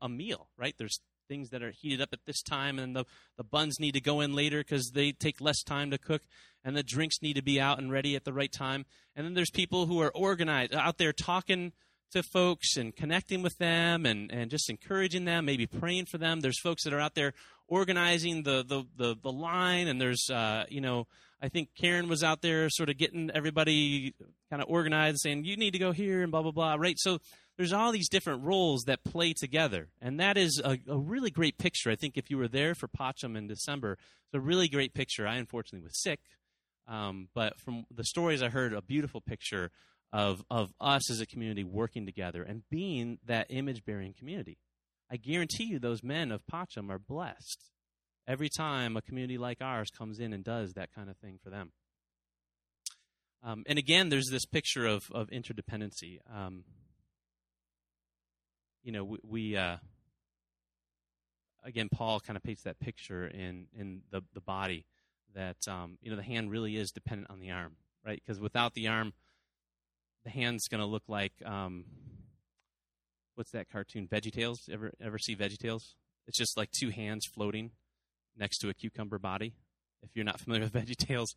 a 0.00 0.08
meal. 0.08 0.48
Right? 0.56 0.74
There's 0.78 1.00
things 1.28 1.50
that 1.50 1.62
are 1.62 1.72
heated 1.72 2.00
up 2.00 2.10
at 2.12 2.20
this 2.26 2.42
time, 2.42 2.78
and 2.78 2.94
the 2.94 3.04
the 3.36 3.44
buns 3.44 3.78
need 3.80 3.92
to 3.92 4.00
go 4.00 4.20
in 4.20 4.34
later 4.34 4.60
because 4.60 4.92
they 4.94 5.12
take 5.12 5.40
less 5.40 5.62
time 5.62 5.90
to 5.90 5.98
cook, 5.98 6.22
and 6.64 6.76
the 6.76 6.82
drinks 6.82 7.20
need 7.20 7.34
to 7.34 7.42
be 7.42 7.60
out 7.60 7.78
and 7.78 7.92
ready 7.92 8.16
at 8.16 8.24
the 8.24 8.32
right 8.32 8.52
time. 8.52 8.86
And 9.14 9.26
then 9.26 9.34
there's 9.34 9.50
people 9.50 9.86
who 9.86 10.00
are 10.00 10.12
organized 10.14 10.74
out 10.74 10.98
there 10.98 11.12
talking 11.12 11.72
to 12.12 12.22
folks 12.22 12.76
and 12.76 12.94
connecting 12.94 13.42
with 13.42 13.58
them 13.58 14.06
and, 14.06 14.30
and 14.30 14.50
just 14.50 14.70
encouraging 14.70 15.24
them, 15.24 15.44
maybe 15.44 15.66
praying 15.66 16.06
for 16.06 16.18
them. 16.18 16.40
There's 16.40 16.60
folks 16.60 16.84
that 16.84 16.92
are 16.92 17.00
out 17.00 17.14
there 17.14 17.34
organizing 17.68 18.42
the, 18.42 18.64
the, 18.66 18.84
the, 18.96 19.16
the 19.22 19.32
line, 19.32 19.88
and 19.88 20.00
there's, 20.00 20.28
uh, 20.30 20.64
you 20.68 20.80
know, 20.80 21.06
I 21.40 21.48
think 21.48 21.68
Karen 21.76 22.08
was 22.08 22.24
out 22.24 22.40
there 22.40 22.70
sort 22.70 22.88
of 22.88 22.96
getting 22.96 23.30
everybody 23.34 24.14
kind 24.50 24.62
of 24.62 24.68
organized, 24.68 25.18
saying, 25.20 25.44
you 25.44 25.56
need 25.56 25.72
to 25.72 25.78
go 25.78 25.92
here 25.92 26.22
and 26.22 26.32
blah, 26.32 26.42
blah, 26.42 26.50
blah, 26.50 26.74
right? 26.74 26.98
So 26.98 27.18
there's 27.56 27.72
all 27.72 27.92
these 27.92 28.08
different 28.08 28.44
roles 28.44 28.84
that 28.84 29.04
play 29.04 29.32
together. 29.32 29.88
And 30.00 30.18
that 30.18 30.38
is 30.38 30.60
a, 30.64 30.78
a 30.88 30.98
really 30.98 31.30
great 31.30 31.58
picture. 31.58 31.90
I 31.90 31.96
think 31.96 32.16
if 32.16 32.30
you 32.30 32.38
were 32.38 32.48
there 32.48 32.74
for 32.74 32.88
PACEM 32.88 33.36
in 33.36 33.48
December, 33.48 33.92
it's 33.92 34.34
a 34.34 34.40
really 34.40 34.68
great 34.68 34.94
picture. 34.94 35.26
I 35.26 35.36
unfortunately 35.36 35.84
was 35.84 36.00
sick. 36.00 36.20
Um, 36.88 37.28
but 37.34 37.58
from 37.60 37.84
the 37.94 38.04
stories 38.04 38.42
I 38.42 38.48
heard, 38.48 38.72
a 38.72 38.80
beautiful 38.80 39.20
picture 39.20 39.70
of, 40.12 40.42
of 40.50 40.72
us 40.80 41.10
as 41.10 41.20
a 41.20 41.26
community 41.26 41.64
working 41.64 42.06
together 42.06 42.42
and 42.42 42.62
being 42.70 43.18
that 43.26 43.46
image 43.50 43.84
bearing 43.84 44.14
community. 44.14 44.56
I 45.10 45.16
guarantee 45.16 45.64
you 45.64 45.78
those 45.78 46.02
men 46.02 46.32
of 46.32 46.46
PACEM 46.46 46.90
are 46.90 46.98
blessed 46.98 47.70
every 48.26 48.48
time 48.48 48.96
a 48.96 49.02
community 49.02 49.38
like 49.38 49.58
ours 49.60 49.90
comes 49.90 50.18
in 50.18 50.32
and 50.32 50.42
does 50.42 50.72
that 50.74 50.92
kind 50.92 51.08
of 51.08 51.16
thing 51.18 51.38
for 51.42 51.50
them. 51.50 51.72
Um, 53.42 53.62
and 53.66 53.78
again, 53.78 54.08
there's 54.08 54.28
this 54.30 54.44
picture 54.44 54.86
of, 54.86 55.04
of 55.12 55.28
interdependency. 55.30 56.18
Um, 56.34 56.64
you 58.82 58.90
know, 58.90 59.04
we, 59.04 59.18
we 59.22 59.56
uh, 59.56 59.76
again, 61.64 61.88
Paul 61.92 62.20
kind 62.20 62.36
of 62.36 62.42
paints 62.42 62.62
that 62.62 62.80
picture 62.80 63.26
in, 63.26 63.66
in 63.76 64.02
the, 64.10 64.22
the 64.34 64.40
body 64.40 64.86
that, 65.34 65.56
um, 65.68 65.98
you 66.00 66.10
know, 66.10 66.16
the 66.16 66.22
hand 66.22 66.50
really 66.50 66.76
is 66.76 66.90
dependent 66.90 67.30
on 67.30 67.40
the 67.40 67.50
arm, 67.50 67.76
right? 68.04 68.22
Because 68.24 68.40
without 68.40 68.74
the 68.74 68.88
arm, 68.88 69.12
the 70.24 70.30
hand's 70.30 70.68
going 70.68 70.80
to 70.80 70.86
look 70.86 71.02
like, 71.08 71.32
um, 71.44 71.84
what's 73.36 73.52
that 73.52 73.70
cartoon? 73.70 74.08
VeggieTales. 74.08 74.68
Ever, 74.70 74.92
ever 75.00 75.18
see 75.18 75.36
VeggieTales? 75.36 75.94
It's 76.26 76.38
just 76.38 76.56
like 76.56 76.70
two 76.72 76.90
hands 76.90 77.26
floating 77.32 77.70
next 78.36 78.58
to 78.58 78.68
a 78.68 78.74
cucumber 78.74 79.18
body. 79.18 79.54
If 80.02 80.10
you're 80.14 80.24
not 80.24 80.40
familiar 80.44 80.64
with 80.64 80.72
VeggieTales, 80.72 81.28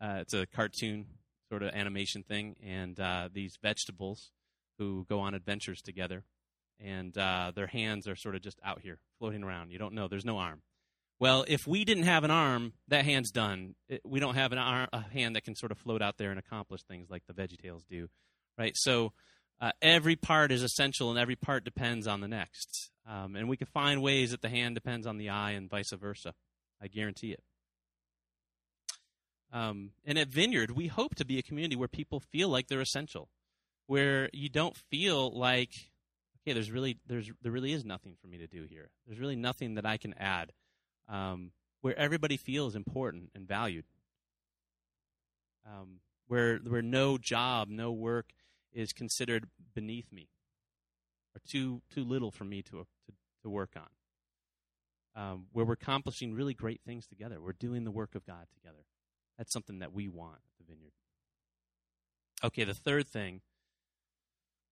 uh, 0.00 0.18
it's 0.20 0.32
a 0.32 0.46
cartoon 0.46 1.06
sort 1.48 1.62
of 1.62 1.74
animation 1.74 2.22
thing, 2.22 2.56
and 2.64 2.98
uh, 2.98 3.28
these 3.32 3.58
vegetables 3.60 4.30
who 4.78 5.04
go 5.08 5.20
on 5.20 5.34
adventures 5.34 5.82
together, 5.82 6.24
and 6.78 7.16
uh, 7.18 7.52
their 7.54 7.66
hands 7.66 8.08
are 8.08 8.16
sort 8.16 8.34
of 8.34 8.40
just 8.40 8.58
out 8.64 8.80
here 8.80 8.98
floating 9.18 9.42
around. 9.42 9.70
You 9.70 9.78
don't 9.78 9.94
know. 9.94 10.08
There's 10.08 10.24
no 10.24 10.38
arm. 10.38 10.62
Well, 11.18 11.44
if 11.48 11.66
we 11.66 11.84
didn't 11.84 12.04
have 12.04 12.24
an 12.24 12.30
arm, 12.30 12.72
that 12.88 13.04
hand's 13.04 13.30
done. 13.30 13.74
It, 13.88 14.00
we 14.06 14.20
don't 14.20 14.36
have 14.36 14.52
an 14.52 14.58
arm, 14.58 14.88
a 14.92 15.02
hand 15.02 15.36
that 15.36 15.44
can 15.44 15.54
sort 15.54 15.70
of 15.70 15.76
float 15.76 16.00
out 16.00 16.16
there 16.16 16.30
and 16.30 16.38
accomplish 16.38 16.82
things 16.84 17.10
like 17.10 17.24
the 17.26 17.34
VeggieTales 17.34 17.82
do, 17.90 18.08
right? 18.56 18.72
So 18.74 19.12
uh, 19.60 19.72
every 19.82 20.16
part 20.16 20.50
is 20.52 20.62
essential, 20.62 21.10
and 21.10 21.18
every 21.18 21.36
part 21.36 21.64
depends 21.64 22.06
on 22.06 22.20
the 22.20 22.28
next. 22.28 22.90
Um, 23.06 23.36
and 23.36 23.48
we 23.48 23.56
can 23.56 23.66
find 23.66 24.00
ways 24.02 24.30
that 24.30 24.40
the 24.40 24.48
hand 24.48 24.74
depends 24.74 25.06
on 25.06 25.18
the 25.18 25.28
eye, 25.28 25.52
and 25.52 25.68
vice 25.68 25.92
versa. 25.92 26.34
I 26.82 26.88
guarantee 26.88 27.32
it. 27.32 27.42
Um, 29.52 29.90
and 30.04 30.18
at 30.18 30.28
Vineyard, 30.28 30.70
we 30.70 30.86
hope 30.86 31.16
to 31.16 31.24
be 31.24 31.38
a 31.38 31.42
community 31.42 31.76
where 31.76 31.88
people 31.88 32.20
feel 32.20 32.48
like 32.48 32.68
they're 32.68 32.80
essential, 32.80 33.28
where 33.86 34.30
you 34.32 34.48
don't 34.48 34.76
feel 34.76 35.30
like, 35.30 35.90
okay, 36.40 36.54
there's 36.54 36.70
really 36.70 36.98
there's 37.06 37.30
there 37.42 37.52
really 37.52 37.72
is 37.72 37.84
nothing 37.84 38.16
for 38.20 38.28
me 38.28 38.38
to 38.38 38.46
do 38.46 38.64
here. 38.64 38.90
There's 39.06 39.18
really 39.18 39.36
nothing 39.36 39.74
that 39.74 39.84
I 39.84 39.96
can 39.96 40.14
add. 40.14 40.52
Um, 41.08 41.52
where 41.80 41.98
everybody 41.98 42.36
feels 42.36 42.76
important 42.76 43.30
and 43.34 43.48
valued. 43.48 43.84
Um, 45.66 46.00
where 46.28 46.58
where 46.58 46.82
no 46.82 47.18
job, 47.18 47.68
no 47.68 47.90
work 47.90 48.32
is 48.72 48.92
considered 48.92 49.48
beneath 49.74 50.12
me, 50.12 50.28
or 51.34 51.40
too 51.48 51.82
too 51.92 52.04
little 52.04 52.30
for 52.30 52.44
me 52.44 52.62
to 52.62 52.86
to, 53.06 53.12
to 53.42 53.50
work 53.50 53.76
on. 53.76 53.88
Um, 55.16 55.46
where 55.52 55.64
we're 55.64 55.72
accomplishing 55.72 56.34
really 56.34 56.54
great 56.54 56.80
things 56.86 57.06
together. 57.06 57.40
We're 57.40 57.52
doing 57.52 57.84
the 57.84 57.90
work 57.90 58.14
of 58.14 58.24
God 58.24 58.46
together. 58.54 58.84
That's 59.36 59.52
something 59.52 59.80
that 59.80 59.92
we 59.92 60.08
want 60.08 60.36
at 60.36 60.58
the 60.58 60.72
vineyard. 60.72 60.92
Okay, 62.44 62.64
the 62.64 62.74
third 62.74 63.08
thing, 63.08 63.40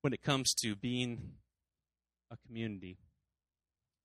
when 0.02 0.12
it 0.12 0.22
comes 0.22 0.54
to 0.62 0.76
being 0.76 1.32
a 2.30 2.36
community 2.46 2.98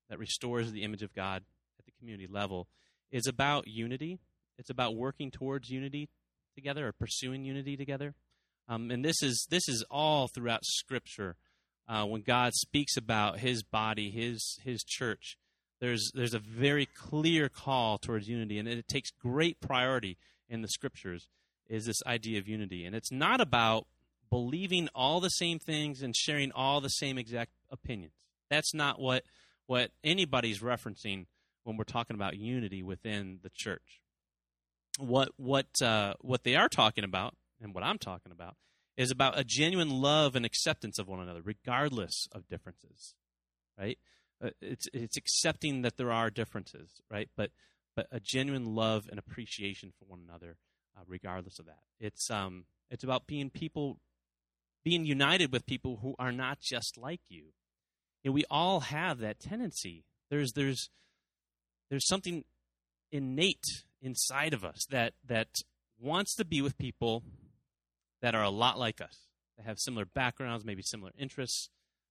that 0.09 0.17
restores 0.17 0.71
the 0.71 0.83
image 0.83 1.03
of 1.03 1.13
God 1.13 1.43
at 1.77 1.85
the 1.85 1.91
community 1.99 2.27
level, 2.27 2.67
is 3.11 3.27
about 3.27 3.67
unity. 3.67 4.19
It's 4.57 4.69
about 4.69 4.95
working 4.95 5.31
towards 5.31 5.69
unity 5.69 6.09
together 6.55 6.87
or 6.87 6.93
pursuing 6.93 7.45
unity 7.45 7.77
together. 7.77 8.15
Um, 8.67 8.91
and 8.91 9.03
this 9.03 9.21
is 9.21 9.47
this 9.49 9.67
is 9.67 9.83
all 9.89 10.27
throughout 10.27 10.63
Scripture. 10.63 11.35
Uh, 11.87 12.05
when 12.05 12.21
God 12.21 12.53
speaks 12.53 12.95
about 12.95 13.39
His 13.39 13.63
body, 13.63 14.09
His 14.09 14.59
His 14.63 14.83
church, 14.83 15.37
there's 15.79 16.11
there's 16.13 16.33
a 16.33 16.39
very 16.39 16.85
clear 16.85 17.49
call 17.49 17.97
towards 17.97 18.29
unity, 18.29 18.57
and 18.57 18.67
it 18.67 18.87
takes 18.87 19.11
great 19.11 19.59
priority 19.59 20.17
in 20.49 20.61
the 20.61 20.67
scriptures 20.67 21.27
is 21.67 21.85
this 21.85 22.01
idea 22.05 22.39
of 22.39 22.47
unity. 22.47 22.85
And 22.85 22.95
it's 22.95 23.11
not 23.11 23.41
about 23.41 23.87
believing 24.29 24.89
all 24.93 25.19
the 25.19 25.29
same 25.29 25.59
things 25.59 26.01
and 26.01 26.15
sharing 26.15 26.51
all 26.51 26.81
the 26.81 26.89
same 26.89 27.17
exact 27.17 27.51
opinions. 27.69 28.13
That's 28.49 28.73
not 28.73 28.99
what 28.99 29.23
what 29.65 29.91
anybody's 30.03 30.59
referencing 30.59 31.25
when 31.63 31.77
we're 31.77 31.83
talking 31.83 32.15
about 32.15 32.37
unity 32.37 32.83
within 32.83 33.39
the 33.43 33.51
church. 33.53 34.01
What 34.99 35.29
what 35.37 35.81
uh, 35.81 36.13
what 36.21 36.43
they 36.43 36.55
are 36.55 36.69
talking 36.69 37.03
about, 37.03 37.35
and 37.63 37.73
what 37.73 37.83
I'm 37.83 37.97
talking 37.97 38.31
about, 38.31 38.55
is 38.95 39.09
about 39.09 39.39
a 39.39 39.43
genuine 39.43 39.89
love 39.89 40.35
and 40.35 40.45
acceptance 40.45 40.99
of 40.99 41.07
one 41.07 41.19
another, 41.19 41.41
regardless 41.43 42.27
of 42.31 42.47
differences. 42.47 43.15
Right? 43.79 43.97
Uh, 44.43 44.49
it's 44.61 44.87
it's 44.93 45.17
accepting 45.17 45.81
that 45.81 45.97
there 45.97 46.11
are 46.11 46.29
differences, 46.29 47.01
right? 47.09 47.29
But 47.35 47.51
but 47.95 48.07
a 48.11 48.19
genuine 48.19 48.75
love 48.75 49.07
and 49.09 49.17
appreciation 49.17 49.93
for 49.97 50.05
one 50.05 50.19
another, 50.27 50.57
uh, 50.97 51.03
regardless 51.07 51.59
of 51.59 51.65
that. 51.65 51.79
It's 51.99 52.29
um, 52.29 52.65
it's 52.89 53.03
about 53.03 53.27
being 53.27 53.49
people, 53.49 53.99
being 54.83 55.05
united 55.05 55.51
with 55.51 55.65
people 55.65 55.99
who 56.01 56.15
are 56.19 56.31
not 56.31 56.59
just 56.59 56.97
like 56.97 57.21
you. 57.29 57.53
And 58.25 58.33
we 58.33 58.45
all 58.49 58.81
have 58.81 59.19
that 59.19 59.39
tendency. 59.39 60.05
There's 60.29 60.53
there's 60.53 60.89
there's 61.89 62.07
something 62.07 62.43
innate 63.11 63.83
inside 64.01 64.53
of 64.53 64.63
us 64.63 64.85
that 64.89 65.13
that 65.25 65.47
wants 65.99 66.35
to 66.35 66.45
be 66.45 66.61
with 66.61 66.77
people 66.77 67.23
that 68.23 68.33
are 68.33 68.43
a 68.43 68.49
lot 68.49 68.79
like 68.79 69.01
us, 69.01 69.27
They 69.57 69.63
have 69.63 69.77
similar 69.77 70.05
backgrounds, 70.05 70.65
maybe 70.65 70.81
similar 70.81 71.11
interests. 71.15 71.69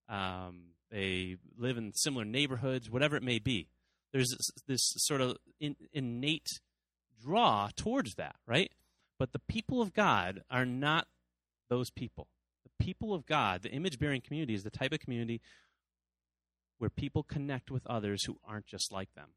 Um, 0.09 0.75
they 0.93 1.39
live 1.59 1.77
in 1.77 1.93
similar 1.95 2.25
neighborhoods, 2.25 2.89
whatever 2.89 3.17
it 3.17 3.25
may 3.25 3.41
be 3.41 3.69
there's 4.13 4.31
this, 4.31 4.51
this 4.67 4.93
sort 4.97 5.21
of 5.21 5.37
in, 5.59 5.77
innate 5.93 6.61
draw 7.23 7.71
towards 7.75 8.15
that, 8.15 8.37
right? 8.47 8.71
But 9.19 9.33
the 9.33 9.39
people 9.39 9.81
of 9.81 9.95
God 9.95 10.43
are 10.51 10.67
not 10.67 11.07
those 11.69 11.91
people. 11.91 12.29
The 12.65 12.85
people 12.85 13.15
of 13.15 13.27
God, 13.27 13.63
the 13.63 13.71
image 13.71 13.99
bearing 13.99 14.21
community, 14.21 14.55
is 14.55 14.65
the 14.65 14.71
type 14.71 14.93
of 14.93 15.01
community 15.01 15.41
where 16.79 16.91
people 16.91 17.23
connect 17.23 17.71
with 17.71 17.87
others 17.87 18.25
who 18.25 18.39
aren't 18.47 18.67
just 18.67 18.93
like 18.93 19.13
them, 19.15 19.31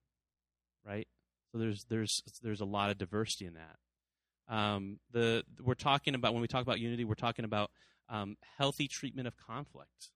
right? 0.86 1.08
So 1.52 1.60
there's 1.60 1.86
there's 1.90 2.22
there's 2.42 2.62
a 2.62 2.66
lot 2.66 2.90
of 2.90 2.98
diversity 2.98 3.46
in 3.46 3.54
that. 3.54 3.78
Um, 4.48 5.00
the 5.12 5.44
we're 5.62 5.74
talking 5.74 6.16
about 6.16 6.34
when 6.34 6.42
we 6.42 6.48
talk 6.48 6.62
about 6.62 6.80
unity, 6.80 7.04
we're 7.04 7.16
talking 7.16 7.46
about 7.46 7.72
um, 8.10 8.38
healthy 8.58 8.88
treatment 8.88 9.28
of 9.28 9.36
conflict. 9.38 10.12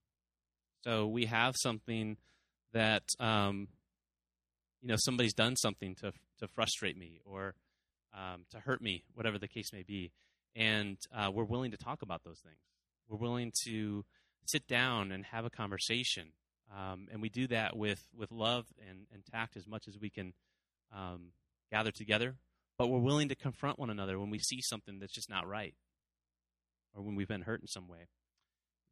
So 0.83 1.07
we 1.07 1.25
have 1.25 1.55
something 1.57 2.17
that 2.73 3.03
um, 3.19 3.67
you 4.81 4.89
know 4.89 4.95
somebody's 4.97 5.33
done 5.33 5.55
something 5.55 5.95
to 5.95 6.13
to 6.39 6.47
frustrate 6.47 6.97
me 6.97 7.19
or 7.25 7.55
um, 8.13 8.45
to 8.51 8.59
hurt 8.59 8.81
me, 8.81 9.03
whatever 9.13 9.37
the 9.37 9.47
case 9.47 9.73
may 9.73 9.83
be, 9.83 10.11
and 10.55 10.97
uh, 11.15 11.31
we're 11.33 11.43
willing 11.43 11.71
to 11.71 11.77
talk 11.77 12.01
about 12.01 12.23
those 12.23 12.39
things. 12.39 12.59
We're 13.07 13.17
willing 13.17 13.51
to 13.65 14.05
sit 14.45 14.67
down 14.67 15.11
and 15.11 15.25
have 15.25 15.45
a 15.45 15.49
conversation, 15.49 16.31
um, 16.75 17.07
and 17.11 17.21
we 17.21 17.29
do 17.29 17.47
that 17.47 17.75
with 17.75 18.07
with 18.15 18.31
love 18.31 18.65
and, 18.87 19.07
and 19.11 19.25
tact 19.25 19.57
as 19.57 19.67
much 19.67 19.87
as 19.87 19.97
we 19.99 20.09
can 20.09 20.33
um, 20.95 21.31
gather 21.71 21.91
together. 21.91 22.35
But 22.79 22.87
we're 22.87 22.99
willing 22.99 23.27
to 23.27 23.35
confront 23.35 23.77
one 23.77 23.89
another 23.89 24.17
when 24.17 24.29
we 24.29 24.39
see 24.39 24.61
something 24.61 24.99
that's 24.99 25.13
just 25.13 25.29
not 25.29 25.45
right, 25.45 25.75
or 26.95 27.03
when 27.03 27.13
we've 27.13 27.27
been 27.27 27.41
hurt 27.41 27.59
in 27.59 27.67
some 27.67 27.89
way. 27.89 28.07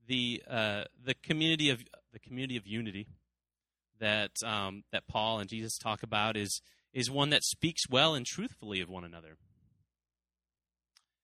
The 0.06 0.44
uh, 0.46 0.84
the 1.02 1.14
community 1.14 1.70
of 1.70 1.82
the 2.12 2.20
community 2.20 2.58
of 2.58 2.68
unity 2.68 3.08
that 4.02 4.32
um, 4.46 4.84
that 4.92 5.08
Paul 5.08 5.40
and 5.40 5.50
Jesus 5.50 5.78
talk 5.78 6.04
about 6.04 6.36
is 6.36 6.62
is 6.94 7.10
one 7.10 7.30
that 7.30 7.46
speaks 7.46 7.84
well 7.90 8.14
and 8.14 8.26
truthfully 8.26 8.82
of 8.82 8.90
one 8.90 9.06
another. 9.06 9.38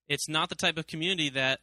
It's 0.07 0.29
not 0.29 0.47
the 0.47 0.55
type 0.55 0.77
of 0.77 0.87
community 0.87 1.29
that 1.31 1.59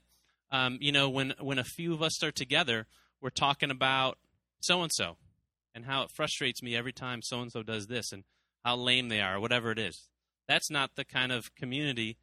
um, 0.53 0.77
you 0.83 0.93
know 0.93 1.09
when 1.09 1.33
when 1.41 1.59
a 1.59 1.65
few 1.65 1.95
of 1.95 2.03
us 2.03 2.23
are 2.23 2.31
together, 2.31 2.87
we're 3.23 3.31
talking 3.31 3.71
about 3.71 4.19
so 4.61 4.83
and 4.83 4.93
so 4.93 5.17
and 5.75 5.87
how 5.87 6.03
it 6.03 6.11
frustrates 6.11 6.63
me 6.63 6.77
every 6.77 6.93
time 6.93 7.23
so 7.23 7.41
and 7.41 7.51
so 7.51 7.63
does 7.63 7.87
this 7.87 8.13
and 8.13 8.25
how 8.63 8.77
lame 8.77 9.09
they 9.09 9.23
are 9.23 9.37
or 9.37 9.41
whatever 9.41 9.71
it 9.71 9.79
is. 9.79 10.10
That's 10.51 10.69
not 10.69 10.97
the 10.97 11.05
kind 11.05 11.31
of 11.31 11.55
community 11.55 12.17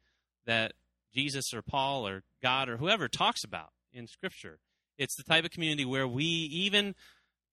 that 0.44 0.72
Jesus 1.14 1.54
or 1.54 1.62
Paul 1.62 2.06
or 2.06 2.24
God 2.42 2.68
or 2.68 2.76
whoever 2.76 3.08
talks 3.08 3.42
about 3.42 3.70
in 3.90 4.06
Scripture. 4.06 4.58
It's 4.98 5.16
the 5.16 5.22
type 5.22 5.46
of 5.46 5.50
community 5.50 5.86
where 5.86 6.06
we 6.06 6.24
even 6.24 6.94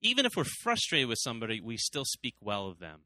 even 0.01 0.25
if 0.25 0.35
we're 0.35 0.43
frustrated 0.43 1.07
with 1.07 1.19
somebody, 1.21 1.61
we 1.61 1.77
still 1.77 2.03
speak 2.03 2.35
well 2.41 2.67
of 2.67 2.79
them. 2.79 3.03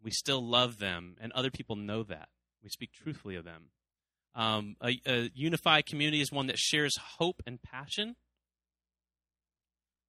We 0.00 0.12
still 0.12 0.40
love 0.40 0.78
them, 0.78 1.16
and 1.20 1.32
other 1.32 1.50
people 1.50 1.74
know 1.74 2.04
that. 2.04 2.28
We 2.62 2.68
speak 2.68 2.92
truthfully 2.92 3.34
of 3.34 3.44
them. 3.44 3.70
Um, 4.36 4.76
a, 4.80 5.00
a, 5.04 5.30
unified 5.34 5.86
community 5.86 6.20
is 6.20 6.30
one 6.30 6.46
that 6.46 6.56
shares 6.56 6.96
hope 7.18 7.42
and 7.44 7.60
passion. 7.60 8.14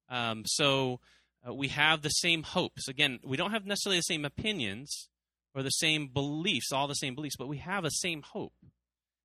Um, 0.08 0.44
so 0.46 1.00
uh, 1.44 1.52
we 1.52 1.68
have 1.68 2.02
the 2.02 2.10
same 2.10 2.44
hopes. 2.44 2.86
Again, 2.86 3.18
we 3.24 3.36
don't 3.36 3.50
have 3.50 3.66
necessarily 3.66 3.98
the 3.98 4.02
same 4.02 4.24
opinions 4.24 5.08
or 5.54 5.62
the 5.62 5.70
same 5.70 6.08
beliefs, 6.08 6.72
all 6.72 6.86
the 6.86 6.94
same 6.94 7.14
beliefs, 7.14 7.36
but 7.36 7.48
we 7.48 7.58
have 7.58 7.84
a 7.84 7.90
same 7.90 8.22
hope 8.22 8.52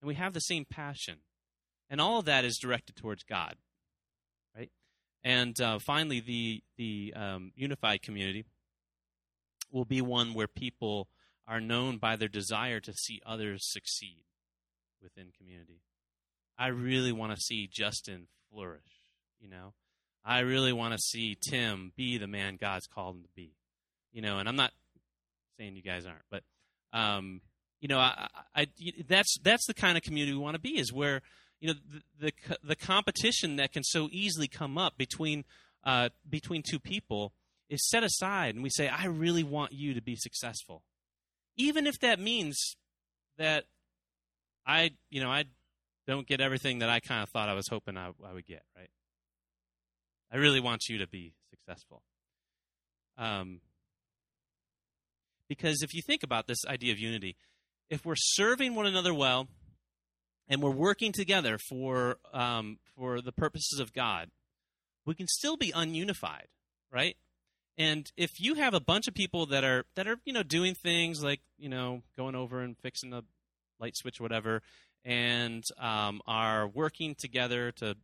and 0.02 0.08
we 0.08 0.16
have 0.16 0.34
the 0.34 0.40
same 0.40 0.66
passion. 0.66 1.20
And 1.90 2.02
all 2.02 2.20
of 2.20 2.26
that 2.26 2.46
is 2.46 2.58
directed 2.58 2.96
towards 2.96 3.24
God. 3.24 3.56
Right? 4.56 4.72
And 5.24 5.60
uh, 5.62 5.80
finally, 5.80 6.20
the 6.20 6.64
the 6.78 7.14
um, 7.16 7.52
unified 7.56 8.02
community 8.02 8.46
will 9.72 9.86
be 9.86 10.02
one 10.02 10.34
where 10.34 10.48
people 10.48 11.08
are 11.48 11.62
known 11.62 11.98
by 11.98 12.16
their 12.16 12.28
desire 12.28 12.80
to 12.80 12.94
see 12.94 13.22
others 13.26 13.72
succeed 13.72 14.24
within 15.02 15.32
community. 15.38 15.82
I 16.58 16.68
really 16.68 17.12
want 17.12 17.36
to 17.36 17.42
see 17.42 17.68
Justin 17.72 18.28
flourish, 18.52 18.82
you 19.40 19.50
know. 19.50 19.74
I 20.24 20.40
really 20.40 20.74
want 20.74 20.94
to 20.94 21.00
see 21.00 21.38
Tim 21.40 21.92
be 21.96 22.18
the 22.18 22.28
man 22.28 22.58
God's 22.60 22.88
called 22.88 23.18
him 23.18 23.22
to 23.24 23.30
be. 23.36 23.54
You 24.12 24.22
know, 24.22 24.40
and 24.40 24.50
I'm 24.50 24.56
not 24.56 24.72
saying 25.58 25.76
you 25.76 25.82
guys 25.82 26.06
aren't, 26.06 26.24
but 26.30 26.44
um, 26.94 27.42
you 27.82 27.88
know, 27.88 28.00
I, 28.00 28.28
I, 28.56 28.68
that's 29.08 29.38
that's 29.44 29.68
the 29.68 29.74
kind 29.74 29.98
of 29.98 30.04
community 30.04 30.34
we 30.34 30.40
want 30.40 30.56
to 30.56 30.62
be. 30.62 30.80
Is 30.80 30.94
where 30.94 31.22
you 31.60 31.70
know 31.70 31.74
the, 32.20 32.32
the, 32.48 32.58
the 32.64 32.76
competition 32.76 33.58
that 33.58 33.74
can 33.74 33.84
so 33.84 34.10
easily 34.12 34.48
come 34.48 34.78
up 34.78 34.98
between 34.98 35.44
uh, 35.84 36.10
between 36.28 36.64
two 36.68 36.80
people 36.80 37.34
is 37.70 37.88
set 37.88 38.04
aside, 38.04 38.56
and 38.56 38.64
we 38.64 38.70
say, 38.70 38.88
"I 38.88 39.06
really 39.06 39.44
want 39.44 39.74
you 39.74 39.94
to 39.94 40.02
be 40.02 40.16
successful," 40.16 40.84
even 41.58 41.86
if 41.86 42.00
that 42.00 42.20
means 42.20 42.76
that 43.38 43.66
I, 44.66 44.92
you 45.10 45.22
know, 45.22 45.32
I 45.32 45.46
don't 46.08 46.28
get 46.28 46.42
everything 46.42 46.80
that 46.80 46.90
I 46.90 47.00
kind 47.00 47.24
of 47.24 47.30
thought 47.30 47.50
I 47.50 47.54
was 47.54 47.68
hoping 47.68 47.98
I, 47.98 48.12
I 48.26 48.34
would 48.34 48.46
get. 48.46 48.64
Right? 48.76 48.90
I 50.32 50.38
really 50.38 50.60
want 50.60 50.88
you 50.88 50.98
to 51.00 51.08
be 51.08 51.34
successful. 51.50 52.02
Um, 53.18 53.62
because 55.48 55.82
if 55.82 55.94
you 55.94 56.02
think 56.02 56.24
about 56.24 56.48
this 56.48 56.66
idea 56.68 56.92
of 56.92 57.00
unity, 57.00 57.36
if 57.90 58.06
we're 58.06 58.16
serving 58.16 58.76
one 58.76 58.86
another 58.86 59.14
well 59.14 59.48
and 60.48 60.62
we're 60.62 60.72
working 60.72 61.12
together 61.12 61.58
for 61.58 62.18
um, 62.34 62.78
for 62.96 63.22
the 63.22 63.32
purposes 63.32 63.80
of 63.80 63.94
God, 63.94 64.30
we 65.06 65.16
can 65.16 65.28
still 65.28 65.58
be 65.58 65.72
ununified, 65.72 66.48
right? 66.92 67.16
And 67.78 68.10
if 68.16 68.40
you 68.40 68.56
have 68.56 68.74
a 68.74 68.80
bunch 68.80 69.08
of 69.08 69.14
people 69.14 69.46
that 69.48 69.64
are 69.64 69.86
that 69.96 70.08
are 70.08 70.18
you 70.26 70.34
know 70.34 70.44
doing 70.44 70.76
things 70.76 71.24
like 71.24 71.42
you 71.58 71.70
know 71.70 72.04
going 72.18 72.36
over 72.36 72.62
and 72.62 72.78
fixing 72.78 73.14
a 73.14 73.24
light 73.80 73.96
switch 73.96 74.20
or 74.20 74.24
whatever, 74.24 74.62
and 75.04 75.64
um, 75.80 76.22
are 76.26 76.68
working 76.68 77.16
together 77.16 77.72
to 77.74 77.96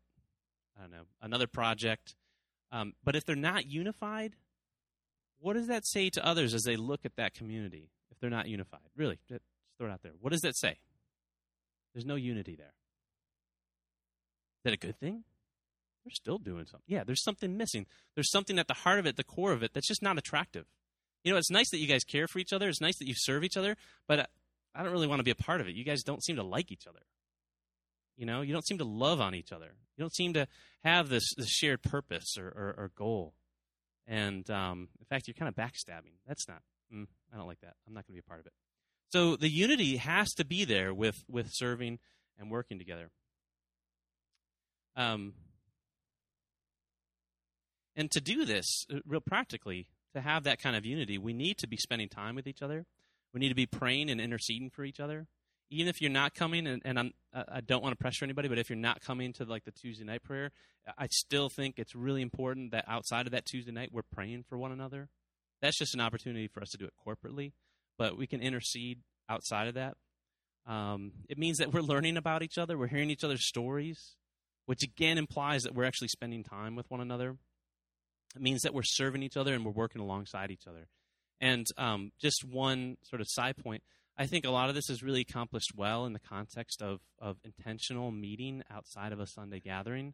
I 0.78 0.82
don't 0.82 0.92
know 0.92 1.06
another 1.22 1.48
project, 1.48 2.16
um, 2.72 2.94
but 3.04 3.16
if 3.16 3.26
they're 3.26 3.36
not 3.36 3.66
unified, 3.66 4.36
what 5.42 5.54
does 5.54 5.68
that 5.68 5.86
say 5.86 6.10
to 6.12 6.26
others 6.26 6.54
as 6.54 6.64
they 6.64 6.76
look 6.76 7.02
at 7.04 7.16
that 7.18 7.34
community 7.34 7.90
if 8.12 8.20
they're 8.20 8.30
not 8.30 8.48
unified? 8.48 8.80
Really, 8.96 9.20
just 9.28 9.42
throw 9.78 9.88
it 9.88 9.92
out 9.92 10.02
there. 10.04 10.14
What 10.22 10.32
does 10.32 10.42
that 10.42 10.56
say? 10.56 10.78
There's 11.94 12.06
no 12.06 12.16
unity 12.16 12.56
there. 12.56 12.74
Is 14.60 14.64
that 14.66 14.74
a 14.74 14.78
good 14.78 15.00
thing? 15.00 15.24
They're 16.06 16.12
still 16.12 16.38
doing 16.38 16.66
something. 16.66 16.86
Yeah, 16.88 17.04
there's 17.04 17.24
something 17.24 17.58
missing. 17.58 17.86
There's 18.16 18.32
something 18.32 18.58
at 18.60 18.68
the 18.68 18.74
heart 18.74 19.00
of 19.00 19.06
it, 19.06 19.18
the 19.18 19.24
core 19.24 19.52
of 19.52 19.64
it, 19.64 19.72
that's 19.74 19.88
just 19.88 20.02
not 20.02 20.18
attractive. 20.18 20.66
You 21.24 21.32
know, 21.32 21.38
it's 21.38 21.52
nice 21.52 21.70
that 21.72 21.78
you 21.78 21.88
guys 21.88 22.04
care 22.04 22.28
for 22.28 22.40
each 22.40 22.54
other. 22.54 22.68
It's 22.70 22.82
nice 22.82 22.98
that 22.98 23.08
you 23.08 23.14
serve 23.16 23.44
each 23.44 23.58
other, 23.58 23.76
but 24.08 24.20
uh, 24.20 24.26
I 24.74 24.84
don't 24.84 24.92
really 24.92 25.08
want 25.08 25.20
to 25.20 25.24
be 25.24 25.32
a 25.32 25.36
part 25.36 25.62
of 25.62 25.68
it. 25.68 25.76
You 25.76 25.84
guys 25.84 26.02
don't 26.04 26.24
seem 26.24 26.38
to 26.38 26.44
like 26.44 26.72
each 26.72 26.88
other. 26.88 27.02
You 28.18 28.26
know, 28.26 28.42
you 28.42 28.54
don't 28.54 28.66
seem 28.66 28.78
to 28.80 28.86
love 28.86 29.22
on 29.22 29.36
each 29.36 29.52
other. 29.52 29.74
You 29.98 30.04
don't 30.04 30.14
seem 30.14 30.34
to 30.34 30.48
have 30.84 31.10
this, 31.10 31.24
this 31.38 31.50
shared 31.50 31.82
purpose 31.84 32.36
or, 32.38 32.48
or, 32.48 32.76
or 32.78 32.92
goal. 32.96 33.34
And 34.08 34.50
um, 34.50 34.90
in 35.00 35.06
fact, 35.06 35.28
you're 35.28 35.36
kind 35.36 35.50
of 35.50 35.56
backstabbing. 35.56 36.14
That's 36.28 36.48
not. 36.48 36.62
Mm, 36.94 37.08
I 37.34 37.38
don't 37.38 37.48
like 37.48 37.62
that. 37.62 37.76
I'm 37.88 37.94
not 37.94 38.06
going 38.08 38.16
to 38.16 38.22
be 38.22 38.26
a 38.26 38.30
part 38.30 38.40
of 38.40 38.46
it. 38.46 38.54
So 39.12 39.36
the 39.36 39.50
unity 39.50 39.98
has 39.98 40.30
to 40.34 40.46
be 40.46 40.66
there 40.66 40.94
with 40.94 41.24
with 41.30 41.50
serving 41.52 42.00
and 42.40 42.50
working 42.50 42.80
together. 42.80 43.10
Um, 44.96 45.34
and 47.96 48.10
to 48.12 48.22
do 48.22 48.46
this, 48.46 48.86
uh, 48.94 49.00
real 49.06 49.22
practically, 49.22 49.88
to 50.14 50.22
have 50.22 50.44
that 50.44 50.62
kind 50.62 50.76
of 50.76 50.86
unity, 50.86 51.18
we 51.18 51.34
need 51.34 51.58
to 51.60 51.68
be 51.68 51.78
spending 51.78 52.10
time 52.10 52.36
with 52.36 52.48
each 52.48 52.62
other. 52.62 52.86
We 53.34 53.40
need 53.40 53.50
to 53.50 53.56
be 53.56 53.66
praying 53.66 54.10
and 54.10 54.20
interceding 54.20 54.70
for 54.70 54.84
each 54.84 55.00
other 55.00 55.28
even 55.72 55.88
if 55.88 56.02
you're 56.02 56.12
not 56.12 56.36
coming, 56.36 56.68
and, 56.68 56.82
and 56.84 57.00
I'm, 57.00 57.14
I 57.34 57.62
don't 57.62 57.82
want 57.82 57.94
to 57.94 57.98
pressure 57.98 58.26
anybody, 58.26 58.50
but 58.50 58.60
if 58.60 58.70
you're 58.70 58.78
not 58.78 59.02
coming 59.02 59.32
to 59.34 59.46
like 59.46 59.64
the 59.64 59.72
Tuesday 59.72 60.04
night 60.04 60.22
prayer, 60.22 60.52
I 60.98 61.08
still 61.08 61.50
think 61.50 61.76
it's 61.78 61.96
really 61.96 62.22
important 62.22 62.72
that 62.72 62.84
outside 62.88 63.26
of 63.26 63.32
that 63.32 63.46
Tuesday 63.46 63.72
night, 63.72 63.90
we're 63.92 64.02
praying 64.02 64.44
for 64.50 64.58
one 64.58 64.74
another. 64.74 65.08
That's 65.62 65.78
just 65.78 65.94
an 65.94 66.02
opportunity 66.02 66.48
for 66.48 66.62
us 66.62 66.70
to 66.72 66.78
do 66.78 66.86
it 66.86 66.94
corporately, 67.08 67.54
but 67.98 68.18
we 68.18 68.28
can 68.28 68.42
intercede 68.42 69.00
outside 69.30 69.70
of 69.70 69.76
that. 69.76 69.96
Um, 70.68 71.14
it 71.30 71.38
means 71.38 71.58
that 71.58 71.74
we're 71.74 71.82
learning 71.82 72.18
about 72.18 72.44
each 72.44 72.58
other, 72.58 72.78
we're 72.78 72.88
hearing 72.88 73.10
each 73.10 73.24
other's 73.24 73.48
stories, 73.48 74.18
which 74.66 74.84
again 74.84 75.18
implies 75.18 75.64
that 75.64 75.74
we're 75.74 75.86
actually 75.86 76.10
spending 76.10 76.44
time 76.44 76.76
with 76.76 76.92
one 76.92 77.00
another. 77.00 77.38
It 78.36 78.42
means 78.42 78.62
that 78.64 78.74
we're 78.74 78.84
serving 78.84 79.24
each 79.24 79.38
other 79.38 79.54
and 79.54 79.66
we're 79.66 79.72
working 79.72 80.02
alongside 80.02 80.52
each 80.52 80.68
other. 80.68 80.88
And 81.40 81.66
um, 81.78 82.12
just 82.22 82.44
one 82.44 82.98
sort 83.04 83.22
of 83.22 83.28
side 83.30 83.56
point 83.58 83.84
I 84.22 84.28
think 84.28 84.46
a 84.46 84.52
lot 84.52 84.70
of 84.70 84.76
this 84.76 84.88
is 84.88 85.02
really 85.02 85.22
accomplished 85.22 85.72
well 85.76 86.06
in 86.06 86.14
the 86.14 86.20
context 86.20 86.84
of, 86.84 87.00
of 87.18 87.38
intentional 87.44 88.12
meeting 88.12 88.62
outside 88.70 89.14
of 89.14 89.20
a 89.20 89.26
Sunday 89.26 89.60
gathering. 89.60 90.14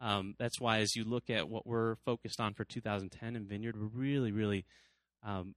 Um, 0.00 0.34
that's 0.38 0.58
why, 0.62 0.78
as 0.78 0.96
you 0.96 1.04
look 1.04 1.28
at 1.28 1.46
what 1.46 1.66
we're 1.66 1.96
focused 2.06 2.40
on 2.40 2.54
for 2.54 2.64
2010 2.64 3.36
in 3.36 3.46
Vineyard, 3.46 3.76
we're 3.78 4.00
really, 4.00 4.32
really 4.32 4.64
um, 5.22 5.56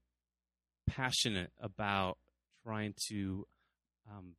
passionate 0.86 1.52
about 1.62 2.18
trying 2.66 2.94
to 3.08 3.48
um, 4.12 4.34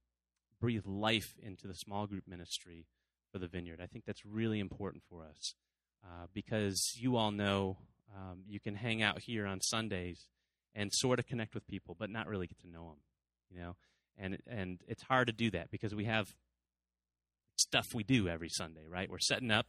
breathe 0.60 0.84
life 0.84 1.32
into 1.42 1.66
the 1.66 1.74
small 1.74 2.06
group 2.06 2.24
ministry 2.28 2.84
for 3.32 3.38
the 3.38 3.48
Vineyard. 3.48 3.80
I 3.82 3.86
think 3.86 4.04
that's 4.04 4.26
really 4.26 4.60
important 4.60 5.04
for 5.08 5.24
us 5.24 5.54
uh, 6.04 6.26
because 6.34 6.92
you 7.00 7.16
all 7.16 7.30
know 7.30 7.78
um, 8.14 8.40
you 8.46 8.60
can 8.60 8.74
hang 8.74 9.00
out 9.02 9.22
here 9.22 9.46
on 9.46 9.62
Sundays 9.62 10.26
and 10.74 10.92
sort 10.92 11.18
of 11.18 11.26
connect 11.26 11.54
with 11.54 11.66
people, 11.66 11.96
but 11.98 12.10
not 12.10 12.26
really 12.26 12.46
get 12.46 12.60
to 12.60 12.68
know 12.68 12.88
them 12.88 12.98
you 13.50 13.60
know, 13.60 13.76
and 14.16 14.38
and 14.46 14.80
it's 14.86 15.02
hard 15.02 15.26
to 15.28 15.32
do 15.32 15.50
that 15.50 15.70
because 15.70 15.94
we 15.94 16.04
have 16.04 16.34
stuff 17.56 17.94
we 17.94 18.04
do 18.04 18.28
every 18.28 18.48
Sunday, 18.48 18.86
right? 18.88 19.10
We're 19.10 19.18
setting 19.18 19.50
up, 19.50 19.66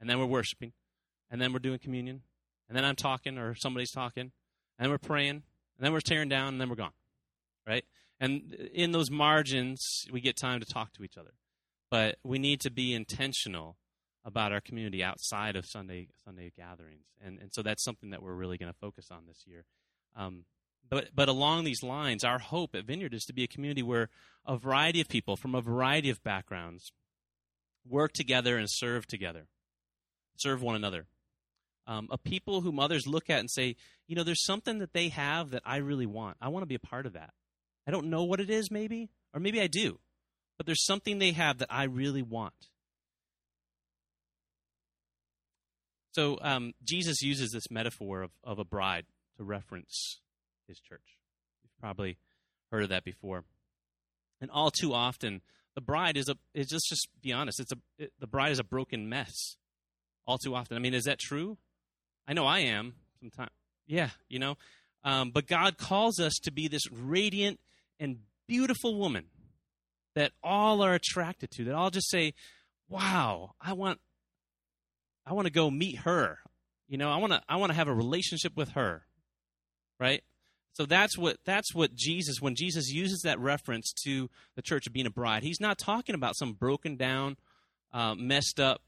and 0.00 0.08
then 0.08 0.18
we're 0.18 0.26
worshiping, 0.26 0.72
and 1.30 1.40
then 1.40 1.52
we're 1.52 1.58
doing 1.58 1.78
communion, 1.78 2.22
and 2.68 2.76
then 2.76 2.84
I'm 2.84 2.96
talking 2.96 3.38
or 3.38 3.54
somebody's 3.54 3.92
talking, 3.92 4.32
and 4.78 4.90
we're 4.90 4.98
praying, 4.98 5.42
and 5.76 5.84
then 5.84 5.92
we're 5.92 6.00
tearing 6.00 6.28
down, 6.28 6.54
and 6.54 6.60
then 6.60 6.68
we're 6.68 6.76
gone, 6.76 6.92
right? 7.66 7.84
And 8.18 8.52
in 8.74 8.92
those 8.92 9.10
margins, 9.10 10.04
we 10.12 10.20
get 10.20 10.36
time 10.36 10.60
to 10.60 10.66
talk 10.66 10.92
to 10.94 11.04
each 11.04 11.16
other, 11.16 11.34
but 11.90 12.16
we 12.22 12.38
need 12.38 12.60
to 12.60 12.70
be 12.70 12.94
intentional 12.94 13.76
about 14.24 14.52
our 14.52 14.60
community 14.60 15.02
outside 15.02 15.56
of 15.56 15.64
Sunday 15.64 16.08
Sunday 16.24 16.52
gatherings, 16.56 17.06
and 17.24 17.38
and 17.38 17.52
so 17.52 17.62
that's 17.62 17.82
something 17.82 18.10
that 18.10 18.22
we're 18.22 18.34
really 18.34 18.58
going 18.58 18.72
to 18.72 18.78
focus 18.78 19.08
on 19.10 19.24
this 19.26 19.44
year. 19.46 19.64
Um, 20.16 20.44
but, 20.90 21.10
but 21.14 21.28
along 21.28 21.64
these 21.64 21.82
lines, 21.82 22.24
our 22.24 22.40
hope 22.40 22.74
at 22.74 22.84
Vineyard 22.84 23.14
is 23.14 23.24
to 23.26 23.32
be 23.32 23.44
a 23.44 23.48
community 23.48 23.82
where 23.82 24.08
a 24.44 24.56
variety 24.56 25.00
of 25.00 25.08
people 25.08 25.36
from 25.36 25.54
a 25.54 25.60
variety 25.60 26.10
of 26.10 26.22
backgrounds 26.24 26.92
work 27.88 28.12
together 28.12 28.56
and 28.56 28.66
serve 28.68 29.06
together, 29.06 29.46
serve 30.36 30.62
one 30.62 30.74
another. 30.74 31.06
Um, 31.86 32.08
a 32.10 32.18
people 32.18 32.60
whom 32.60 32.78
others 32.78 33.06
look 33.06 33.30
at 33.30 33.40
and 33.40 33.50
say, 33.50 33.76
you 34.06 34.14
know, 34.14 34.22
there's 34.22 34.44
something 34.44 34.78
that 34.78 34.92
they 34.92 35.08
have 35.08 35.50
that 35.50 35.62
I 35.64 35.76
really 35.76 36.06
want. 36.06 36.36
I 36.40 36.48
want 36.48 36.62
to 36.62 36.68
be 36.68 36.74
a 36.74 36.80
part 36.80 37.06
of 37.06 37.14
that. 37.14 37.30
I 37.86 37.90
don't 37.90 38.10
know 38.10 38.24
what 38.24 38.40
it 38.40 38.50
is, 38.50 38.70
maybe, 38.70 39.10
or 39.32 39.40
maybe 39.40 39.60
I 39.60 39.66
do, 39.66 39.98
but 40.56 40.66
there's 40.66 40.84
something 40.84 41.18
they 41.18 41.32
have 41.32 41.58
that 41.58 41.68
I 41.70 41.84
really 41.84 42.22
want. 42.22 42.54
So 46.12 46.38
um, 46.42 46.72
Jesus 46.82 47.22
uses 47.22 47.52
this 47.52 47.70
metaphor 47.70 48.22
of, 48.22 48.30
of 48.42 48.58
a 48.58 48.64
bride 48.64 49.06
to 49.36 49.44
reference 49.44 50.20
his 50.70 50.80
church. 50.80 51.18
You've 51.62 51.78
probably 51.80 52.16
heard 52.72 52.82
of 52.82 52.88
that 52.88 53.04
before. 53.04 53.44
And 54.40 54.50
all 54.50 54.70
too 54.70 54.94
often, 54.94 55.42
the 55.74 55.80
bride 55.80 56.16
is 56.16 56.28
a 56.28 56.36
is 56.54 56.68
just 56.68 56.86
just 56.88 57.08
be 57.20 57.32
honest. 57.32 57.60
It's 57.60 57.72
a 57.72 57.76
it, 57.98 58.12
the 58.18 58.26
bride 58.26 58.52
is 58.52 58.58
a 58.58 58.64
broken 58.64 59.08
mess. 59.08 59.56
All 60.26 60.38
too 60.38 60.54
often. 60.54 60.76
I 60.76 60.80
mean, 60.80 60.94
is 60.94 61.04
that 61.04 61.18
true? 61.18 61.58
I 62.26 62.32
know 62.32 62.46
I 62.46 62.60
am 62.60 62.94
sometimes. 63.18 63.50
Yeah, 63.86 64.10
you 64.28 64.38
know. 64.38 64.56
Um, 65.02 65.30
but 65.30 65.46
God 65.46 65.78
calls 65.78 66.20
us 66.20 66.34
to 66.42 66.52
be 66.52 66.68
this 66.68 66.90
radiant 66.90 67.58
and 67.98 68.18
beautiful 68.46 68.96
woman 68.96 69.26
that 70.14 70.32
all 70.42 70.82
are 70.82 70.94
attracted 70.94 71.50
to. 71.52 71.64
That 71.64 71.74
all 71.74 71.90
just 71.90 72.10
say, 72.10 72.34
"Wow, 72.88 73.54
I 73.60 73.72
want, 73.72 73.98
I 75.26 75.32
want 75.32 75.46
to 75.46 75.52
go 75.52 75.70
meet 75.70 75.98
her." 76.00 76.38
You 76.88 76.98
know, 76.98 77.10
I 77.10 77.16
want 77.18 77.32
to, 77.32 77.42
I 77.48 77.56
want 77.56 77.70
to 77.70 77.76
have 77.76 77.88
a 77.88 77.94
relationship 77.94 78.56
with 78.56 78.70
her, 78.70 79.06
right? 79.98 80.22
So 80.72 80.86
that's 80.86 81.18
what 81.18 81.38
that's 81.44 81.74
what 81.74 81.94
Jesus 81.94 82.40
when 82.40 82.54
Jesus 82.54 82.90
uses 82.90 83.22
that 83.22 83.38
reference 83.38 83.92
to 84.04 84.30
the 84.56 84.62
church 84.62 84.86
of 84.86 84.92
being 84.92 85.06
a 85.06 85.10
bride, 85.10 85.42
he's 85.42 85.60
not 85.60 85.78
talking 85.78 86.14
about 86.14 86.36
some 86.36 86.52
broken 86.52 86.96
down, 86.96 87.36
uh, 87.92 88.14
messed 88.14 88.60
up 88.60 88.80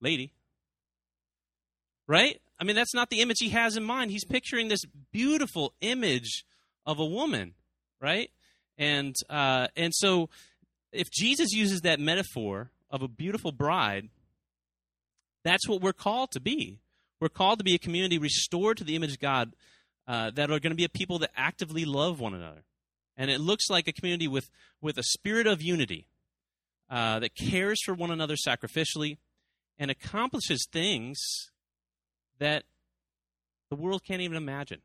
lady, 0.00 0.32
right? 2.06 2.40
I 2.60 2.64
mean, 2.64 2.76
that's 2.76 2.94
not 2.94 3.10
the 3.10 3.20
image 3.20 3.38
he 3.38 3.50
has 3.50 3.76
in 3.76 3.84
mind. 3.84 4.10
He's 4.10 4.24
picturing 4.24 4.68
this 4.68 4.84
beautiful 5.12 5.74
image 5.80 6.44
of 6.84 6.98
a 6.98 7.06
woman, 7.06 7.54
right? 8.00 8.30
And 8.76 9.14
uh, 9.30 9.68
and 9.76 9.94
so, 9.94 10.28
if 10.92 11.10
Jesus 11.10 11.52
uses 11.52 11.80
that 11.82 12.00
metaphor 12.00 12.70
of 12.90 13.02
a 13.02 13.08
beautiful 13.08 13.52
bride, 13.52 14.08
that's 15.44 15.68
what 15.68 15.80
we're 15.80 15.92
called 15.92 16.32
to 16.32 16.40
be. 16.40 16.80
We're 17.20 17.28
called 17.28 17.58
to 17.58 17.64
be 17.64 17.74
a 17.74 17.78
community 17.78 18.18
restored 18.18 18.76
to 18.78 18.84
the 18.84 18.94
image 18.94 19.12
of 19.12 19.20
God 19.20 19.54
uh, 20.08 20.30
that 20.30 20.50
are 20.50 20.58
going 20.58 20.70
to 20.70 20.76
be 20.76 20.84
a 20.84 20.88
people 20.88 21.18
that 21.18 21.30
actively 21.36 21.84
love 21.84 22.18
one 22.18 22.32
another. 22.32 22.64
And 23.16 23.30
it 23.30 23.40
looks 23.40 23.68
like 23.68 23.86
a 23.86 23.92
community 23.92 24.26
with, 24.26 24.48
with 24.80 24.96
a 24.96 25.02
spirit 25.02 25.46
of 25.46 25.60
unity 25.60 26.06
uh, 26.88 27.18
that 27.18 27.36
cares 27.36 27.78
for 27.84 27.92
one 27.92 28.10
another 28.10 28.34
sacrificially 28.34 29.18
and 29.78 29.90
accomplishes 29.90 30.66
things 30.72 31.18
that 32.38 32.64
the 33.68 33.76
world 33.76 34.02
can't 34.02 34.22
even 34.22 34.36
imagine. 34.36 34.80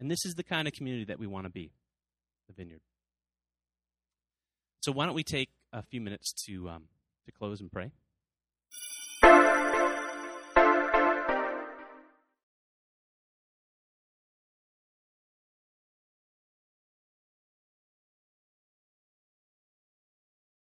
And 0.00 0.10
this 0.10 0.24
is 0.24 0.34
the 0.34 0.44
kind 0.44 0.66
of 0.66 0.72
community 0.72 1.04
that 1.04 1.18
we 1.18 1.26
want 1.26 1.44
to 1.44 1.50
be, 1.50 1.72
the 2.46 2.54
vineyard. 2.54 2.80
So 4.80 4.92
why 4.92 5.04
don't 5.04 5.14
we 5.14 5.24
take 5.24 5.50
a 5.72 5.82
few 5.82 6.00
minutes 6.00 6.32
to 6.46 6.70
um, 6.70 6.84
to 7.26 7.32
close 7.32 7.60
and 7.60 7.70
pray? 7.70 7.90